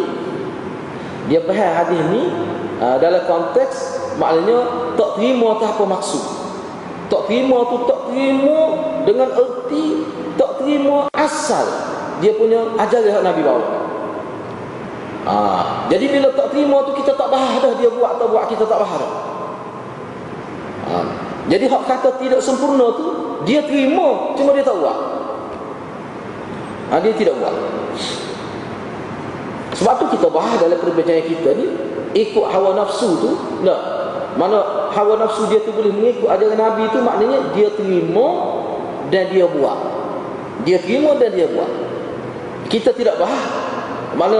Dia 1.26 1.42
faham 1.42 1.70
hadis 1.82 2.00
ni 2.12 2.22
uh, 2.78 2.96
dalam 3.00 3.24
konteks 3.24 3.98
maknanya 4.20 4.92
tak 4.94 5.18
terima 5.18 5.58
tak 5.58 5.74
apa 5.74 5.84
maksud. 5.84 6.24
Tak 7.08 7.22
terima 7.28 7.64
tu 7.68 7.76
tak 7.88 8.00
terima 8.12 8.58
dengan 9.08 9.28
erti 9.32 10.04
tak 10.36 10.50
terima 10.60 11.08
asal. 11.16 11.66
Dia 12.24 12.32
punya 12.32 12.64
ajaran 12.80 13.20
Nabi 13.20 13.42
bawa. 13.44 13.66
Ha, 15.26 15.34
jadi 15.90 16.06
bila 16.06 16.30
tak 16.38 16.54
terima 16.54 16.86
tu 16.86 16.94
kita 16.94 17.10
tak 17.18 17.26
bahas 17.34 17.58
dah 17.58 17.74
dia 17.74 17.90
buat 17.90 18.14
atau 18.14 18.30
buat 18.30 18.46
kita 18.46 18.62
tak 18.62 18.78
bahas 18.78 19.02
dah 19.02 19.25
jadi 21.46 21.64
hak 21.70 21.82
kata 21.86 22.08
tidak 22.18 22.42
sempurna 22.42 22.90
tu 22.94 23.06
dia 23.46 23.62
terima 23.62 24.34
cuma 24.34 24.50
dia 24.50 24.66
tak 24.66 24.76
buat. 24.82 24.98
Ha, 26.90 26.98
dia 27.02 27.14
tidak 27.14 27.38
buat. 27.38 27.54
Sebab 29.78 29.94
tu 30.00 30.06
kita 30.16 30.26
bahas 30.32 30.56
dalam 30.58 30.78
perbincangan 30.80 31.24
kita 31.26 31.48
ni 31.54 31.66
ikut 32.16 32.46
hawa 32.48 32.72
nafsu 32.72 33.12
tu 33.20 33.30
nah 33.60 33.76
mana 34.40 34.88
hawa 34.96 35.20
nafsu 35.20 35.44
dia 35.52 35.60
tu 35.60 35.70
boleh 35.76 35.92
mengikut 35.92 36.32
ajaran 36.32 36.56
Nabi 36.56 36.88
tu 36.88 36.98
maknanya 37.04 37.52
dia 37.52 37.68
terima 37.76 38.56
dan 39.12 39.30
dia 39.30 39.46
buat. 39.46 39.78
Dia 40.64 40.80
terima 40.80 41.14
dan 41.14 41.30
dia 41.30 41.46
buat. 41.46 41.68
Kita 42.66 42.90
tidak 42.90 43.22
bahas 43.22 43.44
mana 44.16 44.38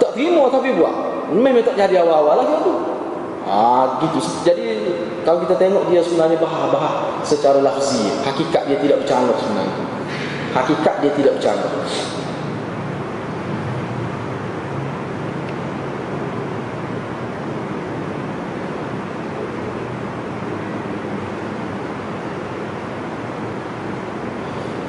tak 0.00 0.16
terima 0.16 0.48
tapi 0.48 0.72
buat. 0.78 0.94
Memang 1.32 1.64
tak 1.64 1.76
jadi 1.76 2.00
awal-awal 2.00 2.44
lagi 2.44 2.54
tu. 2.62 2.74
Ah 3.44 3.98
gitu. 3.98 4.18
Jadi 4.46 4.66
kalau 5.22 5.42
kita 5.46 5.54
tengok 5.54 5.86
dia 5.90 6.02
sebenarnya 6.02 6.38
bahah-bahah 6.42 7.22
secara 7.22 7.62
lafzi, 7.62 8.10
hakikat 8.26 8.66
dia 8.66 8.78
tidak 8.82 9.06
bercanggah 9.06 9.36
sebenarnya. 9.38 9.76
Hakikat 10.52 10.94
dia 11.00 11.12
tidak 11.16 11.32
bercanggah. 11.38 11.70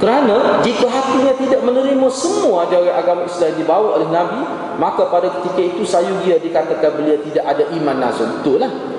Kerana 0.04 0.60
jika 0.60 0.92
hatinya 0.92 1.32
tidak 1.40 1.64
menerima 1.64 2.08
semua 2.12 2.68
ajaran 2.68 2.92
agama 2.92 3.24
Islam 3.24 3.56
yang 3.56 3.60
dibawa 3.64 3.88
oleh 3.96 4.12
Nabi, 4.12 4.44
maka 4.76 5.08
pada 5.08 5.32
ketika 5.40 5.64
itu 5.64 5.88
sayu 5.88 6.20
dia 6.28 6.36
dikatakan 6.44 6.92
beliau 7.00 7.24
tidak 7.24 7.48
ada 7.48 7.64
iman 7.72 7.98
nazar. 8.04 8.28
Betul 8.36 8.60
lah. 8.60 8.93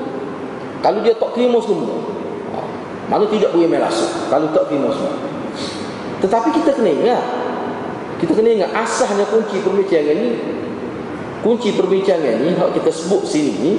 Kalau 0.84 1.00
dia 1.00 1.16
tak 1.16 1.32
terima 1.32 1.56
semua, 1.64 1.96
ha, 2.52 2.60
mana 3.08 3.24
tidak 3.32 3.56
boleh 3.56 3.64
merasa 3.72 4.04
kalau 4.28 4.52
tak 4.52 4.68
terima 4.68 4.92
semua. 4.92 5.16
Tetapi 6.20 6.48
kita 6.60 6.76
kena 6.76 6.92
ingat, 6.92 7.24
kita 8.20 8.36
kena 8.36 8.52
ingat 8.52 8.70
asasnya 8.76 9.24
kunci 9.32 9.64
perbincangan 9.64 10.12
ini, 10.12 10.30
kunci 11.40 11.72
perbincangan 11.72 12.36
ini, 12.36 12.52
yang 12.52 12.68
kita 12.76 12.92
sebut 12.92 13.24
sini 13.24 13.52
ni, 13.64 13.72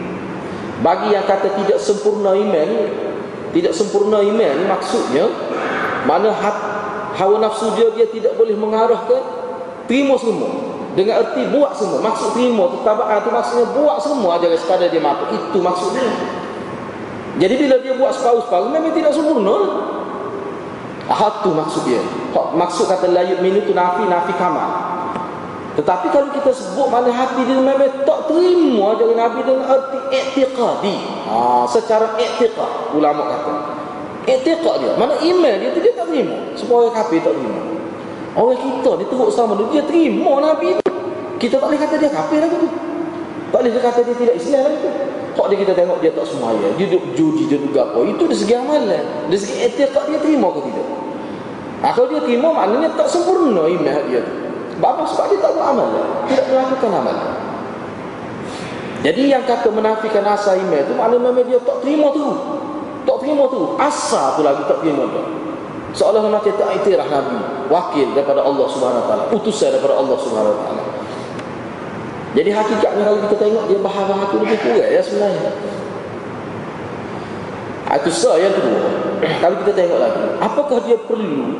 bagi 0.84 1.16
yang 1.16 1.24
kata 1.24 1.56
tidak 1.56 1.80
sempurna 1.80 2.36
iman, 2.36 2.68
tidak 3.56 3.72
sempurna 3.72 4.20
iman 4.20 4.56
maksudnya 4.68 5.24
mana 6.04 6.36
hat, 6.36 6.56
hawa 7.16 7.40
nafsu 7.40 7.72
dia 7.80 7.88
dia 7.96 8.04
tidak 8.12 8.36
boleh 8.36 8.52
mengarah 8.52 9.08
ke 9.08 9.16
terima 9.88 10.20
semua 10.20 10.65
dengan 10.96 11.22
erti 11.22 11.44
buat 11.52 11.76
semua 11.76 12.00
maksud 12.00 12.32
terima 12.32 12.64
tu 12.72 12.80
tabaan 12.80 13.20
tu 13.20 13.30
maksudnya 13.30 13.66
buat 13.76 14.00
semua 14.00 14.40
aja 14.40 14.48
sekadar 14.56 14.88
dia 14.88 14.98
mampu 14.98 15.28
itu 15.30 15.58
maksudnya 15.60 16.08
jadi 17.36 17.54
bila 17.54 17.76
dia 17.84 17.92
buat 18.00 18.16
separuh-separuh 18.16 18.72
memang 18.72 18.96
tidak 18.96 19.12
sempurna 19.12 19.56
ah 21.06 21.20
tu 21.44 21.52
maksud 21.52 21.84
dia 21.84 22.00
maksud 22.34 22.88
kata 22.88 23.12
layut 23.12 23.38
minu 23.44 23.60
tu 23.62 23.76
nafi 23.76 24.08
nafi 24.08 24.32
kamal 24.40 24.96
tetapi 25.76 26.08
kalau 26.08 26.32
kita 26.32 26.50
sebut 26.56 26.88
mana 26.88 27.12
hati 27.12 27.44
dia 27.44 27.60
memang 27.60 27.76
tak 28.08 28.32
terima 28.32 28.96
ajaran 28.96 29.12
Nabi 29.12 29.44
dengan 29.44 29.68
erti 29.68 29.98
i'tiqadi 30.08 30.96
ha, 31.28 31.68
secara 31.68 32.16
i'tiqad 32.16 32.96
ulama 32.96 33.28
kata 33.28 33.54
Etiqat 34.26 34.74
dia. 34.82 34.92
Mana 34.98 35.14
iman 35.22 35.54
dia 35.62 35.70
tu 35.70 35.78
dia 35.78 35.94
tak 35.94 36.10
terima. 36.10 36.34
Semua 36.58 36.82
orang 36.82 36.98
kafir 36.98 37.22
tak 37.22 37.30
terima. 37.30 37.62
Orang 38.34 38.58
kita 38.58 38.90
ni 38.98 39.04
teruk 39.06 39.30
sama 39.30 39.54
dia, 39.54 39.66
dia 39.78 39.82
terima 39.86 40.42
Nabi 40.42 40.74
tu. 40.82 40.85
Kita 41.36 41.60
tak 41.60 41.68
boleh 41.68 41.80
kata 41.80 41.94
dia 42.00 42.10
kafir 42.12 42.38
lagi 42.40 42.56
tu. 42.56 42.68
Tak 43.52 43.58
boleh 43.62 43.72
kata 43.78 44.00
dia 44.02 44.14
tidak 44.16 44.34
Islam 44.36 44.60
lagi 44.66 44.78
tu. 44.80 44.90
Kok 45.36 45.46
dia 45.52 45.56
kita 45.60 45.72
tengok 45.76 45.98
dia 46.00 46.10
tak 46.16 46.26
semaya. 46.28 46.66
Dia 46.80 46.86
duduk 46.88 47.04
judi, 47.12 47.42
dia 47.48 47.58
duduk 47.60 47.76
apa. 47.76 47.98
Itu 48.08 48.24
dari 48.24 48.38
segi 48.40 48.54
amalan. 48.56 49.04
Dari 49.28 49.40
segi 49.40 49.56
etiqat 49.68 50.04
dia 50.08 50.18
terima 50.20 50.48
ke 50.48 50.60
tidak? 50.64 50.88
Ha, 51.84 51.86
kalau 51.92 52.08
dia 52.08 52.20
terima 52.24 52.48
maknanya 52.56 52.88
tak 52.96 53.08
sempurna 53.08 53.68
iman 53.68 53.96
dia 54.08 54.20
tu. 54.24 54.34
Sebab 54.76 55.04
Sebab 55.04 55.24
dia 55.28 55.38
tak 55.44 55.50
buat 55.52 55.66
amalan. 55.76 56.06
Tidak 56.28 56.44
melakukan 56.48 56.90
amalan. 57.04 57.28
Jadi 59.04 59.22
yang 59.28 59.44
kata 59.44 59.68
menafikan 59.70 60.24
asa 60.24 60.56
iman 60.56 60.82
tu 60.88 60.94
maknanya 60.96 61.42
dia 61.44 61.58
tak 61.60 61.84
terima 61.84 62.10
tu. 62.16 62.56
Tak 63.06 63.22
terima 63.22 63.46
tu 63.46 63.78
Asal 63.78 64.34
tu 64.34 64.42
lagi 64.42 64.66
tak 64.66 64.82
terima 64.82 65.06
tu 65.06 65.22
Seolah 65.94 66.26
macam 66.26 66.52
tak 66.52 66.70
itirah 66.82 67.06
Nabi 67.06 67.70
Wakil 67.70 68.12
daripada 68.12 68.42
Allah 68.42 68.66
subhanahu 68.66 69.00
wa 69.00 69.08
ta'ala 69.08 69.24
Utusan 69.32 69.72
daripada 69.72 69.94
Allah 69.96 70.18
subhanahu 70.18 70.52
wa 70.52 70.60
ta'ala 70.66 70.85
Jadi 72.36 72.50
hakikatnya 72.52 73.02
kalau 73.08 73.20
kita 73.24 73.36
tengok 73.40 73.64
Dia 73.72 73.78
bahagia 73.80 74.24
tu 74.28 74.36
lebih 74.44 74.58
kurang 74.60 74.90
ya 74.92 75.00
sebenarnya. 75.00 75.50
Itu 77.96 78.10
sah 78.12 78.36
yang 78.36 78.52
kedua. 78.52 78.88
Kalau 79.42 79.56
kita 79.64 79.72
tengok 79.72 79.98
lagi 80.02 80.22
Apakah 80.42 80.78
dia 80.84 80.98
perlu 81.00 81.56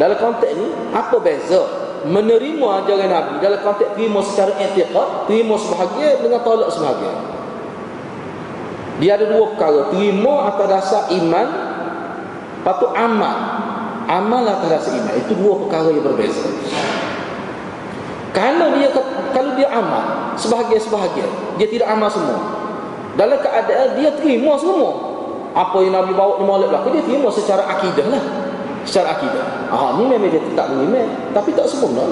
Dalam 0.00 0.16
konteks 0.18 0.52
ni 0.56 0.68
Apa 0.90 1.16
beza 1.22 1.62
Menerima 2.08 2.66
ajaran 2.82 3.08
Nabi 3.12 3.34
Dalam 3.38 3.60
konteks 3.62 3.94
terima 3.94 4.20
secara 4.26 4.56
etiqat 4.58 5.30
Terima 5.30 5.54
sebahagian 5.60 6.24
dengan 6.24 6.40
tolak 6.42 6.72
sebahagian? 6.72 7.18
Dia 8.98 9.20
ada 9.20 9.28
dua 9.28 9.44
perkara 9.54 9.80
Terima 9.92 10.34
atas 10.50 10.66
dasar 10.66 11.02
iman 11.14 11.48
Patut 12.66 12.90
amal. 12.98 13.36
Amal 14.10 14.42
atas 14.42 14.68
dasar 14.72 14.92
iman 14.98 15.14
Itu 15.20 15.38
dua 15.38 15.54
perkara 15.62 15.94
yang 15.94 16.02
berbeza. 16.02 16.48
Kalau 18.36 18.76
dia 18.76 18.92
kalau 19.36 19.52
dia 19.52 19.68
amal 19.68 20.32
Sebahagian-sebahagian 20.40 21.28
Dia 21.60 21.68
tidak 21.68 21.92
amal 21.92 22.08
semua 22.08 22.40
Dalam 23.20 23.36
keadaan 23.36 24.00
dia 24.00 24.08
terima 24.16 24.56
semua 24.56 24.96
Apa 25.52 25.84
yang 25.84 25.92
Nabi 25.92 26.16
bawa 26.16 26.40
di 26.40 26.44
malam 26.48 26.72
belakang 26.72 26.96
Dia 26.96 27.04
terima 27.04 27.28
secara 27.28 27.68
akidah 27.68 28.08
lah 28.08 28.24
Secara 28.88 29.20
akidah 29.20 29.68
Ah, 29.68 29.92
Ini 30.00 30.08
memang 30.08 30.32
dia 30.32 30.40
tak 30.56 30.72
terima 30.72 31.04
Tapi 31.36 31.52
tak 31.52 31.68
sempurna 31.68 32.08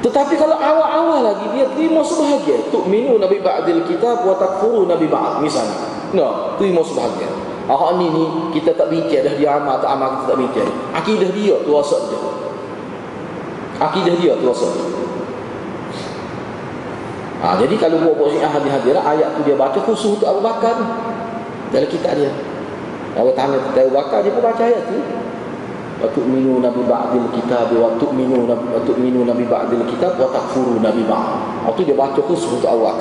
tetapi 0.00 0.32
kalau 0.40 0.56
awal-awal 0.56 1.20
lagi 1.20 1.44
dia 1.52 1.68
terima 1.76 2.00
sebahagian 2.00 2.72
tu 2.72 2.80
minu 2.88 3.20
nabi 3.20 3.36
ba'dil 3.44 3.84
kitab 3.84 4.24
wa 4.24 4.32
takfuru 4.32 4.88
nabi 4.88 5.04
ba'd 5.04 5.44
misalnya. 5.44 5.76
No, 6.16 6.56
terima 6.56 6.80
sebahagian. 6.80 7.28
Ah 7.68 7.92
ni 8.00 8.08
ni 8.08 8.24
kita 8.56 8.72
tak 8.80 8.88
bincang 8.88 9.28
dah 9.28 9.36
dia 9.36 9.60
amal 9.60 9.76
tak 9.76 9.92
amal 9.92 10.16
kita 10.16 10.24
tak 10.32 10.38
bincang. 10.40 10.68
Akidah 10.96 11.28
dia 11.36 11.52
tu 11.60 11.72
asal 11.76 12.00
dia. 12.08 12.20
Akidah 13.76 14.14
dia 14.16 14.32
tu 14.40 14.48
asal 14.48 14.72
dia. 14.72 14.99
Ha, 17.40 17.56
jadi 17.56 17.72
kalau 17.80 18.04
buat 18.04 18.14
buat 18.20 18.30
syiah 18.36 18.52
hadir-hadir 18.52 19.00
ayat 19.00 19.32
tu 19.32 19.40
dia 19.48 19.56
baca 19.56 19.80
khusus 19.80 20.20
untuk 20.20 20.28
Abu 20.28 20.44
Bakar 20.44 20.76
dalam 21.72 21.88
kitab 21.88 22.20
dia. 22.20 22.28
Orang 23.16 23.32
tanya 23.32 23.56
tentang 23.64 23.88
Abu 23.88 23.94
Bakar 23.96 24.18
dia 24.20 24.32
pun 24.36 24.44
baca 24.44 24.60
ayat 24.60 24.84
tu 24.84 25.00
wa 26.00 26.08
tu'minu 26.16 26.64
nabi 26.64 26.80
ba'dil 26.84 27.28
kitab 27.36 27.72
wa 27.76 27.92
tu'minu 27.96 28.48
nabi 28.48 28.64
wa 28.72 28.80
tu'minu 28.84 29.20
nabi 29.24 29.44
ba'dil 29.48 29.84
kitab 29.88 30.20
wa 30.20 30.28
takfuru 30.28 30.84
nabi 30.84 31.00
ba'd. 31.08 31.64
Waktu 31.64 31.88
dia 31.88 31.96
baca 31.96 32.20
khusus 32.20 32.60
untuk 32.60 32.68
awak. 32.68 32.96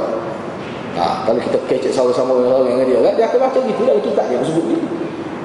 Ha, 0.96 1.28
kalau 1.28 1.40
kita 1.44 1.60
kecek 1.68 1.92
sama-sama 1.92 2.40
dengan 2.40 2.64
orang 2.64 2.76
dengan 2.80 2.86
dia, 2.88 3.12
dia 3.20 3.26
akan 3.28 3.40
baca 3.44 3.60
gitu 3.60 3.82
dalam 3.84 4.04
kitab 4.04 4.26
yang 4.32 4.44
sebut 4.44 4.66
ni. 4.72 4.80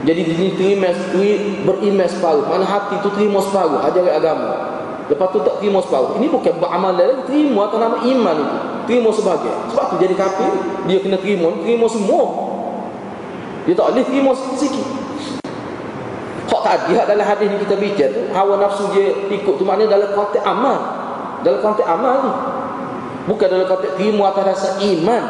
Jadi 0.05 0.21
dia 0.23 0.49
terima 0.55 0.91
beriman 1.67 2.07
separuh. 2.07 2.47
Mana 2.47 2.63
hati 2.63 2.95
tu 3.03 3.11
terima 3.17 3.43
separuh 3.43 3.81
ajaran 3.83 4.13
agama. 4.13 4.53
Lepas 5.11 5.29
tu 5.33 5.39
tak 5.43 5.59
terima 5.59 5.81
separuh. 5.83 6.15
Ini 6.21 6.31
bukan 6.31 6.63
beramal 6.63 6.95
lagi, 6.95 7.25
terima 7.27 7.67
atas 7.67 7.79
nama 7.81 7.97
iman 7.99 8.37
itu. 8.39 8.59
Terima 8.85 9.11
sebagai. 9.13 9.55
Sebab 9.73 9.85
tu 9.93 9.97
jadi 10.01 10.15
kafir, 10.17 10.53
dia 10.85 11.01
kena 11.01 11.17
terima, 11.17 11.49
terima 11.65 11.87
semua. 11.89 12.25
Dia 13.65 13.73
tak 13.73 13.97
boleh 13.97 14.05
terima 14.05 14.31
sikit-sikit. 14.37 14.87
Hak 16.45 16.61
tadi 16.63 16.93
dalam 16.97 17.27
hadis 17.27 17.47
ni 17.51 17.57
kita 17.65 17.75
bincang 17.77 18.11
tu 18.15 18.23
hawa 18.31 18.61
nafsu 18.61 18.89
dia 18.95 19.11
ikut 19.33 19.55
tu 19.57 19.65
maknanya 19.67 19.97
dalam 19.97 20.11
konteks 20.13 20.45
amal. 20.45 20.79
Dalam 21.41 21.61
konteks 21.65 21.89
amal 21.89 22.15
ni. 22.25 22.33
Bukan 23.25 23.47
dalam 23.49 23.67
konteks 23.67 23.97
terima 23.97 24.33
atas 24.33 24.45
rasa 24.53 24.69
iman. 24.85 25.25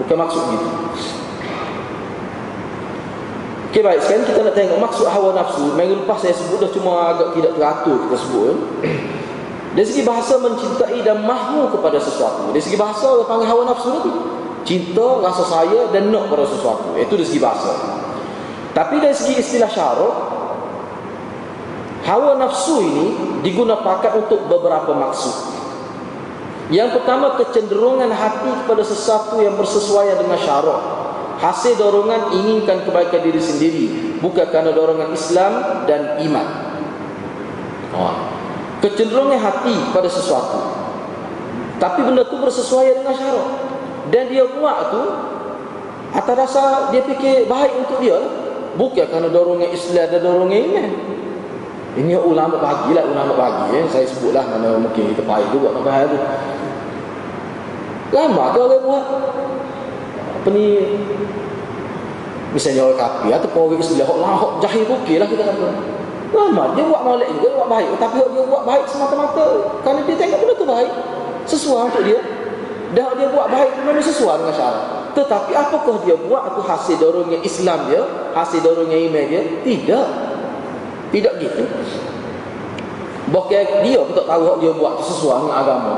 Bukan 0.00 0.16
maksud 0.20 0.42
gitu. 0.52 0.68
Okey 3.74 3.82
baik, 3.82 4.06
sekarang 4.06 4.22
kita 4.30 4.40
nak 4.46 4.54
tengok 4.54 4.78
maksud 4.86 5.06
hawa 5.10 5.34
nafsu. 5.34 5.74
Minggu 5.74 6.06
lepas 6.06 6.22
saya 6.22 6.30
sebut 6.30 6.62
dah 6.62 6.70
cuma 6.70 7.10
agak 7.10 7.34
tidak 7.34 7.52
teratur 7.58 7.96
kita 8.06 8.16
sebut. 8.22 8.56
Dari 9.74 9.86
segi 9.86 10.06
bahasa 10.06 10.38
mencintai 10.38 11.02
dan 11.02 11.26
mahu 11.26 11.66
kepada 11.74 11.98
sesuatu. 11.98 12.54
Dari 12.54 12.62
segi 12.62 12.78
bahasa 12.78 13.10
orang 13.10 13.26
panggil 13.26 13.48
hawa 13.50 13.62
nafsu 13.66 13.90
tu. 14.00 14.12
Cinta, 14.64 15.20
rasa 15.20 15.44
saya 15.44 15.92
dan 15.92 16.08
nak 16.08 16.30
pada 16.30 16.46
sesuatu. 16.46 16.94
Itu 16.96 17.18
dari 17.18 17.26
segi 17.26 17.42
bahasa. 17.42 17.72
Tapi 18.74 18.98
dari 18.98 19.14
segi 19.14 19.38
istilah 19.38 19.70
syarah 19.70 20.14
Hawa 22.04 22.36
nafsu 22.36 22.84
ini 22.84 23.06
digunakan 23.40 24.12
untuk 24.18 24.44
beberapa 24.50 24.92
maksud 24.92 25.56
Yang 26.68 27.00
pertama 27.00 27.38
kecenderungan 27.40 28.10
hati 28.12 28.50
kepada 28.66 28.82
sesuatu 28.84 29.40
yang 29.40 29.56
bersesuaian 29.56 30.20
dengan 30.20 30.36
syarah 30.36 30.80
Hasil 31.40 31.80
dorongan 31.80 32.34
inginkan 32.34 32.84
kebaikan 32.84 33.22
diri 33.24 33.40
sendiri 33.40 33.86
Bukan 34.20 34.44
kerana 34.52 34.74
dorongan 34.74 35.14
Islam 35.14 35.52
dan 35.86 36.18
iman 36.28 36.46
oh. 37.94 38.33
Kecenderungan 38.84 39.40
hati 39.40 39.72
pada 39.96 40.08
sesuatu 40.12 40.60
Tapi 41.80 42.04
benda 42.04 42.28
itu 42.28 42.36
bersesuaian 42.36 43.00
dengan 43.00 43.16
syarah 43.16 43.48
Dan 44.12 44.28
dia 44.28 44.44
buat 44.44 44.92
tu 44.92 45.02
Atas 46.12 46.34
rasa 46.36 46.92
dia 46.92 47.00
fikir 47.00 47.48
baik 47.48 47.72
untuk 47.80 48.04
dia 48.04 48.20
Bukan 48.74 49.06
kerana 49.06 49.30
dorongan 49.30 49.70
Islam 49.70 50.06
dan 50.10 50.18
dorongan 50.18 50.58
iman. 50.58 50.90
Ini 51.94 52.18
ulama 52.18 52.58
bagilah 52.58 53.06
ulama 53.06 53.32
bagi 53.38 53.78
eh. 53.78 53.86
Saya 53.86 54.02
sebutlah 54.02 54.42
mana 54.50 54.82
mungkin 54.82 55.14
kita 55.14 55.22
payah 55.22 55.46
juga 55.54 55.78
nak 55.78 55.82
bahas 55.86 56.10
tu. 56.10 56.18
Lama 58.10 58.44
tu 58.50 58.58
orang 58.62 58.82
buat 58.82 59.04
apa 60.44 60.48
ni 60.52 60.66
misalnya 62.52 62.84
orang 62.84 63.00
kafir 63.00 63.32
atau 63.32 63.48
orang 63.64 63.80
Islam 63.80 64.06
hok 64.06 64.18
lah 64.20 64.32
jahil 64.60 64.84
okey 64.86 65.16
lah 65.22 65.26
kita 65.30 65.42
kata. 65.46 65.68
Lama 66.34 66.74
dia 66.74 66.82
buat 66.82 67.02
molek 67.06 67.30
juga 67.30 67.46
dia 67.46 67.50
buat 67.54 67.68
baik 67.70 67.90
tapi 68.02 68.18
dia 68.18 68.42
buat 68.42 68.62
baik 68.66 68.84
semata-mata 68.90 69.46
kerana 69.86 70.00
dia 70.02 70.16
tengok 70.18 70.38
benda 70.42 70.54
tu 70.58 70.66
baik 70.66 70.92
sesuai 71.46 71.80
untuk 71.94 72.02
dia. 72.02 72.18
Dah 72.94 73.14
dia 73.14 73.26
buat 73.30 73.46
baik 73.50 73.70
memang 73.86 74.02
sesuai 74.02 74.42
dengan 74.42 74.54
syarat. 74.54 74.84
Tetapi 75.14 75.52
apakah 75.54 76.02
dia 76.02 76.18
buat 76.18 76.42
itu 76.50 76.60
hasil 76.66 76.96
dorongnya 76.98 77.38
Islam 77.46 77.86
dia, 77.86 78.02
hasil 78.34 78.60
dorongnya 78.66 78.98
iman 78.98 79.24
dia? 79.30 79.42
Tidak. 79.62 80.06
Tidak 81.14 81.34
gitu. 81.38 81.62
Bahkan 83.30 83.86
dia 83.86 83.98
pun 84.02 84.14
tak 84.18 84.26
tahu 84.26 84.58
dia 84.58 84.72
buat 84.74 84.98
sesuai 84.98 85.36
dengan 85.46 85.56
agama. 85.62 85.92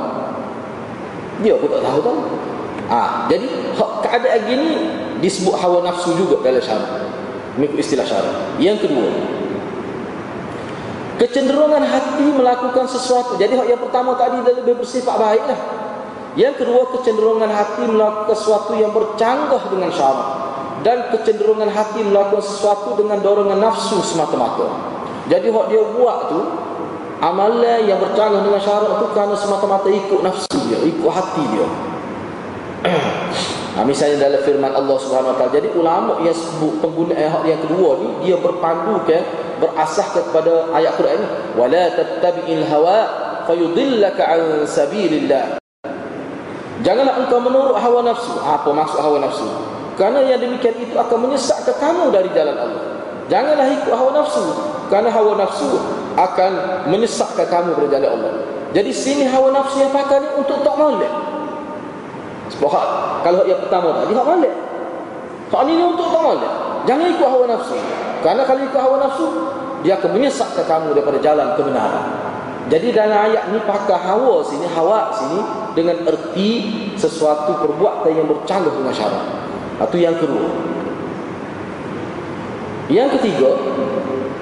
Dia 1.41 1.57
pun 1.57 1.69
tak 1.73 1.81
tahu 1.81 1.99
tahu. 2.05 2.21
Ah, 2.87 3.25
jadi 3.27 3.49
keadaan 4.05 4.41
gini 4.47 4.71
disebut 5.19 5.57
hawa 5.57 5.83
nafsu 5.83 6.13
juga 6.15 6.39
dalam 6.45 6.61
syarat. 6.61 7.09
mengikut 7.57 7.81
istilah 7.81 8.05
syarak 8.05 8.37
yang 8.61 8.77
kedua 8.77 9.09
kecenderungan 11.17 11.85
hati 11.85 12.27
melakukan 12.33 12.87
sesuatu. 12.89 13.41
Jadi 13.41 13.57
yang 13.57 13.81
pertama 13.81 14.17
tadi 14.17 14.41
dia 14.45 14.55
lebih 14.57 14.81
bersifat 14.81 15.17
baiklah. 15.17 15.61
Yang 16.37 16.65
kedua 16.65 16.93
kecenderungan 16.93 17.49
hati 17.49 17.89
melakukan 17.89 18.37
sesuatu 18.37 18.77
yang 18.77 18.93
bercanggah 18.93 19.63
dengan 19.73 19.89
syarak 19.89 20.29
dan 20.85 21.09
kecenderungan 21.09 21.73
hati 21.73 22.05
melakukan 22.05 22.45
sesuatu 22.45 23.01
dengan 23.01 23.25
dorongan 23.25 23.57
nafsu 23.57 23.97
semata-mata. 24.05 24.69
Jadi 25.33 25.49
hak 25.49 25.67
dia 25.73 25.83
buat 25.97 26.19
tu 26.29 26.41
amalan 27.25 27.89
yang 27.89 27.97
bercanggah 27.97 28.45
dengan 28.45 28.61
syarak 28.61 29.01
tu 29.01 29.07
kerana 29.17 29.33
semata-mata 29.33 29.89
ikut 29.89 30.21
nafsu 30.21 30.59
dia 30.69 30.79
ikut 30.85 31.09
hati 31.09 31.43
dia 31.49 31.67
Ha, 33.77 33.85
misalnya 33.85 34.33
dalam 34.33 34.41
firman 34.41 34.73
Allah 34.73 34.97
Subhanahu 34.97 35.37
Wa 35.37 35.45
Taala. 35.45 35.53
Jadi 35.53 35.69
ulama 35.77 36.17
yang 36.25 36.33
sebut 36.33 36.81
penggunaan 36.81 37.21
ayat 37.21 37.45
yang 37.45 37.61
kedua 37.61 38.01
ni 38.01 38.09
dia 38.25 38.37
berpandu 38.41 39.05
ke 39.05 39.21
berasas 39.61 40.17
kepada 40.17 40.73
ayat 40.73 40.97
Quran 40.97 41.21
ni. 41.21 41.29
Wala 41.61 41.93
tattabi'il 41.93 42.65
hawa 42.73 42.99
fayudillaka 43.45 44.23
an 44.25 44.41
sabilillah. 44.65 45.61
Janganlah 46.81 47.21
engkau 47.21 47.37
menurut 47.37 47.77
hawa 47.77 48.01
nafsu. 48.01 48.33
Ha, 48.41 48.65
apa 48.65 48.71
maksud 48.73 48.97
hawa 48.97 49.21
nafsu? 49.21 49.45
Kerana 50.01 50.25
yang 50.25 50.41
demikian 50.41 50.77
itu 50.81 50.97
akan 50.97 51.29
menyesatkan 51.29 51.77
kamu 51.77 52.09
dari 52.17 52.33
jalan 52.33 52.57
Allah. 52.57 52.85
Janganlah 53.29 53.67
ikut 53.77 53.93
hawa 53.93 54.11
nafsu. 54.25 54.45
Kerana 54.89 55.13
hawa 55.13 55.37
nafsu 55.37 55.69
akan 56.17 56.53
menyesatkan 56.89 57.45
kamu 57.45 57.77
dari 57.77 57.89
jalan 57.93 58.09
Allah. 58.09 58.33
Jadi 58.73 58.89
sini 58.93 59.29
hawa 59.29 59.53
nafsu 59.53 59.85
yang 59.85 59.93
pakai 59.93 60.25
ni 60.25 60.29
untuk 60.41 60.65
tak 60.65 60.77
molek. 60.81 61.26
Hak, 62.57 62.87
kalau 63.21 63.45
yang 63.45 63.61
pertama 63.61 64.01
tadi 64.01 64.17
hak 64.17 64.27
malik. 64.27 64.55
Hak 65.53 65.63
ni 65.69 65.77
untuk 65.77 66.09
tak 66.09 66.23
malik. 66.25 66.53
Jangan 66.89 67.07
ikut 67.13 67.29
hawa 67.29 67.45
nafsu. 67.51 67.77
Kerana 68.25 68.43
kalau 68.49 68.61
ikut 68.65 68.81
hawa 68.81 68.97
nafsu, 69.03 69.27
dia 69.85 70.01
akan 70.01 70.11
menyesatkan 70.17 70.65
kamu 70.65 70.97
daripada 70.97 71.19
jalan 71.21 71.49
kebenaran. 71.55 72.05
Jadi 72.67 72.91
dalam 72.91 73.31
ayat 73.31 73.55
ni 73.55 73.59
pakai 73.63 73.95
hawa 73.95 74.43
sini, 74.43 74.67
hawa 74.73 75.13
sini 75.15 75.39
dengan 75.77 76.03
erti 76.03 76.51
sesuatu 76.99 77.63
perbuatan 77.63 78.11
yang 78.11 78.27
bercanggah 78.27 78.73
dengan 78.73 78.91
syarat. 78.91 79.25
Itu 79.87 79.97
yang 80.01 80.17
kedua. 80.19 80.49
Yang 82.91 83.19
ketiga, 83.19 83.51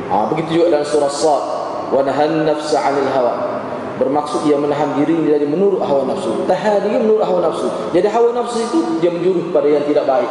ha, 0.09 0.29
begitu 0.33 0.61
juga 0.61 0.79
dalam 0.79 0.87
surah 0.89 1.13
Sad, 1.13 1.45
wa 1.93 2.01
nahan 2.05 2.45
nafsa 2.49 2.77
'anil 2.81 3.09
hawa 3.13 3.54
bermaksud 3.97 4.47
ia 4.47 4.59
menahan 4.59 4.99
diri 4.99 5.15
dari 5.27 5.47
menurut 5.47 5.83
hawa 5.83 6.07
nafsu. 6.09 6.47
Tahan 6.47 6.87
diri 6.87 6.99
menurut 6.99 7.23
hawa 7.23 7.41
nafsu. 7.51 7.69
Jadi 7.95 8.07
hawa 8.11 8.35
nafsu 8.35 8.59
itu 8.63 8.79
dia 8.99 9.11
menjurus 9.11 9.51
pada 9.55 9.69
yang 9.71 9.85
tidak 9.87 10.05
baik. 10.07 10.31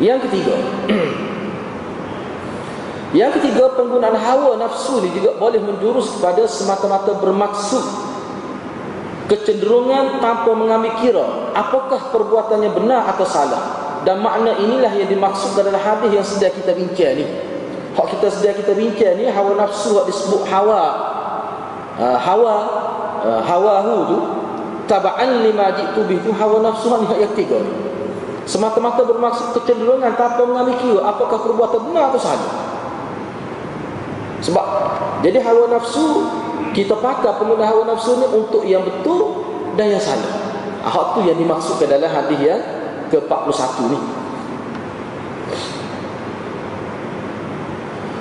Yang 0.00 0.18
ketiga. 0.28 0.54
Yang 3.12 3.44
ketiga 3.44 3.76
penggunaan 3.76 4.16
hawa 4.16 4.56
nafsu 4.56 5.04
ini 5.04 5.12
juga 5.12 5.36
boleh 5.36 5.60
menjurus 5.60 6.16
kepada 6.16 6.48
semata-mata 6.48 7.12
bermaksud 7.20 7.84
kecenderungan 9.28 10.16
tanpa 10.16 10.48
mengambil 10.56 10.96
kira 10.96 11.52
apakah 11.52 12.08
perbuatannya 12.08 12.72
benar 12.72 13.04
atau 13.12 13.28
salah. 13.28 13.62
Dan 14.02 14.18
makna 14.18 14.56
inilah 14.58 14.90
yang 14.98 15.06
dimaksud 15.12 15.54
dalam 15.54 15.78
hadis 15.78 16.10
yang 16.10 16.26
sedang 16.26 16.56
kita 16.56 16.72
bincang 16.74 17.22
ni. 17.22 17.26
Hak 17.92 18.16
kita 18.16 18.32
sedang 18.32 18.56
kita 18.64 18.72
bincang 18.72 19.14
ni 19.20 19.28
hawa 19.28 19.60
nafsu 19.60 20.00
hak 20.00 20.08
disebut 20.08 20.48
hawa 20.48 21.11
uh, 22.02 22.18
hawa 22.18 22.56
uh, 23.22 23.40
hawahu 23.46 23.94
tu 24.10 24.18
taba'an 24.90 25.46
lima 25.46 25.70
jitu 25.78 26.02
bihi 26.10 26.34
hawa 26.34 26.58
nafsu 26.66 26.90
ayat 26.90 27.30
tiga 27.38 27.62
semata-mata 28.42 29.06
bermaksud 29.06 29.54
kecenderungan 29.54 30.18
tanpa 30.18 30.42
mengambil 30.42 30.74
kira 30.82 31.00
apakah 31.06 31.38
perbuatan 31.46 31.80
benar 31.86 32.10
atau 32.10 32.18
salah 32.18 32.50
sebab 34.42 34.66
jadi 35.22 35.38
hawa 35.38 35.70
nafsu 35.70 36.26
kita 36.74 36.98
pakai 36.98 37.38
penggunaan 37.38 37.68
hawa 37.68 37.82
nafsu 37.94 38.18
ni 38.18 38.26
untuk 38.32 38.66
yang 38.66 38.82
betul 38.82 39.44
dan 39.76 39.92
yang 39.92 40.02
salah. 40.02 40.32
Hak 40.82 41.14
tu 41.14 41.20
yang 41.22 41.38
dimaksudkan 41.38 41.86
dalam 41.86 42.10
hadis 42.10 42.38
yang 42.42 42.60
ke-41 43.12 43.76
ni. 43.92 43.98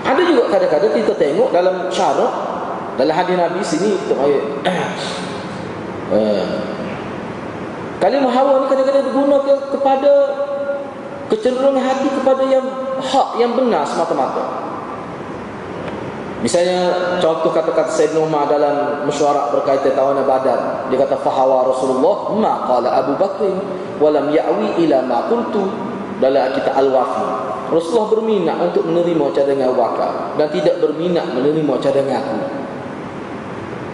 Ada 0.05 0.21
juga 0.27 0.43
kadang-kadang 0.51 0.93
kita 0.93 1.13
tengok 1.15 1.49
dalam 1.55 1.87
syarat 1.89 2.31
dalam 2.99 3.13
hadis 3.15 3.35
Nabi 3.37 3.59
sini 3.63 3.89
kita 4.07 4.15
ayat. 4.19 4.45
Eh. 6.11 6.43
Kalimah 8.03 8.35
hawa 8.35 8.59
ni 8.59 8.65
kadang-kadang 8.67 9.07
digunakan 9.07 9.57
kepada 9.71 10.13
kecenderungan 11.31 11.79
hati 11.79 12.11
kepada 12.11 12.43
yang 12.51 12.67
hak 12.99 13.39
yang 13.39 13.55
benar 13.55 13.87
semata-mata. 13.87 14.43
Misalnya 16.43 16.91
contoh 17.23 17.53
kata-kata 17.53 17.87
Sayyidina 17.87 18.27
Umar 18.27 18.51
dalam 18.51 19.07
mesyuarat 19.07 19.55
berkaitan 19.55 19.95
tawanan 19.95 20.27
badan. 20.27 20.91
Dia 20.91 20.99
kata 20.99 21.15
fahawa 21.23 21.69
Rasulullah 21.71 22.35
ma 22.35 22.67
qala 22.67 22.89
Abu 23.07 23.15
Bakr 23.15 23.47
wa 24.03 24.09
lam 24.11 24.33
ya'wi 24.33 24.83
ila 24.83 24.99
ma 25.07 25.31
qultu 25.31 25.63
dalam 26.19 26.51
kitab 26.57 26.75
Al-Wafi. 26.75 27.25
Rasulullah 27.71 28.09
berminat 28.11 28.57
untuk 28.59 28.83
menerima 28.83 29.25
cadangan 29.31 29.71
Bakar 29.71 30.11
dan 30.35 30.51
tidak 30.51 30.83
berminat 30.83 31.23
menerima 31.31 31.73
cadangan 31.79 32.19
aku. 32.19 32.37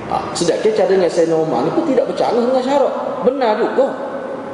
Ha, 0.08 0.32
sedangkan 0.32 0.72
cadangan 0.72 1.12
Sayyidina 1.12 1.36
Umar 1.36 1.67
ni 1.67 1.70
pun 1.76 1.84
tidak 1.84 2.08
bercanggah 2.08 2.39
dengan 2.39 2.63
syarat. 2.63 2.93
Benar 3.28 3.52
juga. 3.60 3.88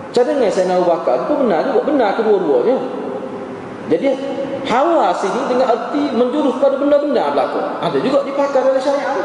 Cadangan 0.10 0.50
Sayyidina 0.50 0.82
Abu 0.82 0.86
Bakar 0.90 1.30
pun 1.30 1.46
benar 1.46 1.70
juga. 1.70 1.80
Benar 1.94 2.10
kedua-duanya. 2.18 2.78
Jadi 3.94 4.08
hawa 4.66 5.14
sini 5.14 5.42
dengan 5.46 5.68
arti 5.70 6.10
menjurus 6.10 6.58
pada 6.58 6.74
benda-benda 6.82 7.30
berlaku. 7.38 7.62
Ada 7.86 7.98
juga 8.02 8.26
dipakai 8.26 8.60
dalam 8.66 8.82
syariat. 8.82 9.22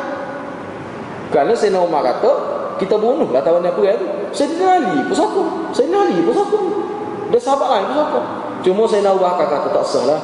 Kerana 1.32 1.52
Sayyidina 1.56 1.80
Umar 1.80 2.04
kata, 2.04 2.30
kita 2.76 3.00
bunuh 3.00 3.32
lah 3.32 3.40
tawanan 3.40 3.72
perang 3.72 3.96
tu. 3.96 4.06
Sayyidina 4.36 4.68
Ali 4.68 5.00
pun 5.08 5.16
sokong. 5.16 5.50
Sayyidina 5.72 6.12
Ali 6.12 6.20
pun 6.20 6.34
sokong. 6.36 6.66
Dan 7.32 7.40
sahabat 7.40 7.68
lain 7.72 7.84
pun 7.88 7.96
sokong. 8.04 8.26
Cuma 8.68 8.82
Sayyidina 8.84 9.16
Abu 9.16 9.24
Bakar 9.24 9.48
kata 9.48 9.68
tak 9.72 9.84
sah 9.88 10.04
lah. 10.04 10.20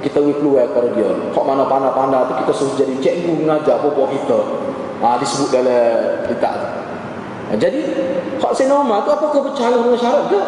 Kita 0.00 0.24
boleh 0.24 0.36
keluar 0.40 0.64
kepada 0.72 0.88
dia. 0.96 1.08
Kok 1.36 1.44
mana 1.44 1.68
pandai-pandai 1.68 2.28
tu 2.28 2.34
kita 2.44 2.52
suruh 2.52 2.76
jadi 2.76 2.94
cikgu 3.00 3.44
mengajar 3.44 3.80
apa 3.80 3.88
kita 3.92 4.63
ha, 5.04 5.20
disebut 5.20 5.48
dalam 5.52 6.24
kitab 6.24 6.54
tu. 6.56 6.68
Ha, 7.52 7.52
jadi 7.60 7.80
Sayyidina 8.40 8.80
Umar 8.80 9.04
tu 9.04 9.12
apakah 9.12 9.40
bercanggah 9.44 9.76
dengan 9.84 10.00
syarat 10.00 10.24
ke? 10.32 10.40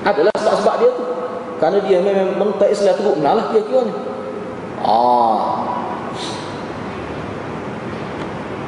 Adalah 0.00 0.32
sebab-sebab 0.40 0.74
dia 0.80 0.90
tu. 0.96 1.04
Kerana 1.60 1.78
dia 1.84 1.98
memang 2.00 2.40
mentak 2.40 2.72
Islam 2.72 2.96
tu 2.96 3.12
benar 3.20 3.36
lah 3.36 3.46
kira-kira 3.52 3.84
ni. 3.84 3.94
Ah. 4.80 5.60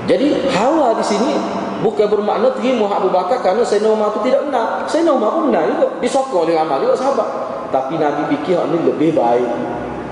Jadi 0.05 0.45
hawa 0.53 0.93
di 1.01 1.05
sini 1.07 1.33
bukan 1.81 2.05
bermakna 2.11 2.53
terima 2.53 2.91
Abu 2.93 3.09
Bakar 3.09 3.41
kerana 3.41 3.65
Umar 3.89 4.13
tu 4.13 4.21
tidak 4.21 4.45
benar. 4.45 4.85
Umar 5.09 5.31
pun 5.33 5.49
benar 5.49 5.65
juga. 5.73 5.89
Disokong 6.05 6.45
dengan 6.53 6.69
amal 6.69 6.85
juga 6.85 7.01
sahabat. 7.01 7.29
Tapi 7.73 7.97
Nabi 7.97 8.29
fikir 8.37 8.61
ni 8.69 8.79
lebih 8.85 9.17
baik. 9.17 9.49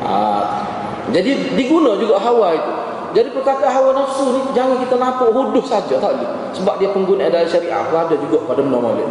Ah. 0.00 0.64
Jadi 1.12 1.52
diguna 1.52 2.00
juga 2.00 2.16
hawa 2.16 2.56
itu. 2.56 2.72
Jadi 3.10 3.28
perkataan 3.34 3.72
hawa 3.74 3.90
nafsu 3.90 4.38
ni 4.38 4.40
jangan 4.54 4.78
kita 4.78 4.94
nampak 4.94 5.34
huduh 5.34 5.64
saja 5.66 5.98
tak 5.98 6.14
boleh. 6.14 6.30
Sebab 6.54 6.74
dia 6.78 6.90
pengguna 6.94 7.26
dalam 7.26 7.48
syariah 7.50 7.82
ada 7.82 8.14
juga 8.14 8.38
pada 8.46 8.62
benda 8.62 8.78
mulia. 8.78 9.06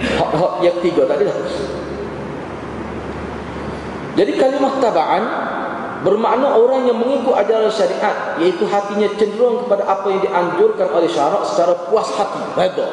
Hak-hak 0.00 0.52
yang 0.62 0.74
ketiga 0.78 1.02
tadi 1.10 1.26
lah. 1.26 1.34
Jadi 4.14 4.32
kalimah 4.38 4.74
taba'an 4.78 5.24
bermakna 6.06 6.56
orang 6.56 6.88
yang 6.88 6.98
mengikut 6.98 7.34
ajaran 7.36 7.68
syariat 7.68 8.38
iaitu 8.40 8.64
hatinya 8.70 9.08
cenderung 9.18 9.66
kepada 9.66 9.84
apa 9.84 10.06
yang 10.08 10.20
dianjurkan 10.24 10.88
oleh 10.94 11.10
syarak 11.10 11.42
secara 11.44 11.74
puas 11.90 12.08
hati, 12.14 12.40
redha. 12.54 12.86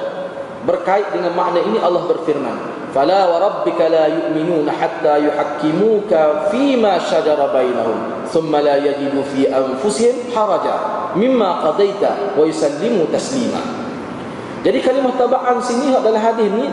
Berkait 0.65 1.07
dengan 1.15 1.31
makna 1.31 1.63
ini 1.63 1.79
Allah 1.79 2.03
berfirman, 2.11 2.91
"Fala 2.91 3.29
wa 3.29 3.37
rabbika 3.39 3.87
la 3.87 4.09
yu'minuna 4.11 4.73
hatta 4.73 5.15
yuhaqqimuka 5.21 6.51
fima 6.51 6.99
shajara 6.99 7.55
bainahum." 7.55 8.16
ثم 8.32 8.52
لا 8.56 8.76
يجدوا 8.76 9.22
في 9.34 9.48
أنفسهم 9.48 10.14
حرجا 10.34 10.76
مما 11.16 11.50
قضيت 11.52 12.02
ويسلموا 12.38 13.04
تسليما 13.12 13.62
jadi 14.62 14.78
kalimah 14.78 15.18
taba'an 15.18 15.58
sini 15.58 15.90
adalah 15.90 16.22
hadis 16.22 16.46
ni 16.46 16.70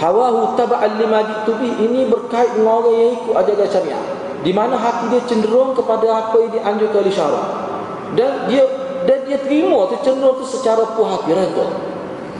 hawahu 0.00 0.56
taba'an 0.56 0.96
lima 0.96 1.20
ditubi 1.20 1.68
ini 1.84 2.08
berkait 2.08 2.56
dengan 2.56 2.80
orang 2.80 2.96
yang 2.96 3.10
ikut 3.20 3.34
ajaran 3.36 3.68
syariah 3.68 4.04
di 4.40 4.52
mana 4.56 4.76
hati 4.76 5.12
dia 5.12 5.20
cenderung 5.28 5.76
kepada 5.76 6.06
apa 6.28 6.36
yang 6.40 6.50
dianjurkan 6.56 7.00
oleh 7.04 7.14
syarak 7.14 7.46
dan 8.16 8.48
dia 8.48 8.64
dan 9.04 9.20
dia 9.28 9.36
terima 9.36 9.84
tu 9.92 10.00
cenderung 10.00 10.40
tu 10.40 10.48
secara 10.48 10.80
puas 10.96 11.12
hati 11.12 11.36
redha 11.36 11.66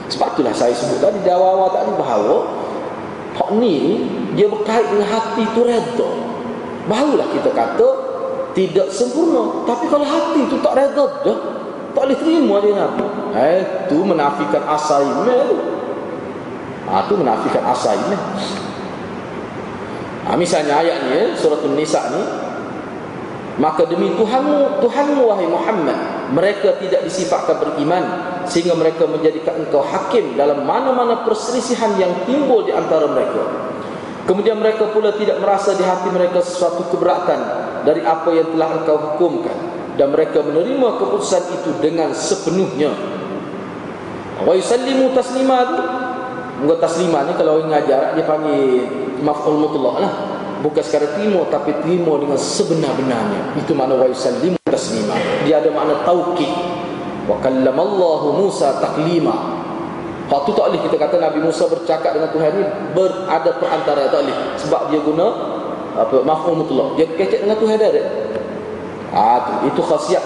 sebab 0.09 0.27
itulah 0.33 0.53
saya 0.53 0.73
sebut 0.73 0.97
tadi 0.97 1.17
di 1.21 1.29
awal-awal 1.29 1.69
tadi 1.73 1.93
bahawa 1.93 2.37
Hak 3.35 3.51
ni 3.59 4.07
dia 4.39 4.47
berkait 4.47 4.87
dengan 4.87 5.11
hati 5.11 5.43
tu 5.51 5.67
redha. 5.67 6.09
Barulah 6.87 7.27
kita 7.35 7.51
kata 7.51 7.87
tidak 8.56 8.88
sempurna. 8.90 9.64
Tapi 9.66 9.84
kalau 9.86 10.06
hati 10.06 10.40
tu 10.50 10.56
tak 10.62 10.74
redha 10.76 11.04
dah, 11.26 11.38
tak 11.94 12.02
boleh 12.06 12.18
terima 12.18 12.54
dia 12.62 12.72
Nabi. 12.76 13.06
Eh, 13.34 13.60
tu 13.86 14.02
menafikan 14.02 14.62
asal 14.66 15.06
iman 15.06 15.26
tu. 15.26 15.58
Ha, 16.90 17.06
tu 17.06 17.14
menafikan 17.14 17.62
asal 17.70 17.94
iman. 17.94 18.20
Ha, 20.26 20.34
misalnya 20.34 20.82
ayat 20.82 20.96
ni 21.06 21.10
ya, 21.14 21.24
surat 21.38 21.62
An-Nisa 21.64 22.00
ni 22.14 22.22
maka 23.60 23.84
demi 23.84 24.08
Tuhanmu 24.16 24.80
Tuhanmu 24.80 25.22
wahai 25.28 25.44
Muhammad 25.44 25.98
mereka 26.32 26.80
tidak 26.80 27.04
disifatkan 27.04 27.60
beriman 27.60 28.02
sehingga 28.48 28.72
mereka 28.72 29.04
menjadikan 29.04 29.60
engkau 29.60 29.84
hakim 29.84 30.32
dalam 30.32 30.64
mana-mana 30.64 31.28
perselisihan 31.28 31.92
yang 32.00 32.24
timbul 32.24 32.64
di 32.64 32.72
antara 32.72 33.04
mereka 33.04 33.44
kemudian 34.24 34.56
mereka 34.56 34.88
pula 34.88 35.12
tidak 35.12 35.44
merasa 35.44 35.76
di 35.76 35.84
hati 35.84 36.08
mereka 36.08 36.40
sesuatu 36.40 36.88
keberatan 36.88 37.40
dari 37.84 38.02
apa 38.04 38.28
yang 38.32 38.48
telah 38.54 38.68
engkau 38.80 38.96
hukumkan 38.98 39.56
dan 39.96 40.12
mereka 40.12 40.40
menerima 40.40 40.88
keputusan 40.96 41.42
itu 41.60 41.70
dengan 41.82 42.14
sepenuhnya 42.16 42.92
wa 44.44 44.52
yusallimu 44.56 45.12
taslima 45.12 45.60
Enggak 46.60 46.78
taslimah 46.84 47.24
ni 47.24 47.32
kalau 47.40 47.56
orang 47.56 47.72
ngajar 47.72 48.12
dia 48.12 48.24
panggil 48.28 48.84
maf'ul 49.24 49.64
mutlaq 49.64 49.96
lah. 49.96 50.12
Bukan 50.60 50.84
sekadar 50.84 51.16
terima 51.16 51.40
tapi 51.48 51.72
terima 51.80 52.20
dengan 52.20 52.36
sebenar-benarnya. 52.36 53.56
Itu 53.56 53.72
makna 53.72 53.96
wa 53.96 54.04
yusallimu 54.04 54.60
taslima. 54.68 55.16
Dia 55.48 55.64
ada 55.64 55.72
makna 55.72 56.04
taukid. 56.04 56.52
Wa 57.24 57.40
kallamallahu 57.40 58.44
Musa 58.44 58.76
taklima. 58.76 59.56
Waktu 60.28 60.50
tak 60.52 60.64
boleh 60.68 60.80
kita 60.84 60.96
kata 61.00 61.16
Nabi 61.16 61.40
Musa 61.42 61.64
bercakap 61.64 62.12
dengan 62.12 62.28
Tuhan 62.30 62.50
ni 62.54 62.62
berada 62.94 63.50
perantara 63.56 64.06
tak 64.14 64.20
boleh 64.22 64.38
sebab 64.62 64.80
dia 64.92 65.00
guna 65.02 65.26
apa 65.96 66.22
maf'ul 66.22 66.62
mutlaq. 66.62 66.98
Dia 66.98 67.06
kecek 67.14 67.46
dengan 67.46 67.58
Tuhan 67.58 67.78
dia. 67.78 68.04
Ah 69.10 69.42
tu 69.42 69.52
itu 69.66 69.82
khasiat 69.82 70.22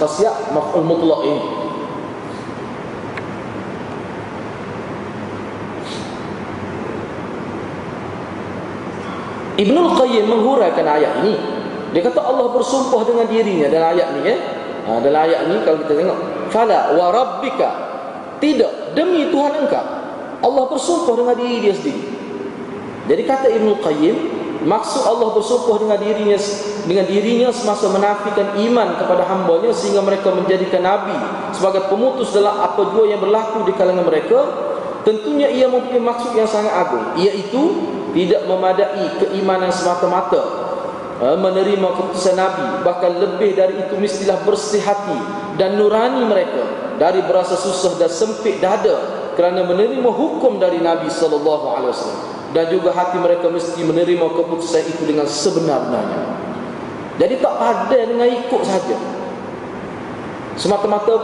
khasiat 0.00 0.56
maf'ul 0.56 0.84
mutlaq 0.84 1.20
ini. 1.26 1.42
Ibnul 9.62 9.94
Qayyim 9.94 10.26
menghuraikan 10.26 10.86
ayat 10.88 11.22
ini. 11.22 11.36
Dia 11.92 12.00
kata 12.00 12.24
Allah 12.24 12.48
bersumpah 12.56 13.04
dengan 13.04 13.28
dirinya 13.28 13.68
dalam 13.68 13.92
ayat 13.94 14.08
ni 14.16 14.20
ya. 14.24 14.36
Ha, 14.82 14.98
dalam 14.98 15.20
ayat 15.28 15.40
ni 15.46 15.56
kalau 15.62 15.78
kita 15.84 15.94
tengok, 15.94 16.18
fala 16.50 16.96
wa 16.96 17.12
rabbika 17.12 17.68
tidak 18.42 18.96
demi 18.96 19.28
Tuhan 19.30 19.62
engkau. 19.62 19.86
Allah 20.42 20.64
bersumpah 20.66 21.14
dengan 21.14 21.36
diri 21.38 21.56
dia 21.68 21.74
sendiri. 21.76 22.02
Jadi 23.06 23.22
kata 23.22 23.46
Ibnul 23.52 23.78
Qayyim, 23.78 24.16
maksud 24.62 25.02
Allah 25.06 25.34
bersumpah 25.34 25.76
dengan 25.82 25.98
dirinya 25.98 26.38
dengan 26.86 27.04
dirinya 27.06 27.48
semasa 27.54 27.90
menafikan 27.90 28.54
iman 28.58 28.98
kepada 28.98 29.22
hamba-Nya 29.26 29.70
sehingga 29.74 30.02
mereka 30.02 30.34
menjadikan 30.34 30.82
nabi 30.82 31.14
sebagai 31.54 31.86
pemutus 31.86 32.34
dalam 32.34 32.58
apa 32.58 32.90
jua 32.90 33.06
yang 33.06 33.20
berlaku 33.22 33.62
di 33.68 33.72
kalangan 33.76 34.06
mereka, 34.06 34.38
tentunya 35.06 35.46
ia 35.50 35.70
mempunyai 35.70 36.02
maksud 36.02 36.32
yang 36.34 36.48
sangat 36.48 36.74
agung, 36.74 37.14
iaitu 37.18 37.62
tidak 38.12 38.44
memadai 38.50 39.06
keimanan 39.22 39.70
semata-mata 39.70 40.42
ha, 41.22 41.38
menerima 41.38 41.88
keputusan 41.96 42.36
Nabi. 42.36 42.66
Bahkan 42.82 43.12
lebih 43.20 43.50
dari 43.56 43.74
itu 43.78 43.94
mestilah 43.96 44.42
bersih 44.42 44.82
hati 44.82 45.16
dan 45.56 45.78
nurani 45.78 46.26
mereka 46.26 46.96
dari 46.98 47.22
berasa 47.24 47.56
susah 47.56 47.96
dan 47.96 48.10
sempit 48.10 48.60
dada 48.60 49.22
kerana 49.32 49.64
menerima 49.64 50.10
hukum 50.12 50.60
dari 50.60 50.82
Nabi 50.82 51.08
sallallahu 51.08 51.66
alaihi 51.72 51.92
wasallam 51.92 52.41
dan 52.52 52.64
juga 52.68 52.92
hati 52.92 53.16
mereka 53.16 53.48
mesti 53.48 53.80
menerima 53.80 54.26
keputusan 54.32 54.84
itu 54.88 55.02
dengan 55.08 55.24
sebenar-benarnya. 55.24 56.20
Jadi 57.16 57.34
tak 57.40 57.54
pada 57.60 57.98
dengan 57.98 58.28
ikut 58.28 58.62
saja 58.64 58.96
semata-mata 60.56 61.14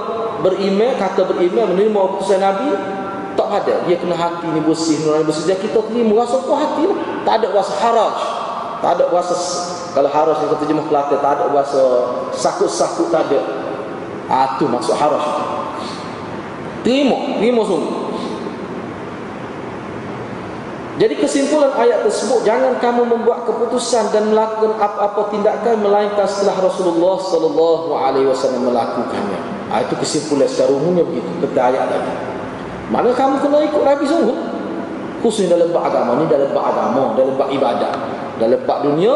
beriman 0.40 0.96
kata 0.96 1.28
beriman 1.28 1.76
menerima 1.76 1.96
keputusan 1.96 2.40
Nabi 2.40 2.70
tak 3.36 3.48
ada. 3.64 3.74
Dia 3.86 3.96
kena 4.00 4.18
hati 4.18 4.50
ni 4.50 4.60
bersih 4.64 4.98
nurani 5.04 5.22
bersih. 5.22 5.46
Dia 5.46 5.54
kita 5.54 5.78
terima 5.86 6.26
rasa 6.26 6.42
puas 6.42 6.58
hati 6.58 6.90
lah. 6.90 6.98
Tak 7.22 7.34
ada 7.38 7.46
rasa 7.54 7.72
haraj. 7.78 8.16
Tak 8.82 8.90
ada 8.98 9.04
rasa 9.14 9.34
kalau 9.94 10.10
haraj 10.10 10.38
yang 10.42 10.50
terjemah 10.58 10.86
Kelantan 10.90 11.18
tak 11.22 11.32
ada 11.38 11.44
rasa 11.54 11.82
sakut-sakut 12.34 13.14
tak 13.14 13.30
ada. 13.30 13.40
Ah 14.26 14.58
tu 14.58 14.66
maksud 14.66 14.96
haraj. 14.98 15.22
Terima 16.82 17.38
terima 17.38 17.62
sungguh 17.62 17.97
jadi 20.98 21.14
kesimpulan 21.14 21.70
ayat 21.78 22.02
tersebut 22.02 22.42
jangan 22.42 22.74
kamu 22.82 23.06
membuat 23.06 23.46
keputusan 23.46 24.10
dan 24.10 24.34
melakukan 24.34 24.74
apa-apa 24.82 25.30
tindakan 25.30 25.78
melainkan 25.78 26.26
setelah 26.26 26.58
Rasulullah 26.58 27.22
sallallahu 27.22 27.94
alaihi 27.94 28.26
wasallam 28.26 28.66
melakukannya. 28.66 29.38
Ah 29.70 29.78
itu 29.86 29.94
kesimpulan 29.94 30.50
secara 30.50 30.74
umumnya 30.74 31.06
begitu 31.06 31.30
kata 31.38 31.70
ayat 31.70 31.86
tadi. 31.86 32.12
Mana 32.88 33.12
kamu 33.12 33.36
kena 33.44 33.58
ikut 33.68 33.82
Nabi 33.84 34.04
sungguh 34.08 34.38
Khususnya 35.20 35.60
dalam 35.60 35.68
bab 35.76 35.92
agama 35.92 36.16
ni 36.16 36.24
Dalam 36.24 36.48
bab 36.56 36.72
agama 36.72 37.12
Dalam 37.20 37.36
bab 37.36 37.52
ibadat 37.52 37.92
Dalam 38.40 38.60
bab 38.64 38.80
dunia 38.80 39.12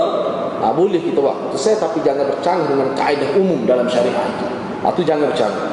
ha, 0.61 0.77
Boleh 0.77 1.01
kita 1.01 1.25
buat 1.25 1.41
keputusan 1.41 1.81
Tapi 1.81 2.05
jangan 2.05 2.29
bercanggah 2.29 2.69
dengan 2.69 2.89
kaedah 2.93 3.33
umum 3.33 3.65
Dalam 3.65 3.89
syariah 3.89 4.29
itu 4.29 4.47
Itu 4.85 5.01
ha, 5.03 5.09
jangan 5.09 5.33
bercanggah 5.33 5.65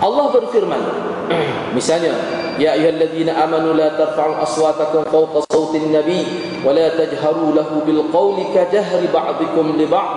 Allah 0.00 0.26
berfirman. 0.32 0.82
Misalnya 1.76 2.16
Ya 2.58 2.76
ayuhalladzina 2.76 3.36
amanu 3.40 3.72
la 3.72 3.94
tarfa'u 3.96 4.36
aswatakum 4.44 5.06
fawqa 5.08 5.48
sawtin 5.48 5.94
nabi 5.94 6.20
Wa 6.60 6.76
la 6.76 6.92
tajharu 6.92 7.56
lahu 7.56 7.80
bil 7.88 8.04
qawli 8.12 8.52
ka 8.52 8.68
jahri 8.68 9.08
ba'dikum 9.08 9.76
li 9.76 9.86
ba'd. 9.88 10.10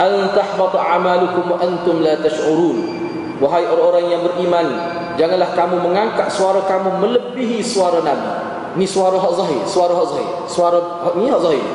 An 0.00 0.32
tahbata 0.36 0.80
amalukum 0.80 1.54
wa 1.54 1.56
antum 1.60 2.00
la 2.04 2.16
tash'urun. 2.20 3.08
Wahai 3.38 3.70
orang-orang 3.70 4.04
yang 4.10 4.22
beriman 4.26 4.66
Janganlah 5.14 5.54
kamu 5.54 5.78
mengangkat 5.78 6.26
suara 6.30 6.66
kamu 6.66 6.98
melebihi 6.98 7.62
suara 7.62 8.02
Nabi. 8.02 8.30
Ini 8.74 8.86
suara 8.86 9.14
hak 9.14 9.32
zahir 9.38 9.62
Suara 9.66 9.94
hak 9.94 10.06
zahir 10.10 10.30
Suara 10.50 10.78
ini 11.14 11.30
hak 11.30 11.40
zahir. 11.42 11.66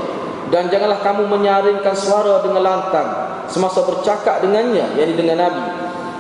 Dan 0.52 0.68
janganlah 0.68 1.00
kamu 1.00 1.24
menyaringkan 1.32 1.96
suara 1.96 2.44
dengan 2.44 2.62
lantang 2.68 3.10
Semasa 3.48 3.82
bercakap 3.84 4.44
dengannya 4.44 4.86
Yang 5.00 5.24
dengan 5.24 5.38
Nabi 5.48 5.64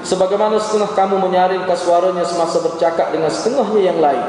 Sebagaimana 0.03 0.59
setengah 0.59 0.91
kamu 0.93 1.15
menyaringkan 1.19 1.75
suaranya 1.79 2.27
Semasa 2.27 2.59
bercakap 2.59 3.15
dengan 3.15 3.31
setengahnya 3.31 3.81
yang 3.81 3.99
lain 4.03 4.25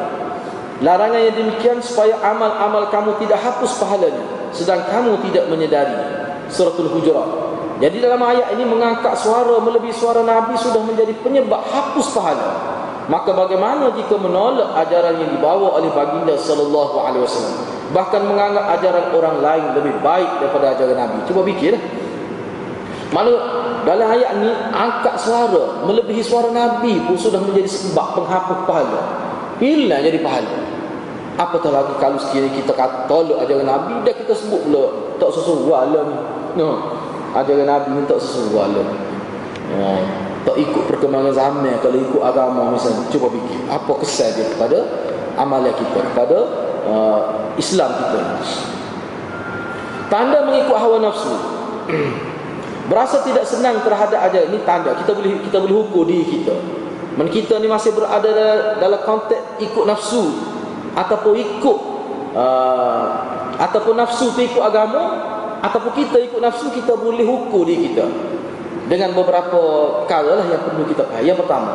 Larangan 0.83 1.21
yang 1.21 1.37
demikian 1.37 1.79
Supaya 1.83 2.19
amal-amal 2.23 2.89
kamu 2.95 3.19
tidak 3.23 3.43
hapus 3.43 3.79
pahalanya 3.83 4.25
Sedang 4.55 4.87
kamu 4.87 5.19
tidak 5.31 5.51
menyedari 5.51 5.99
Suratul 6.47 6.91
Hujurat 6.95 7.45
jadi 7.83 7.99
dalam 7.99 8.23
ayat 8.23 8.55
ini 8.55 8.63
mengangkat 8.63 9.19
suara 9.19 9.59
melebihi 9.59 9.91
suara 9.91 10.23
Nabi 10.23 10.55
sudah 10.55 10.79
menjadi 10.87 11.11
penyebab 11.27 11.59
hapus 11.59 12.15
pahala. 12.15 12.49
Maka 13.11 13.37
bagaimana 13.37 13.93
jika 13.93 14.17
menolak 14.17 14.73
ajaran 14.87 15.21
yang 15.21 15.31
dibawa 15.35 15.77
oleh 15.77 15.91
baginda 15.93 16.39
sallallahu 16.39 17.03
alaihi 17.03 17.27
wasallam? 17.27 17.55
Bahkan 17.93 18.23
menganggap 18.25 18.65
ajaran 18.81 19.07
orang 19.13 19.37
lain 19.43 19.67
lebih 19.77 19.95
baik 20.01 20.31
daripada 20.41 20.73
ajaran 20.73 20.97
Nabi. 20.97 21.17
Cuba 21.27 21.41
fikir. 21.45 21.75
Mana 23.15 23.31
dalam 23.87 24.11
ayat 24.11 24.43
ini 24.43 24.51
angkat 24.75 25.15
suara 25.23 25.87
melebihi 25.87 26.19
suara 26.19 26.51
Nabi 26.51 26.99
pun 27.07 27.15
sudah 27.15 27.39
menjadi 27.39 27.71
sebab 27.71 28.19
penghapus 28.19 28.59
pahala. 28.67 29.01
Hilang 29.63 30.03
jadi 30.03 30.19
pahala. 30.19 30.59
Apatah 31.39 31.71
lagi 31.71 31.95
kalau 32.03 32.19
sekiranya 32.19 32.59
kita 32.59 32.75
kata 32.75 33.07
tolak 33.07 33.47
ajaran 33.47 33.71
Nabi 33.71 34.03
dan 34.03 34.19
kita 34.19 34.35
sebut 34.35 34.67
pula 34.67 35.15
tak 35.23 35.31
sesuai 35.31 35.95
lah 35.95 36.03
ni. 36.11 36.17
No 36.59 36.71
ajaran 37.39 37.71
Nabi 37.71 37.89
ni 37.95 38.03
tak 38.11 38.19
sesuai 38.19 38.67
lah. 38.75 38.87
Ya, 39.65 39.91
tak 40.45 40.57
ikut 40.61 40.83
perkembangan 40.91 41.33
zaman 41.33 41.73
kalau 41.81 41.97
ikut 41.97 42.21
agama 42.21 42.75
misalnya 42.75 43.01
cuba 43.09 43.33
fikir 43.33 43.65
apa 43.71 43.93
kesan 44.05 44.29
dia 44.37 44.45
kepada 44.53 44.79
amalan 45.41 45.73
kita 45.73 46.05
kepada 46.13 46.39
uh, 46.85 47.21
Islam 47.57 47.89
kita 47.97 48.21
tanda 50.13 50.45
mengikut 50.45 50.77
hawa 50.77 51.01
nafsu 51.01 51.33
berasa 52.89 53.25
tidak 53.25 53.49
senang 53.49 53.81
terhadap 53.81 54.21
ajaran 54.29 54.53
ini 54.53 54.61
tanda 54.69 54.93
kita 54.93 55.13
boleh 55.17 55.41
kita 55.49 55.57
boleh 55.61 55.77
ukur 55.89 56.05
diri 56.05 56.25
kita. 56.25 56.55
Men 57.15 57.31
kita 57.31 57.63
ni 57.63 57.71
masih 57.71 57.95
berada 57.95 58.29
dalam 58.83 59.01
konteks 59.07 59.63
ikut 59.63 59.85
nafsu 59.87 60.35
ataupun 60.99 61.33
ikut 61.39 61.79
uh, 62.35 63.07
ataupun 63.63 63.95
nafsu 63.95 64.35
tu 64.35 64.43
ikut 64.43 64.59
agama 64.59 65.33
ataupun 65.63 65.95
kita 65.95 66.19
ikut 66.29 66.41
nafsu 66.43 66.75
kita 66.75 66.99
boleh 66.99 67.25
ukur 67.25 67.65
diri 67.65 67.93
kita. 67.93 68.05
Dengan 68.85 69.17
beberapa 69.17 69.61
perkara 70.05 70.45
lah 70.45 70.45
yang 70.45 70.61
perlu 70.61 70.85
kita 70.85 71.09
faham. 71.09 71.25
Yang 71.25 71.41
pertama, 71.41 71.73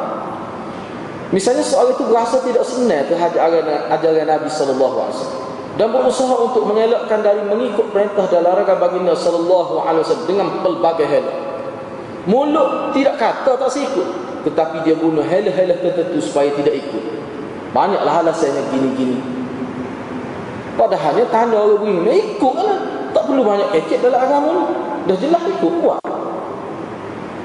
misalnya 1.33 1.65
soal 1.65 1.89
itu 1.89 2.05
berasa 2.05 2.37
tidak 2.45 2.61
senang 2.61 3.09
terhadap 3.09 3.49
ajaran 3.97 4.29
Nabi 4.29 4.45
sallallahu 4.45 4.95
alaihi 5.01 5.17
wasallam 5.17 5.48
dan 5.75 5.93
berusaha 5.93 6.33
untuk 6.39 6.65
mengelakkan 6.65 7.21
dari 7.21 7.43
mengikut 7.45 7.93
perintah 7.93 8.25
dan 8.31 8.47
larangan 8.47 8.79
baginda 8.81 9.13
sallallahu 9.13 9.83
alaihi 9.85 10.01
wasallam 10.07 10.27
dengan 10.27 10.47
pelbagai 10.65 11.07
hal. 11.07 11.25
Mulut 12.25 12.95
tidak 12.95 13.19
kata 13.21 13.57
tak 13.57 13.71
sikut, 13.71 14.07
tetapi 14.47 14.83
dia 14.87 14.97
bunuh 14.97 15.23
hal-hal 15.23 15.69
tertentu 15.77 16.19
supaya 16.19 16.51
tidak 16.57 16.77
ikut. 16.79 17.03
Banyaklah 17.69 18.25
alasannya 18.25 18.65
gini-gini. 18.73 19.17
Padahalnya 20.79 21.27
tanda 21.27 21.59
orang 21.59 21.83
begini, 21.83 22.39
ikutlah. 22.39 22.79
Tak 23.11 23.25
perlu 23.27 23.41
banyak 23.43 23.67
kecek 23.75 23.99
dalam 23.99 24.21
agama 24.21 24.47
ni. 24.53 24.63
Dah 25.11 25.17
jelas 25.17 25.43
ikut 25.43 25.73
kuat. 25.81 25.99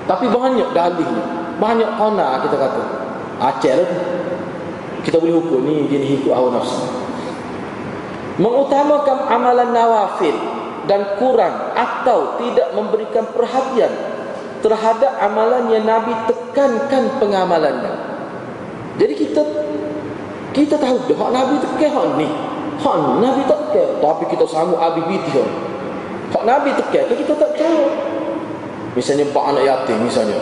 Tapi 0.04 0.26
banyak 0.28 0.68
dalih 0.76 1.08
ni. 1.08 1.22
Banyak 1.58 1.90
kona 1.96 2.44
kita 2.44 2.56
kata. 2.56 2.82
Acel 3.40 3.78
tu. 3.88 3.98
Kita 5.04 5.20
boleh 5.20 5.36
hukum 5.36 5.60
ni 5.66 5.88
ni 5.90 6.20
ikut 6.20 6.32
hawa 6.32 6.54
nafsu. 6.54 7.03
Mengutamakan 8.38 9.30
amalan 9.30 9.70
nawafil 9.70 10.34
dan 10.90 11.16
kurang 11.16 11.74
atau 11.74 12.36
tidak 12.42 12.74
memberikan 12.74 13.24
perhatian 13.32 13.92
terhadap 14.60 15.12
amalan 15.20 15.68
yang 15.70 15.84
Nabi 15.84 16.12
tekankan 16.28 17.20
pengamalannya. 17.20 17.94
Jadi 18.96 19.14
kita 19.14 19.42
kita 20.54 20.78
tahu 20.78 20.96
dah 21.10 21.16
hak 21.18 21.30
Nabi 21.34 21.54
tekan 21.60 21.90
hak 21.92 22.06
ni. 22.16 22.28
Hak 22.74 22.96
Nabi 23.22 23.42
tak 23.46 23.60
tekan, 23.70 23.88
tapi 24.02 24.24
kita 24.30 24.44
sanggup 24.50 24.80
habis 24.82 25.04
video. 25.06 25.44
Hak 26.34 26.42
Nabi 26.42 26.74
tekan 26.74 27.04
kita 27.10 27.34
tak 27.38 27.52
tahu. 27.54 27.84
Misalnya 28.94 29.26
pak 29.34 29.44
anak 29.50 29.62
yatim 29.66 29.98
misalnya. 30.06 30.38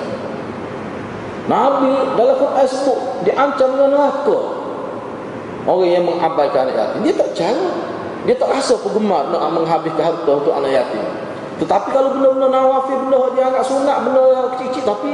Nabi 1.51 1.90
dalam 2.14 2.36
Quran 2.38 2.66
sebut 2.68 2.99
diancam 3.26 3.68
dengan 3.74 3.90
neraka. 3.99 4.61
Orang 5.62 5.86
yang 5.86 6.02
mengabaikan 6.02 6.66
anak 6.66 6.74
yatim 6.74 7.00
dia 7.06 7.14
tak 7.14 7.30
cara. 7.38 7.66
Dia 8.22 8.34
tak 8.38 8.54
rasa 8.54 8.78
penggemar 8.78 9.34
nak 9.34 9.50
menghabiskan 9.50 10.02
harta 10.02 10.30
untuk 10.30 10.54
anak 10.54 10.70
yatim. 10.70 11.02
Tetapi 11.62 11.88
kalau 11.94 12.18
benda-benda 12.18 12.48
nawafil, 12.50 12.98
benda 13.06 13.18
dia 13.34 13.44
agak 13.50 13.64
sunat, 13.66 13.96
benda 14.06 14.22
yang 14.30 14.46
kecil-kecil 14.54 14.84
tapi 14.86 15.12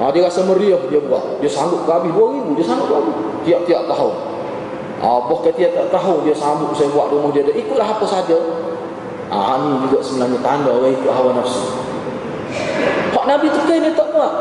ha, 0.00 0.12
dia 0.12 0.22
rasa 0.24 0.40
meriah 0.44 0.80
dia 0.88 1.00
buat. 1.00 1.40
Dia 1.40 1.48
sanggup 1.48 1.84
ke 1.84 1.90
habis 1.92 2.12
2000, 2.12 2.56
dia 2.56 2.64
sanggup 2.64 2.86
ke 2.88 2.94
habis. 3.00 3.16
Tiap-tiap 3.48 3.82
tahun. 3.88 4.14
Ha, 5.02 5.06
boh 5.28 5.38
kata 5.40 5.58
dia 5.58 6.34
sanggup 6.36 6.70
saya 6.76 6.88
buat 6.92 7.10
rumah 7.10 7.32
dia. 7.32 7.42
dia 7.42 7.56
ikutlah 7.56 7.88
apa 7.88 8.04
saja. 8.04 8.36
Ha, 9.32 9.56
ini 9.56 9.88
juga 9.88 9.98
sebenarnya 10.04 10.38
tanda 10.44 10.70
orang 10.76 10.92
ikut 10.92 11.08
hawa 11.08 11.30
nafsu. 11.40 11.64
Pak 13.12 13.24
Nabi 13.24 13.46
tekan 13.48 13.80
dia 13.80 13.92
tak 13.96 14.08
buat. 14.12 14.32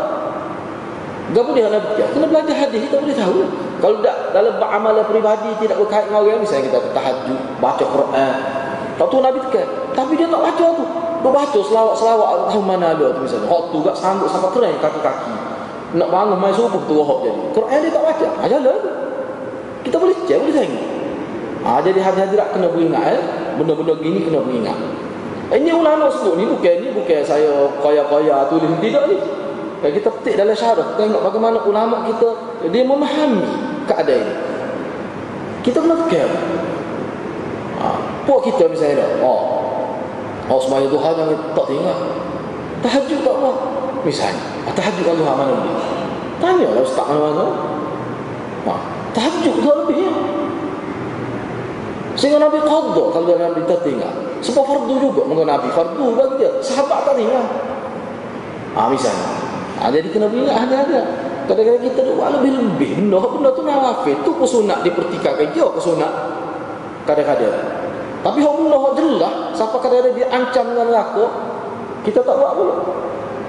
Tak 1.31 1.43
boleh 1.47 1.63
Nabi 1.63 1.87
tekan. 1.95 2.07
Kena 2.11 2.25
belajar 2.27 2.55
hadis, 2.55 2.79
kita 2.91 2.95
boleh 2.99 3.15
tahu. 3.15 3.39
Kalau 3.79 3.97
tak, 4.03 4.17
dalam 4.35 4.53
amalan 4.59 5.03
peribadi 5.07 5.49
tidak 5.63 5.79
berkait 5.79 6.05
dengan 6.11 6.21
orang, 6.27 6.43
misalnya 6.43 6.63
kita 6.67 6.79
tahajud, 6.91 7.39
baca 7.63 7.83
Quran. 7.87 8.33
Tak 8.99 9.05
tahu 9.07 9.21
Nabi 9.23 9.39
tekan. 9.47 9.67
Tapi 9.95 10.13
dia 10.19 10.27
tak 10.27 10.41
baca 10.43 10.65
tu. 10.75 10.85
Dia 11.21 11.29
baca 11.29 11.59
selawat-selawat 11.61 12.49
tahu 12.49 12.61
mana 12.65 12.97
ada 12.97 13.13
tu 13.13 13.19
misalnya. 13.21 13.45
Hak 13.45 13.63
tu 13.69 13.77
tak 13.85 13.95
sanggup 13.95 14.27
sampai 14.27 14.49
keren 14.57 14.75
kaki-kaki. 14.81 15.33
Nak 15.91 16.07
bangun 16.07 16.37
main 16.39 16.55
subuh 16.55 16.81
tu 16.87 16.93
rohok 16.97 17.19
jadi. 17.27 17.41
Quran 17.53 17.77
dia 17.83 17.91
tak 17.93 18.03
baca. 18.03 18.27
Ha, 18.41 18.43
jalan 18.49 18.75
tu. 18.81 18.91
Kita 19.85 19.95
boleh 20.01 20.15
cek, 20.25 20.37
boleh 20.41 20.55
tengok. 20.55 20.85
Ha, 21.61 21.69
jadi 21.85 21.99
hadirat 22.01 22.47
kena 22.53 22.67
beringat 22.73 23.03
eh. 23.13 23.21
Benda-benda 23.59 23.93
gini 24.01 24.19
kena 24.25 24.39
beringat. 24.41 24.77
Ini 25.51 25.69
ulama 25.75 26.07
sebut 26.07 26.39
ni 26.39 26.47
bukan 26.47 26.75
ni 26.79 26.87
bukan 26.95 27.21
saya 27.27 27.67
kaya-kaya 27.83 28.47
tulis 28.47 28.71
tidak 28.81 29.03
ni. 29.11 29.15
Kalau 29.81 29.93
kita 29.97 30.09
petik 30.21 30.37
dalam 30.37 30.53
syarah 30.53 30.93
tengok 30.93 31.25
bagaimana 31.25 31.57
ulama 31.65 32.05
kita 32.05 32.29
dia 32.69 32.85
memahami 32.85 33.41
keadaan 33.89 34.21
ini. 34.29 34.35
Kita 35.65 35.81
kena 35.81 35.97
fikir. 36.05 36.29
Ha, 37.81 37.85
puak 38.29 38.45
kita 38.45 38.69
misalnya. 38.69 39.01
Oh. 39.25 39.57
Oh 40.45 40.61
semaya 40.61 40.85
duha 40.85 41.09
jangan 41.17 41.33
tak 41.57 41.65
tinggal. 41.65 41.97
Tahajud 42.85 43.19
tak 43.25 43.35
apa. 43.41 43.51
Misalnya. 44.05 44.43
Ah, 44.69 44.73
tahajud 44.77 45.01
kan 45.01 45.15
duha 45.17 45.33
mana 45.33 45.51
lebih? 45.57 45.73
Tanya 46.37 46.67
lah 46.77 46.81
ustaz 46.85 47.05
mana-mana. 47.09 47.45
Ha, 48.69 48.73
tahajud 49.17 49.55
tak 49.65 49.75
lebih 49.81 49.97
ya. 49.97 50.13
Sehingga 52.13 52.37
Nabi 52.37 52.61
qadda 52.61 53.03
kalau 53.17 53.33
Nabi 53.33 53.65
tak 53.65 53.81
tinggal. 53.81 54.13
Sebab 54.45 54.61
fardu 54.61 54.93
juga 55.01 55.25
mungkin 55.25 55.49
Nabi 55.49 55.73
fardu 55.73 56.05
bagi 56.13 56.45
dia. 56.45 56.53
Sahabat 56.61 57.01
tak 57.01 57.17
tinggal. 57.17 57.45
Ah 58.77 58.85
misalnya. 58.85 59.50
Ah 59.81 59.89
jadi 59.89 60.07
kena 60.13 60.29
ingat 60.29 60.69
ada-ada. 60.69 61.01
Kadang-kadang 61.49 61.83
kita 61.89 61.99
buat 62.13 62.29
lebih-lebih 62.37 63.09
benda 63.09 63.17
benda 63.17 63.49
tu 63.57 63.65
nawafil 63.65 64.15
tu 64.21 64.31
pun 64.37 64.45
sunat 64.45 64.85
dipertikaikan 64.85 65.49
je 65.51 65.65
ke 65.65 65.79
sunat. 65.81 66.13
Kadang-kadang. 67.09 67.57
Tapi 68.21 68.37
hak 68.45 68.53
benda 68.61 68.77
hak 68.77 68.93
jelas 68.93 69.33
siapa 69.57 69.75
kadang-kadang 69.81 70.13
dia 70.13 70.27
ancam 70.29 70.65
dengan 70.69 70.85
neraka 70.93 71.25
kita 72.05 72.19
tak 72.21 72.35
buat 72.37 72.53
pula. 72.53 72.75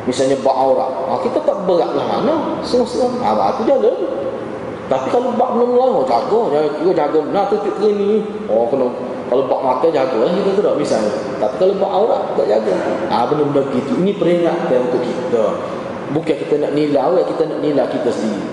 Misalnya 0.08 0.36
bak 0.40 0.56
aurat. 0.56 0.90
Ah 1.12 1.20
kita 1.20 1.38
tak 1.44 1.56
berat 1.68 1.92
lah 1.92 2.04
mana. 2.08 2.34
Senang-senang. 2.64 3.20
Ah 3.20 3.52
tu 3.54 3.68
jalan. 3.68 3.96
Tapi 4.90 5.08
kalau 5.08 5.32
bak 5.32 5.56
belum 5.56 5.72
lalu, 5.72 6.04
oh, 6.04 6.04
jaga. 6.04 6.40
Jaga, 6.52 6.68
jaga, 6.68 6.92
jaga. 6.92 7.20
Nah, 7.32 7.44
tutup 7.48 7.80
ke 7.80 7.88
ni. 7.96 8.20
Oh, 8.44 8.68
kena. 8.68 8.92
Kalau 9.32 9.48
bak 9.48 9.60
mata, 9.64 9.86
jaga 9.88 10.16
lah 10.20 10.28
kita 10.36 10.60
tu 10.60 10.72
misalnya. 10.76 11.12
Tapi 11.40 11.54
kalau 11.56 11.74
bak 11.80 11.92
aurat, 11.96 12.22
tak 12.36 12.46
jaga. 12.50 12.72
Ah, 13.08 13.24
benda-benda 13.24 13.64
gitu. 13.72 14.04
Ini 14.04 14.12
peringatan 14.20 14.78
untuk 14.92 15.00
kita. 15.00 15.44
Bukan 16.12 16.36
kita 16.36 16.54
nak 16.60 16.72
nilai, 16.76 17.20
kita 17.24 17.42
nak 17.48 17.60
nilai 17.64 17.86
kita 17.88 18.10
sendiri. 18.12 18.48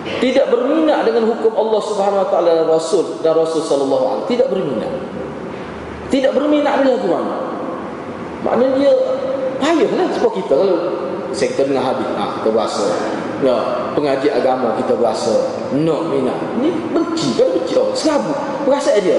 Tidak 0.00 0.46
berminat 0.48 1.04
dengan 1.04 1.28
hukum 1.28 1.52
Allah 1.52 1.80
Subhanahu 1.84 2.22
Wa 2.24 2.28
Taala 2.32 2.50
dan 2.64 2.66
Rasul 2.66 3.20
dan 3.20 3.36
Rasul 3.36 3.60
Sallallahu 3.60 4.04
Alaihi 4.04 4.26
Tidak 4.32 4.48
berminat. 4.48 4.92
Tidak 6.08 6.32
berminat 6.32 6.74
dia 6.82 6.96
tuan. 6.98 7.24
Maknanya 8.40 8.74
dia 8.80 8.92
payahlah 9.60 10.08
sebab 10.16 10.32
kita 10.32 10.54
kalau 10.56 10.78
sektor 11.30 11.68
dengan 11.68 11.84
habis, 11.84 12.08
ah, 12.18 12.40
kita 12.40 12.48
berasa 12.50 12.86
ya, 13.44 13.56
pengaji 13.94 14.28
agama 14.30 14.74
kita 14.80 14.92
berasa 14.98 15.34
nak 15.78 16.10
minat 16.10 16.36
ni 16.58 16.74
benci 16.90 17.38
kan 17.38 17.48
benci 17.54 17.74
oh, 17.78 17.94
serabut 17.94 18.34
perasaan 18.66 19.00
dia 19.02 19.18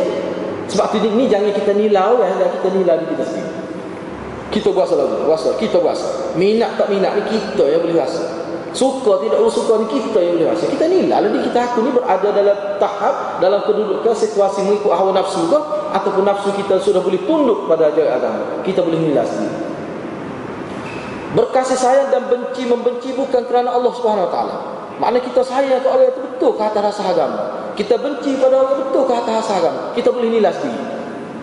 sebab 0.67 0.91
tu 0.91 0.97
ni, 1.03 1.09
ni 1.15 1.25
jangan 1.27 1.51
kita 1.55 1.71
nilai 1.71 2.11
ya, 2.19 2.47
kita 2.59 2.67
nilai 2.71 2.95
di 2.99 3.05
kita 3.15 3.23
sendiri 3.23 3.60
kita 4.51 4.69
berasa 4.75 4.93
lagu 4.99 5.15
berasa 5.25 5.55
kita 5.57 5.79
berasa 5.79 6.35
minat 6.35 6.75
tak 6.75 6.91
minat 6.91 7.15
ni 7.17 7.23
kita 7.31 7.63
yang 7.71 7.81
boleh 7.81 7.97
rasa 7.97 8.21
suka 8.71 9.23
tidak 9.23 9.39
suka 9.51 9.73
ni 9.83 9.87
kita 9.89 10.19
yang 10.19 10.33
boleh 10.37 10.47
rasa 10.51 10.65
kita 10.67 10.85
nilai 10.91 11.17
jadi 11.27 11.39
kita 11.47 11.59
aku 11.71 11.79
ni 11.87 11.91
berada 11.95 12.29
dalam 12.29 12.57
tahap 12.77 13.15
dalam 13.39 13.59
kedudukan 13.63 14.13
situasi 14.13 14.67
mengikut 14.67 14.91
hawa 14.91 15.15
nafsu 15.15 15.47
ke 15.47 15.59
ataupun 15.95 16.23
nafsu 16.27 16.51
kita 16.55 16.77
sudah 16.77 16.99
boleh 16.99 17.19
tunduk 17.23 17.65
pada 17.65 17.89
ajaran 17.89 18.19
agama 18.19 18.43
kita 18.67 18.83
boleh 18.83 18.99
nilai 18.99 19.23
sendiri 19.23 19.71
Berkasih 21.31 21.79
sayang 21.79 22.11
dan 22.11 22.27
benci 22.27 22.67
membenci 22.67 23.15
bukan 23.15 23.47
kerana 23.47 23.71
Allah 23.71 23.95
Subhanahu 23.95 24.27
Wa 24.27 24.31
Taala. 24.35 24.55
Makna 24.99 25.23
kita 25.23 25.39
sayang 25.39 25.79
ke 25.79 25.87
orang 25.87 26.11
itu 26.11 26.19
betul 26.27 26.59
ke 26.59 26.63
atas 26.67 26.81
rasa 26.91 27.03
agama. 27.07 27.39
Kita 27.71 27.95
benci 27.95 28.35
pada 28.35 28.59
orang 28.59 28.83
betul 28.83 29.07
ke 29.07 29.13
atas 29.15 29.33
rasa 29.39 29.53
agama. 29.63 29.81
Kita 29.95 30.11
boleh 30.11 30.27
nilai 30.27 30.51
sendiri. 30.51 31.00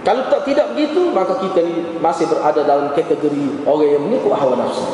Kalau 0.09 0.25
tak 0.33 0.49
tidak 0.49 0.73
begitu, 0.73 1.13
maka 1.13 1.37
kita 1.37 1.61
masih 2.01 2.33
berada 2.33 2.65
dalam 2.65 2.97
kategori 2.97 3.69
orang 3.69 3.89
yang 3.93 4.03
mengikut 4.09 4.33
hawa 4.33 4.57
nafsu. 4.57 4.89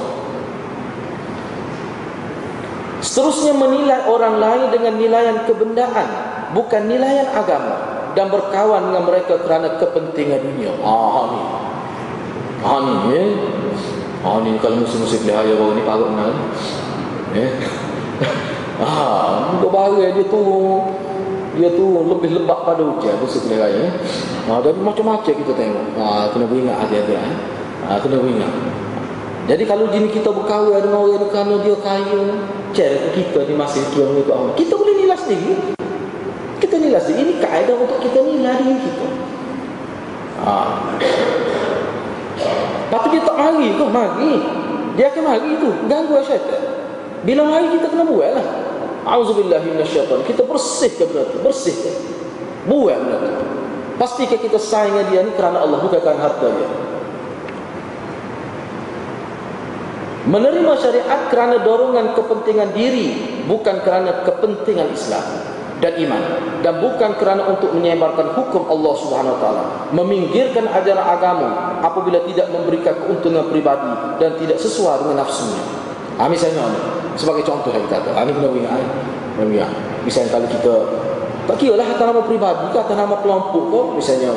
Seterusnya 2.98 3.54
menilai 3.54 4.10
orang 4.10 4.42
lain 4.42 4.74
dengan 4.74 4.98
nilaian 4.98 5.38
kebendaan, 5.46 6.08
bukan 6.50 6.90
nilaian 6.90 7.30
agama 7.30 7.78
dan 8.18 8.26
berkawan 8.26 8.90
dengan 8.90 9.06
mereka 9.06 9.38
kerana 9.38 9.78
kepentingan 9.78 10.50
dunia. 10.50 10.74
Ah 10.82 11.30
ni. 11.30 11.40
Ah 12.66 12.78
ni, 12.82 12.94
eh? 13.14 13.30
Oh 14.26 14.42
ni 14.42 14.58
kalau 14.58 14.82
musim-musim 14.82 15.22
pelihara 15.22 15.54
baru 15.54 15.78
ni 15.78 15.82
parut 15.86 16.10
nak. 16.10 16.34
Eh. 17.38 17.50
ah, 18.82 19.54
untuk 19.54 19.70
baru 19.70 20.10
dia 20.10 20.26
tu 20.26 20.42
dia 21.54 21.70
tu 21.70 21.86
lebih 21.86 22.34
lembab 22.34 22.66
pada 22.66 22.82
hujan 22.82 23.14
musim 23.22 23.46
pelihara 23.46 23.70
ya. 23.70 23.86
Ah, 24.50 24.58
tapi 24.58 24.78
macam-macam 24.82 25.32
kita 25.32 25.52
tengok. 25.54 25.86
Ah, 25.98 26.26
kena 26.34 26.44
beringat 26.50 26.76
hati-hati. 26.82 27.14
Ah, 27.86 27.98
kena 28.02 28.18
beringat. 28.18 28.50
Jadi 29.44 29.62
kalau 29.68 29.84
jenis 29.92 30.10
kita 30.10 30.32
berkahwin 30.32 30.80
dengan 30.80 31.04
orang 31.04 31.20
ni 31.20 31.28
kerana 31.28 31.54
dia 31.60 31.76
kaya, 31.78 32.20
cara 32.72 32.98
kita 33.12 33.38
ni 33.44 33.54
masih 33.54 33.82
tuan 33.92 34.16
mengikut 34.16 34.34
Allah. 34.34 34.54
Kita 34.56 34.74
boleh 34.74 34.94
nilai 34.98 35.18
sendiri. 35.20 35.52
Kita 36.58 36.74
nilai 36.80 37.00
sendiri. 37.00 37.22
Ini 37.28 37.34
kaedah 37.44 37.76
untuk 37.76 37.98
kita 38.02 38.18
nilai 38.24 38.54
diri 38.58 38.76
kita. 38.80 39.06
Ah. 40.42 40.80
Tapi 42.88 43.06
dia 43.14 43.22
tak 43.22 43.36
mari 43.36 43.68
tu, 43.76 43.84
mari. 43.92 44.32
Dia 44.94 45.10
akan 45.10 45.22
mari 45.26 45.50
tu, 45.60 45.68
ganggu 45.86 46.14
syaitan. 46.24 46.62
Bila 47.24 47.42
mari 47.46 47.66
kita 47.78 47.86
kena 47.92 48.04
buat 48.06 48.30
lah. 48.32 48.46
Auzubillahi 49.04 49.76
minasyaitan. 49.76 50.24
Kita 50.24 50.42
bersihkan 50.48 51.12
benda 51.12 51.28
tu, 51.28 51.38
bersihkan. 51.44 51.94
Buat 52.64 52.98
benda 53.04 53.16
tu. 53.20 53.44
Pastikan 53.94 54.42
kita 54.42 54.58
sayang 54.58 55.06
dia 55.12 55.22
ni 55.22 55.30
kerana 55.38 55.62
Allah 55.62 55.78
bukan 55.78 56.02
harta 56.02 56.48
dia. 56.50 56.68
Menerima 60.24 60.72
syariat 60.80 61.28
kerana 61.28 61.60
dorongan 61.60 62.16
kepentingan 62.16 62.72
diri 62.72 63.44
bukan 63.44 63.84
kerana 63.84 64.24
kepentingan 64.24 64.88
Islam 64.88 65.20
dan 65.84 66.00
iman 66.00 66.22
dan 66.64 66.80
bukan 66.80 67.12
kerana 67.20 67.44
untuk 67.44 67.76
menyebarkan 67.76 68.32
hukum 68.32 68.72
Allah 68.72 68.94
Subhanahu 69.04 69.36
wa 69.36 69.40
taala 69.42 69.64
meminggirkan 69.92 70.64
ajaran 70.64 71.04
agama 71.04 71.76
apabila 71.84 72.24
tidak 72.24 72.48
memberikan 72.48 72.96
keuntungan 73.04 73.52
pribadi 73.52 74.16
dan 74.16 74.32
tidak 74.40 74.56
sesuai 74.62 75.04
dengan 75.04 75.26
nafsunya 75.26 75.60
ha, 76.16 76.24
misalnya 76.30 76.62
sebagai 77.14 77.42
contoh 77.46 77.70
yang 77.70 77.84
kita 77.86 78.10
ini 78.10 78.32
benar 78.34 78.50
ingat 78.54 78.80
ya. 79.50 79.66
misalnya 80.02 80.30
kalau 80.34 80.48
kita 80.50 80.74
tak 81.44 81.56
kira 81.60 81.74
lah 81.76 81.86
atas 81.86 82.06
nama 82.08 82.22
pribadi 82.24 82.66
ke 82.72 82.78
atas 82.80 82.96
nama 82.96 83.16
kelompok 83.20 83.64
ke 83.68 83.80
misalnya 84.00 84.32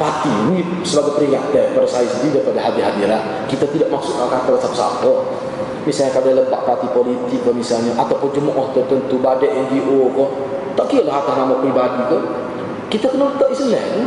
parti 0.00 0.32
ini 0.48 0.64
sebagai 0.80 1.12
peringatan 1.20 1.76
kepada 1.76 1.88
saya 1.88 2.08
sendiri 2.08 2.40
daripada 2.40 2.60
hadir-hadirat 2.72 3.22
kita 3.52 3.68
tidak 3.68 3.88
maksud 3.92 4.16
kata 4.16 4.56
siapa-siapa 4.56 5.12
misalnya 5.84 6.12
kalau 6.12 6.32
lepak 6.36 6.60
parti 6.64 6.86
politik 6.92 7.40
ke 7.44 7.50
misalnya 7.52 7.92
ataupun 7.96 8.28
jemaah 8.32 8.66
tertentu 8.72 9.16
badai 9.20 9.48
NGO 9.68 10.12
ke 10.12 10.24
tak 10.76 10.86
kira 10.88 11.08
lah 11.08 11.20
atas 11.20 11.34
nama 11.34 11.54
pribadi 11.58 12.00
ke. 12.08 12.18
Kita 12.90 13.06
kena 13.06 13.30
letak 13.30 13.54
Islam 13.54 14.02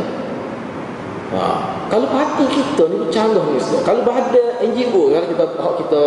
ha. 1.32 1.42
kalau 1.88 2.06
parti 2.10 2.44
kita 2.52 2.84
ni 2.90 2.96
bercanggah 3.00 3.44
ni 3.48 3.58
kalau 3.82 4.00
berada 4.04 4.44
NGO 4.60 5.02
kan 5.08 5.24
kita 5.24 5.44
kita 5.56 6.02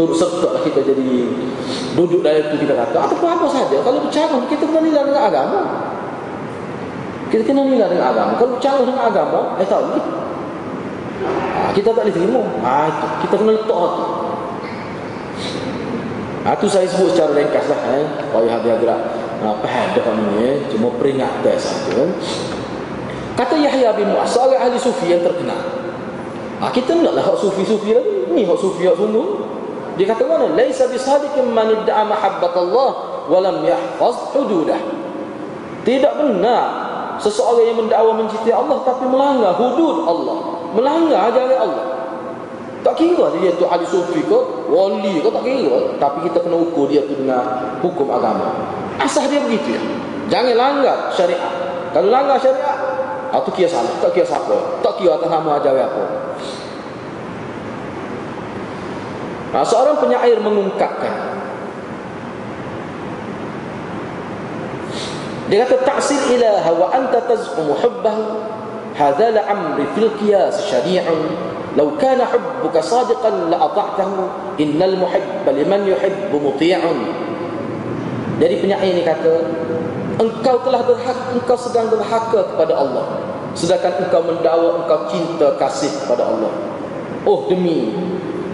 turut 0.00 0.16
serta 0.16 0.48
lah 0.56 0.62
kita 0.64 0.80
jadi 0.80 1.28
duduk 1.92 2.24
dalam 2.24 2.40
itu 2.40 2.64
kita 2.64 2.72
kata 2.72 2.96
ataupun 3.04 3.28
apa 3.28 3.46
saja 3.52 3.76
kalau 3.84 4.00
bercanggah 4.00 4.48
kita 4.48 4.64
kena 4.64 4.80
nilai 4.80 5.04
dengan 5.04 5.24
agama. 5.28 5.60
Kita 7.28 7.42
kena 7.44 7.62
nilai 7.68 7.86
dengan 7.92 8.08
agama. 8.08 8.32
Kalau 8.40 8.56
bercanggah 8.56 8.84
dengan 8.88 9.04
agama 9.04 9.40
eh 9.60 9.68
tahu 9.68 9.84
ni. 9.92 10.00
Ha, 11.20 11.68
kita 11.76 11.92
tak 11.92 12.00
boleh 12.00 12.16
terima 12.16 12.42
ha, 12.64 12.88
itu. 12.88 13.06
kita 13.28 13.34
kena 13.44 13.52
letak 13.60 13.76
hati. 13.76 14.04
Ha, 16.40 16.48
itu 16.56 16.66
saya 16.72 16.86
sebut 16.88 17.12
secara 17.12 17.36
ringkas 17.36 17.68
lah 17.68 17.80
eh. 18.00 18.04
payah 18.32 18.56
dia 18.64 18.74
gerak 18.80 19.00
ha, 19.44 19.48
dah 19.92 20.14
ni 20.16 20.32
eh. 20.40 20.56
cuma 20.72 20.88
peringatan 20.96 21.60
saja. 21.60 22.08
Kata 23.36 23.52
Yahya 23.60 23.92
bin 23.92 24.08
Mu'as 24.16 24.32
seorang 24.32 24.64
ahli 24.64 24.80
sufi 24.80 25.12
yang 25.12 25.20
terkenal. 25.20 25.60
Ha, 26.64 26.72
kita 26.72 26.96
nak 27.04 27.12
lah 27.12 27.24
hak 27.24 27.36
sufi-sufi 27.36 27.92
lagi. 27.92 28.32
Ni 28.32 28.48
hak 28.48 28.56
sufi 28.56 28.88
hak 28.88 28.96
semua 28.96 29.39
dia 30.00 30.08
kata 30.08 30.24
mana? 30.24 30.48
Laisa 30.56 30.88
bisadiqin 30.88 31.52
man 31.52 31.68
idda'a 31.76 32.08
mahabbatallah 32.08 32.90
wa 33.28 33.38
lam 33.44 33.60
yahfaz 33.60 34.32
hududah. 34.32 34.80
Tidak 35.84 36.12
benar 36.16 36.64
seseorang 37.20 37.68
yang 37.68 37.76
mendakwa 37.84 38.24
mencintai 38.24 38.48
Allah 38.48 38.80
tapi 38.80 39.04
melanggar 39.04 39.52
hudud 39.60 40.08
Allah, 40.08 40.36
melanggar 40.72 41.28
ajaran 41.28 41.52
Allah. 41.52 41.86
Tak 42.80 42.96
kira 42.96 43.28
dia 43.36 43.52
tu 43.60 43.68
ahli 43.68 43.84
sufi 43.84 44.24
ke, 44.24 44.38
wali 44.72 45.20
ke 45.20 45.28
tak 45.28 45.44
kira, 45.44 45.92
tapi 46.00 46.32
kita 46.32 46.48
kena 46.48 46.56
ukur 46.56 46.88
dia 46.88 47.04
tu 47.04 47.12
dengan 47.20 47.44
hukum 47.84 48.08
agama. 48.08 48.56
Asal 48.96 49.28
dia 49.28 49.44
begitu 49.44 49.76
ya. 49.76 49.82
Jangan 50.32 50.56
langgar 50.56 50.96
syariat. 51.12 51.52
Kalau 51.92 52.08
langgar 52.08 52.40
syariat, 52.40 52.76
atau 53.36 53.52
kira 53.52 53.68
salah, 53.68 53.92
tak 54.00 54.16
kira 54.16 54.24
siapa, 54.24 54.80
tak 54.80 54.96
kira 54.96 55.20
atas 55.20 55.28
nama 55.28 55.60
ajaran 55.60 55.92
apa. 55.92 56.04
Ha, 59.50 59.66
seorang 59.66 59.98
penyair 59.98 60.38
mengungkapkan. 60.38 61.14
Dia 65.50 65.66
kata 65.66 65.82
ta'sil 65.82 66.38
ilaha 66.38 66.70
wa 66.78 66.86
anta 66.94 67.18
taz'umu 67.26 67.74
hubbahu. 67.74 68.24
Hadha 68.94 69.34
la'amri 69.34 69.86
fil 69.98 70.10
qiyas 70.22 70.70
syari'un 70.70 71.34
law 71.74 71.94
kana 71.98 72.26
hubbuka 72.30 72.78
sadiqan 72.78 73.50
la 73.50 73.58
ata'tahu. 73.58 74.54
Innal 74.62 74.94
muhibba 74.94 75.50
liman 75.50 75.82
yuhibbu 75.90 76.36
muti'un 76.38 76.98
Jadi 78.38 78.54
penyair 78.62 78.94
ini 78.94 79.02
kata 79.02 79.34
engkau 80.22 80.62
telah 80.62 80.86
berhak 80.86 81.18
engkau 81.34 81.58
sedang 81.58 81.90
berhaka 81.90 82.54
kepada 82.54 82.78
Allah. 82.78 83.18
Sedangkan 83.58 84.06
engkau 84.06 84.22
mendakwa 84.22 84.86
engkau 84.86 85.10
cinta 85.10 85.58
kasih 85.58 85.90
kepada 86.06 86.30
Allah. 86.30 86.54
Oh 87.26 87.50
demi 87.50 87.90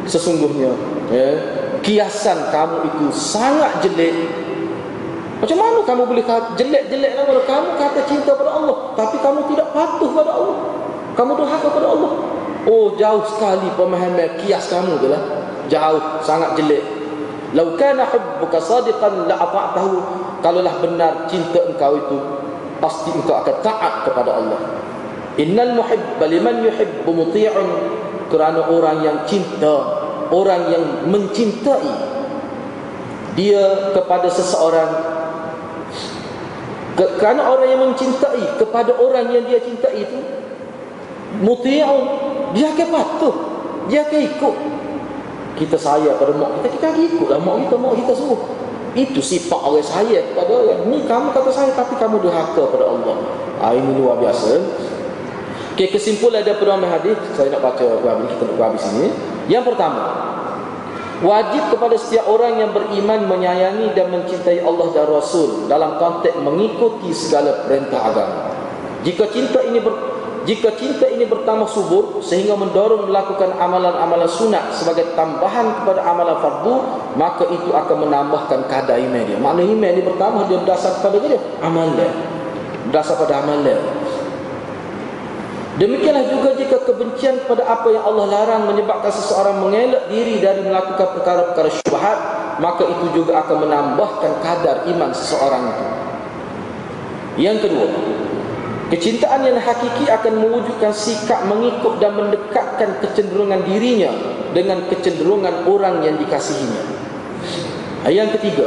sesungguhnya 0.07 0.73
ya, 1.11 1.29
kiasan 1.83 2.51
kamu 2.55 2.77
itu 2.89 3.07
sangat 3.13 3.83
jelek. 3.85 4.15
Macam 5.37 5.59
mana 5.61 5.85
kamu 5.85 6.03
boleh 6.09 6.25
kata 6.25 6.57
jelek-jelek 6.57 7.13
lah 7.13 7.25
kalau 7.29 7.43
kamu 7.45 7.69
kata 7.77 8.01
cinta 8.09 8.33
pada 8.33 8.57
Allah 8.57 8.77
tapi 8.97 9.21
kamu 9.21 9.53
tidak 9.53 9.69
patuh 9.77 10.11
pada 10.17 10.33
Allah? 10.33 10.59
Kamu 11.13 11.31
durhaka 11.37 11.69
pada 11.69 11.87
Allah? 11.93 12.13
Oh 12.67 12.97
jauh 12.97 13.25
sekali 13.29 13.69
pemahaman 13.77 14.41
kias 14.41 14.73
kamu 14.73 14.97
tu 14.97 15.13
lah. 15.13 15.23
Jauh 15.69 16.25
sangat 16.25 16.57
jelek. 16.57 16.83
Lau 17.55 17.77
kana 17.77 18.09
hubbuka 18.09 18.59
sadiqan 18.59 19.29
la 19.29 19.37
ata'tahu. 19.39 19.95
Kalaulah 20.41 20.77
benar 20.81 21.29
cinta 21.29 21.63
engkau 21.69 22.01
itu 22.01 22.19
pasti 22.81 23.13
engkau 23.13 23.37
akan 23.37 23.57
taat 23.61 24.09
kepada 24.09 24.41
Allah. 24.41 24.61
Innal 25.37 25.77
muhibba 25.77 26.25
liman 26.27 26.65
yuhibbu 26.65 27.11
muti'un 27.13 27.69
kerana 28.27 28.67
orang 28.67 29.03
yang 29.03 29.19
cinta 29.29 30.07
orang 30.31 30.71
yang 30.73 30.85
mencintai 31.07 31.95
dia 33.37 33.93
kepada 33.93 34.29
seseorang. 34.33 34.91
Kerana 36.97 37.53
orang 37.53 37.69
yang 37.69 37.83
mencintai 37.93 38.57
kepada 38.57 38.97
orang 38.97 39.29
yang 39.29 39.45
dia 39.45 39.61
cintai 39.61 40.09
itu 40.09 40.19
muti'un. 41.45 42.05
Dia 42.57 42.73
akan 42.73 42.89
patuh. 42.89 43.37
Dia 43.93 44.09
akan 44.09 44.21
ikut. 44.25 44.57
Kita 45.57 45.77
sayang 45.77 46.17
pada 46.21 46.33
mak 46.37 46.61
kita 46.61 46.69
kita 46.81 46.87
akan 46.93 47.03
ikutlah. 47.05 47.39
Mak 47.41 47.57
kita 47.69 47.77
mak 47.77 47.93
kita 48.01 48.13
semua 48.17 48.41
itu 48.97 49.21
sifat 49.21 49.61
orang 49.61 49.85
sayang 49.85 50.25
kepada 50.33 50.53
orang. 50.57 50.81
Ni 50.89 51.05
kamu 51.05 51.37
kata 51.37 51.51
saya 51.53 51.71
tapi 51.77 52.01
kamu 52.01 52.17
durhaka 52.25 52.65
pada 52.73 52.89
Allah. 52.89 53.17
Ha, 53.61 53.73
ini 53.77 54.01
luar 54.01 54.17
biasa 54.21 54.57
Okay, 55.77 55.93
kesimpulan 55.93 56.41
daripada 56.41 56.73
Imam 56.73 56.89
Hadis 56.89 57.21
saya 57.37 57.53
nak 57.53 57.61
baca 57.61 57.85
habis 57.85 58.33
kita 58.33 58.49
nak 58.49 58.57
habis 58.65 58.81
ini. 58.97 59.13
Yang 59.45 59.69
pertama, 59.69 60.09
wajib 61.21 61.69
kepada 61.69 62.01
setiap 62.01 62.25
orang 62.33 62.65
yang 62.65 62.73
beriman 62.73 63.29
menyayangi 63.29 63.93
dan 63.93 64.09
mencintai 64.09 64.65
Allah 64.65 64.89
dan 64.97 65.05
Rasul 65.05 65.69
dalam 65.69 66.01
konteks 66.01 66.33
mengikuti 66.41 67.13
segala 67.13 67.69
perintah 67.69 68.09
agama. 68.09 68.57
Jika 69.05 69.29
cinta 69.29 69.61
ini 69.69 69.85
ber, 69.85 69.93
jika 70.49 70.73
cinta 70.81 71.13
ini 71.13 71.29
bertambah 71.29 71.69
subur 71.69 72.25
sehingga 72.25 72.57
mendorong 72.57 73.13
melakukan 73.13 73.61
amalan-amalan 73.61 74.33
sunat 74.33 74.73
sebagai 74.73 75.13
tambahan 75.13 75.85
kepada 75.85 76.09
amalan 76.09 76.41
fardu, 76.41 76.75
maka 77.21 77.53
itu 77.53 77.77
akan 77.77 78.09
menambahkan 78.09 78.65
kadar 78.73 78.97
iman 78.97 79.29
dia. 79.29 79.37
Maknanya 79.37 79.77
iman 79.77 79.91
ini 79.93 80.03
bertambah 80.09 80.43
dia 80.49 80.57
berdasar 80.57 81.05
kepada 81.05 81.21
dia 81.21 81.37
amalan. 81.61 82.13
Berdasar 82.89 83.21
pada 83.21 83.45
amalan. 83.45 83.96
Demikianlah 85.77 86.25
juga 86.33 86.57
jika 86.57 86.81
kebencian 86.89 87.37
kepada 87.45 87.69
apa 87.69 87.93
yang 87.93 88.01
Allah 88.01 88.27
larang 88.33 88.63
menyebabkan 88.65 89.13
seseorang 89.13 89.61
mengelak 89.61 90.09
diri 90.09 90.41
dari 90.41 90.65
melakukan 90.65 91.21
perkara-perkara 91.21 91.69
syubhat, 91.69 92.19
maka 92.65 92.89
itu 92.89 93.07
juga 93.13 93.45
akan 93.45 93.69
menambahkan 93.69 94.33
kadar 94.41 94.89
iman 94.89 95.13
seseorang 95.13 95.63
itu. 95.69 95.87
Yang 97.37 97.69
kedua, 97.69 97.89
kecintaan 98.89 99.45
yang 99.45 99.61
hakiki 99.61 100.09
akan 100.09 100.33
mewujudkan 100.41 100.97
sikap 100.97 101.45
mengikut 101.45 102.01
dan 102.01 102.17
mendekatkan 102.17 102.97
kecenderungan 103.05 103.61
dirinya 103.69 104.09
dengan 104.57 104.81
kecenderungan 104.89 105.69
orang 105.69 106.01
yang 106.01 106.17
dikasihinya. 106.17 106.85
Yang 108.09 108.41
ketiga, 108.41 108.65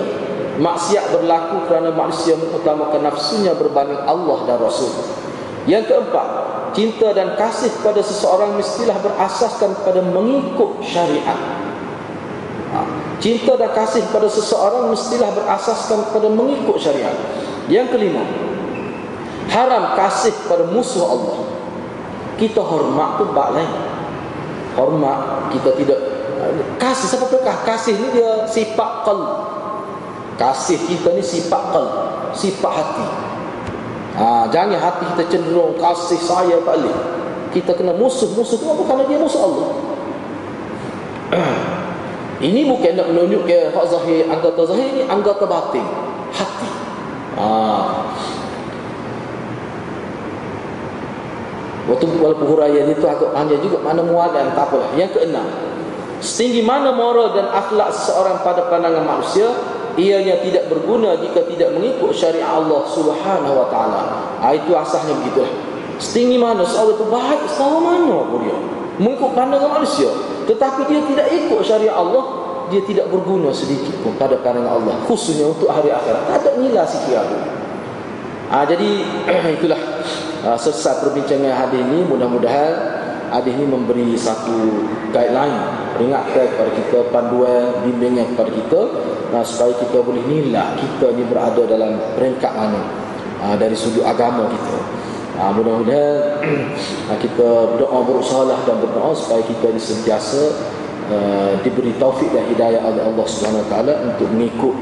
maksiat 0.62 1.10
berlaku 1.10 1.66
kerana 1.66 1.90
manusia 1.90 2.38
mengutamakan 2.38 3.02
nafsunya 3.02 3.58
berbanding 3.58 3.98
Allah 4.06 4.46
dan 4.46 4.62
Rasul. 4.62 4.94
Yang 5.66 5.90
keempat, 5.90 6.28
cinta 6.74 7.14
dan 7.14 7.38
kasih 7.38 7.72
pada 7.82 8.02
seseorang 8.02 8.58
mestilah 8.58 8.98
berasaskan 9.02 9.72
pada 9.86 10.02
mengikut 10.04 10.82
syariat. 10.86 11.40
Ha. 12.70 12.80
Cinta 13.18 13.58
dan 13.58 13.74
kasih 13.74 14.06
pada 14.14 14.30
seseorang 14.30 14.94
mestilah 14.94 15.34
berasaskan 15.34 16.14
pada 16.14 16.28
mengikut 16.30 16.78
syariat. 16.78 17.14
Yang 17.70 17.98
kelima, 17.98 18.24
haram 19.50 19.98
kasih 19.98 20.34
pada 20.46 20.70
musuh 20.70 21.06
Allah. 21.06 21.40
Kita 22.40 22.64
hormat 22.64 23.20
tu 23.20 23.26
bak 23.36 23.50
lain. 23.52 23.74
Hormat 24.78 25.52
kita 25.52 25.76
tidak 25.76 26.00
kasih 26.80 27.08
siapakah 27.12 27.58
kasih 27.68 28.00
ni 28.00 28.08
dia 28.16 28.48
sifat 28.48 28.92
qalb. 29.04 29.30
Kasih 30.40 30.80
kita 30.88 31.12
ni 31.12 31.24
sifat 31.24 31.64
qalb, 31.76 31.92
sifat 32.32 32.72
hati. 32.72 33.29
Ha, 34.20 34.52
jangan 34.52 34.76
hati 34.76 35.04
kita 35.16 35.24
cenderung 35.32 35.80
kasih 35.80 36.20
saya 36.20 36.60
balik. 36.68 36.92
Kita 37.56 37.72
kena 37.72 37.96
musuh-musuh 37.96 38.60
tu 38.60 38.68
apa? 38.68 38.84
Kerana 38.84 39.04
dia 39.08 39.16
musuh 39.16 39.42
Allah. 39.48 39.70
ini 42.52 42.68
bukan 42.68 43.00
nak 43.00 43.08
menunjuk 43.16 43.48
ke 43.48 43.72
hak 43.72 43.86
zahir, 43.88 44.28
anggota 44.28 44.68
zahir 44.68 44.92
ini 44.92 45.04
anggota 45.08 45.48
batin. 45.48 45.88
Hati. 46.36 46.70
Ha. 47.40 47.48
Waktu 51.90 52.06
walaupun 52.20 52.48
huraian 52.54 52.86
itu 52.92 53.06
agak 53.08 53.32
panjang 53.32 53.64
juga 53.64 53.80
mana 53.80 54.04
muadan 54.04 54.52
tak 54.52 54.68
apalah. 54.68 54.92
Yang 55.00 55.16
keenam. 55.16 55.48
Setinggi 56.20 56.60
mana 56.60 56.92
moral 56.92 57.32
dan 57.32 57.48
akhlak 57.56 57.96
seseorang 57.96 58.44
pada 58.44 58.68
pandangan 58.68 59.08
manusia 59.08 59.48
ianya 60.00 60.40
tidak 60.40 60.72
berguna 60.72 61.20
jika 61.20 61.44
tidak 61.44 61.76
mengikut 61.76 62.16
syariat 62.16 62.56
Allah 62.56 62.88
Subhanahu 62.88 63.56
wa 63.60 63.68
taala. 63.68 64.02
Ha, 64.40 64.56
itu 64.56 64.72
asasnya 64.72 65.20
begitu. 65.20 65.44
Setinggi 66.00 66.40
mana 66.40 66.64
seorang 66.64 66.96
itu 66.96 67.06
baik 67.12 67.42
selama 67.52 67.80
mana 67.84 68.18
pun 68.24 68.40
dia 68.48 68.58
mengikut 69.00 69.32
pandangan 69.32 69.80
manusia, 69.80 70.12
tetapi 70.44 70.88
dia 70.92 71.00
tidak 71.08 71.28
ikut 71.32 71.60
syariat 71.64 71.96
Allah, 71.96 72.24
dia 72.68 72.84
tidak 72.84 73.08
berguna 73.08 73.52
sedikit 73.56 73.96
pun 74.04 74.16
pada 74.20 74.36
pandangan 74.40 74.76
Allah, 74.80 74.96
khususnya 75.08 75.48
untuk 75.48 75.72
hari 75.72 75.88
akhirat. 75.92 76.28
Tak 76.28 76.36
ada 76.44 76.50
nilai 76.60 76.84
sikit 76.88 77.24
pun. 77.28 77.42
Ha, 78.50 78.66
jadi 78.66 78.90
itulah 79.60 79.80
ha, 80.44 80.58
selesai 80.58 81.06
perbincangan 81.06 81.54
hadis 81.54 81.80
ini 81.80 82.02
mudah-mudahan 82.08 82.74
hadis 83.30 83.54
ini 83.54 83.66
memberi 83.70 84.18
satu 84.18 84.90
guideline 85.14 85.58
peringatkan 85.94 86.50
kepada 86.50 86.72
kita 86.74 87.00
panduan 87.14 87.86
bimbingan 87.86 88.34
kepada 88.34 88.50
kita 88.50 88.82
nah, 89.30 89.44
supaya 89.46 89.74
kita 89.78 90.02
boleh 90.02 90.24
nilai 90.26 90.78
kita 90.78 91.14
ni 91.14 91.24
berada 91.26 91.62
dalam 91.66 91.98
peringkat 92.18 92.52
mana 92.54 92.82
uh, 93.46 93.56
dari 93.56 93.78
sudut 93.78 94.06
agama 94.06 94.50
kita. 94.50 94.78
Uh, 95.40 95.52
mudah-mudahan 95.56 97.18
kita 97.24 97.48
berdoa 97.76 98.00
berusaha 98.04 98.44
dan 98.68 98.78
berdoa 98.84 99.16
supaya 99.16 99.40
kita 99.46 99.72
disentiasa 99.72 100.42
uh, 101.14 101.54
diberi 101.64 101.96
taufik 101.96 102.28
dan 102.36 102.44
hidayah 102.50 102.82
oleh 102.84 103.02
Allah 103.06 103.26
Subhanahu 103.26 103.66
Taala 103.72 103.94
untuk 104.04 104.28
mengikut 104.34 104.76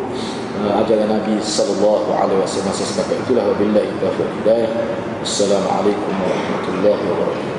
uh, 0.65 0.81
ajaran 0.81 1.11
Nabi 1.11 1.37
sallallahu 1.37 2.09
alaihi 2.15 2.41
wasallam. 2.41 2.73
Sebab 2.73 3.07
itulah 3.27 3.43
wabillahi 3.53 3.91
taufiq 4.01 4.29
hidayah. 4.43 4.71
Assalamualaikum 5.21 6.13
warahmatullahi 6.23 7.56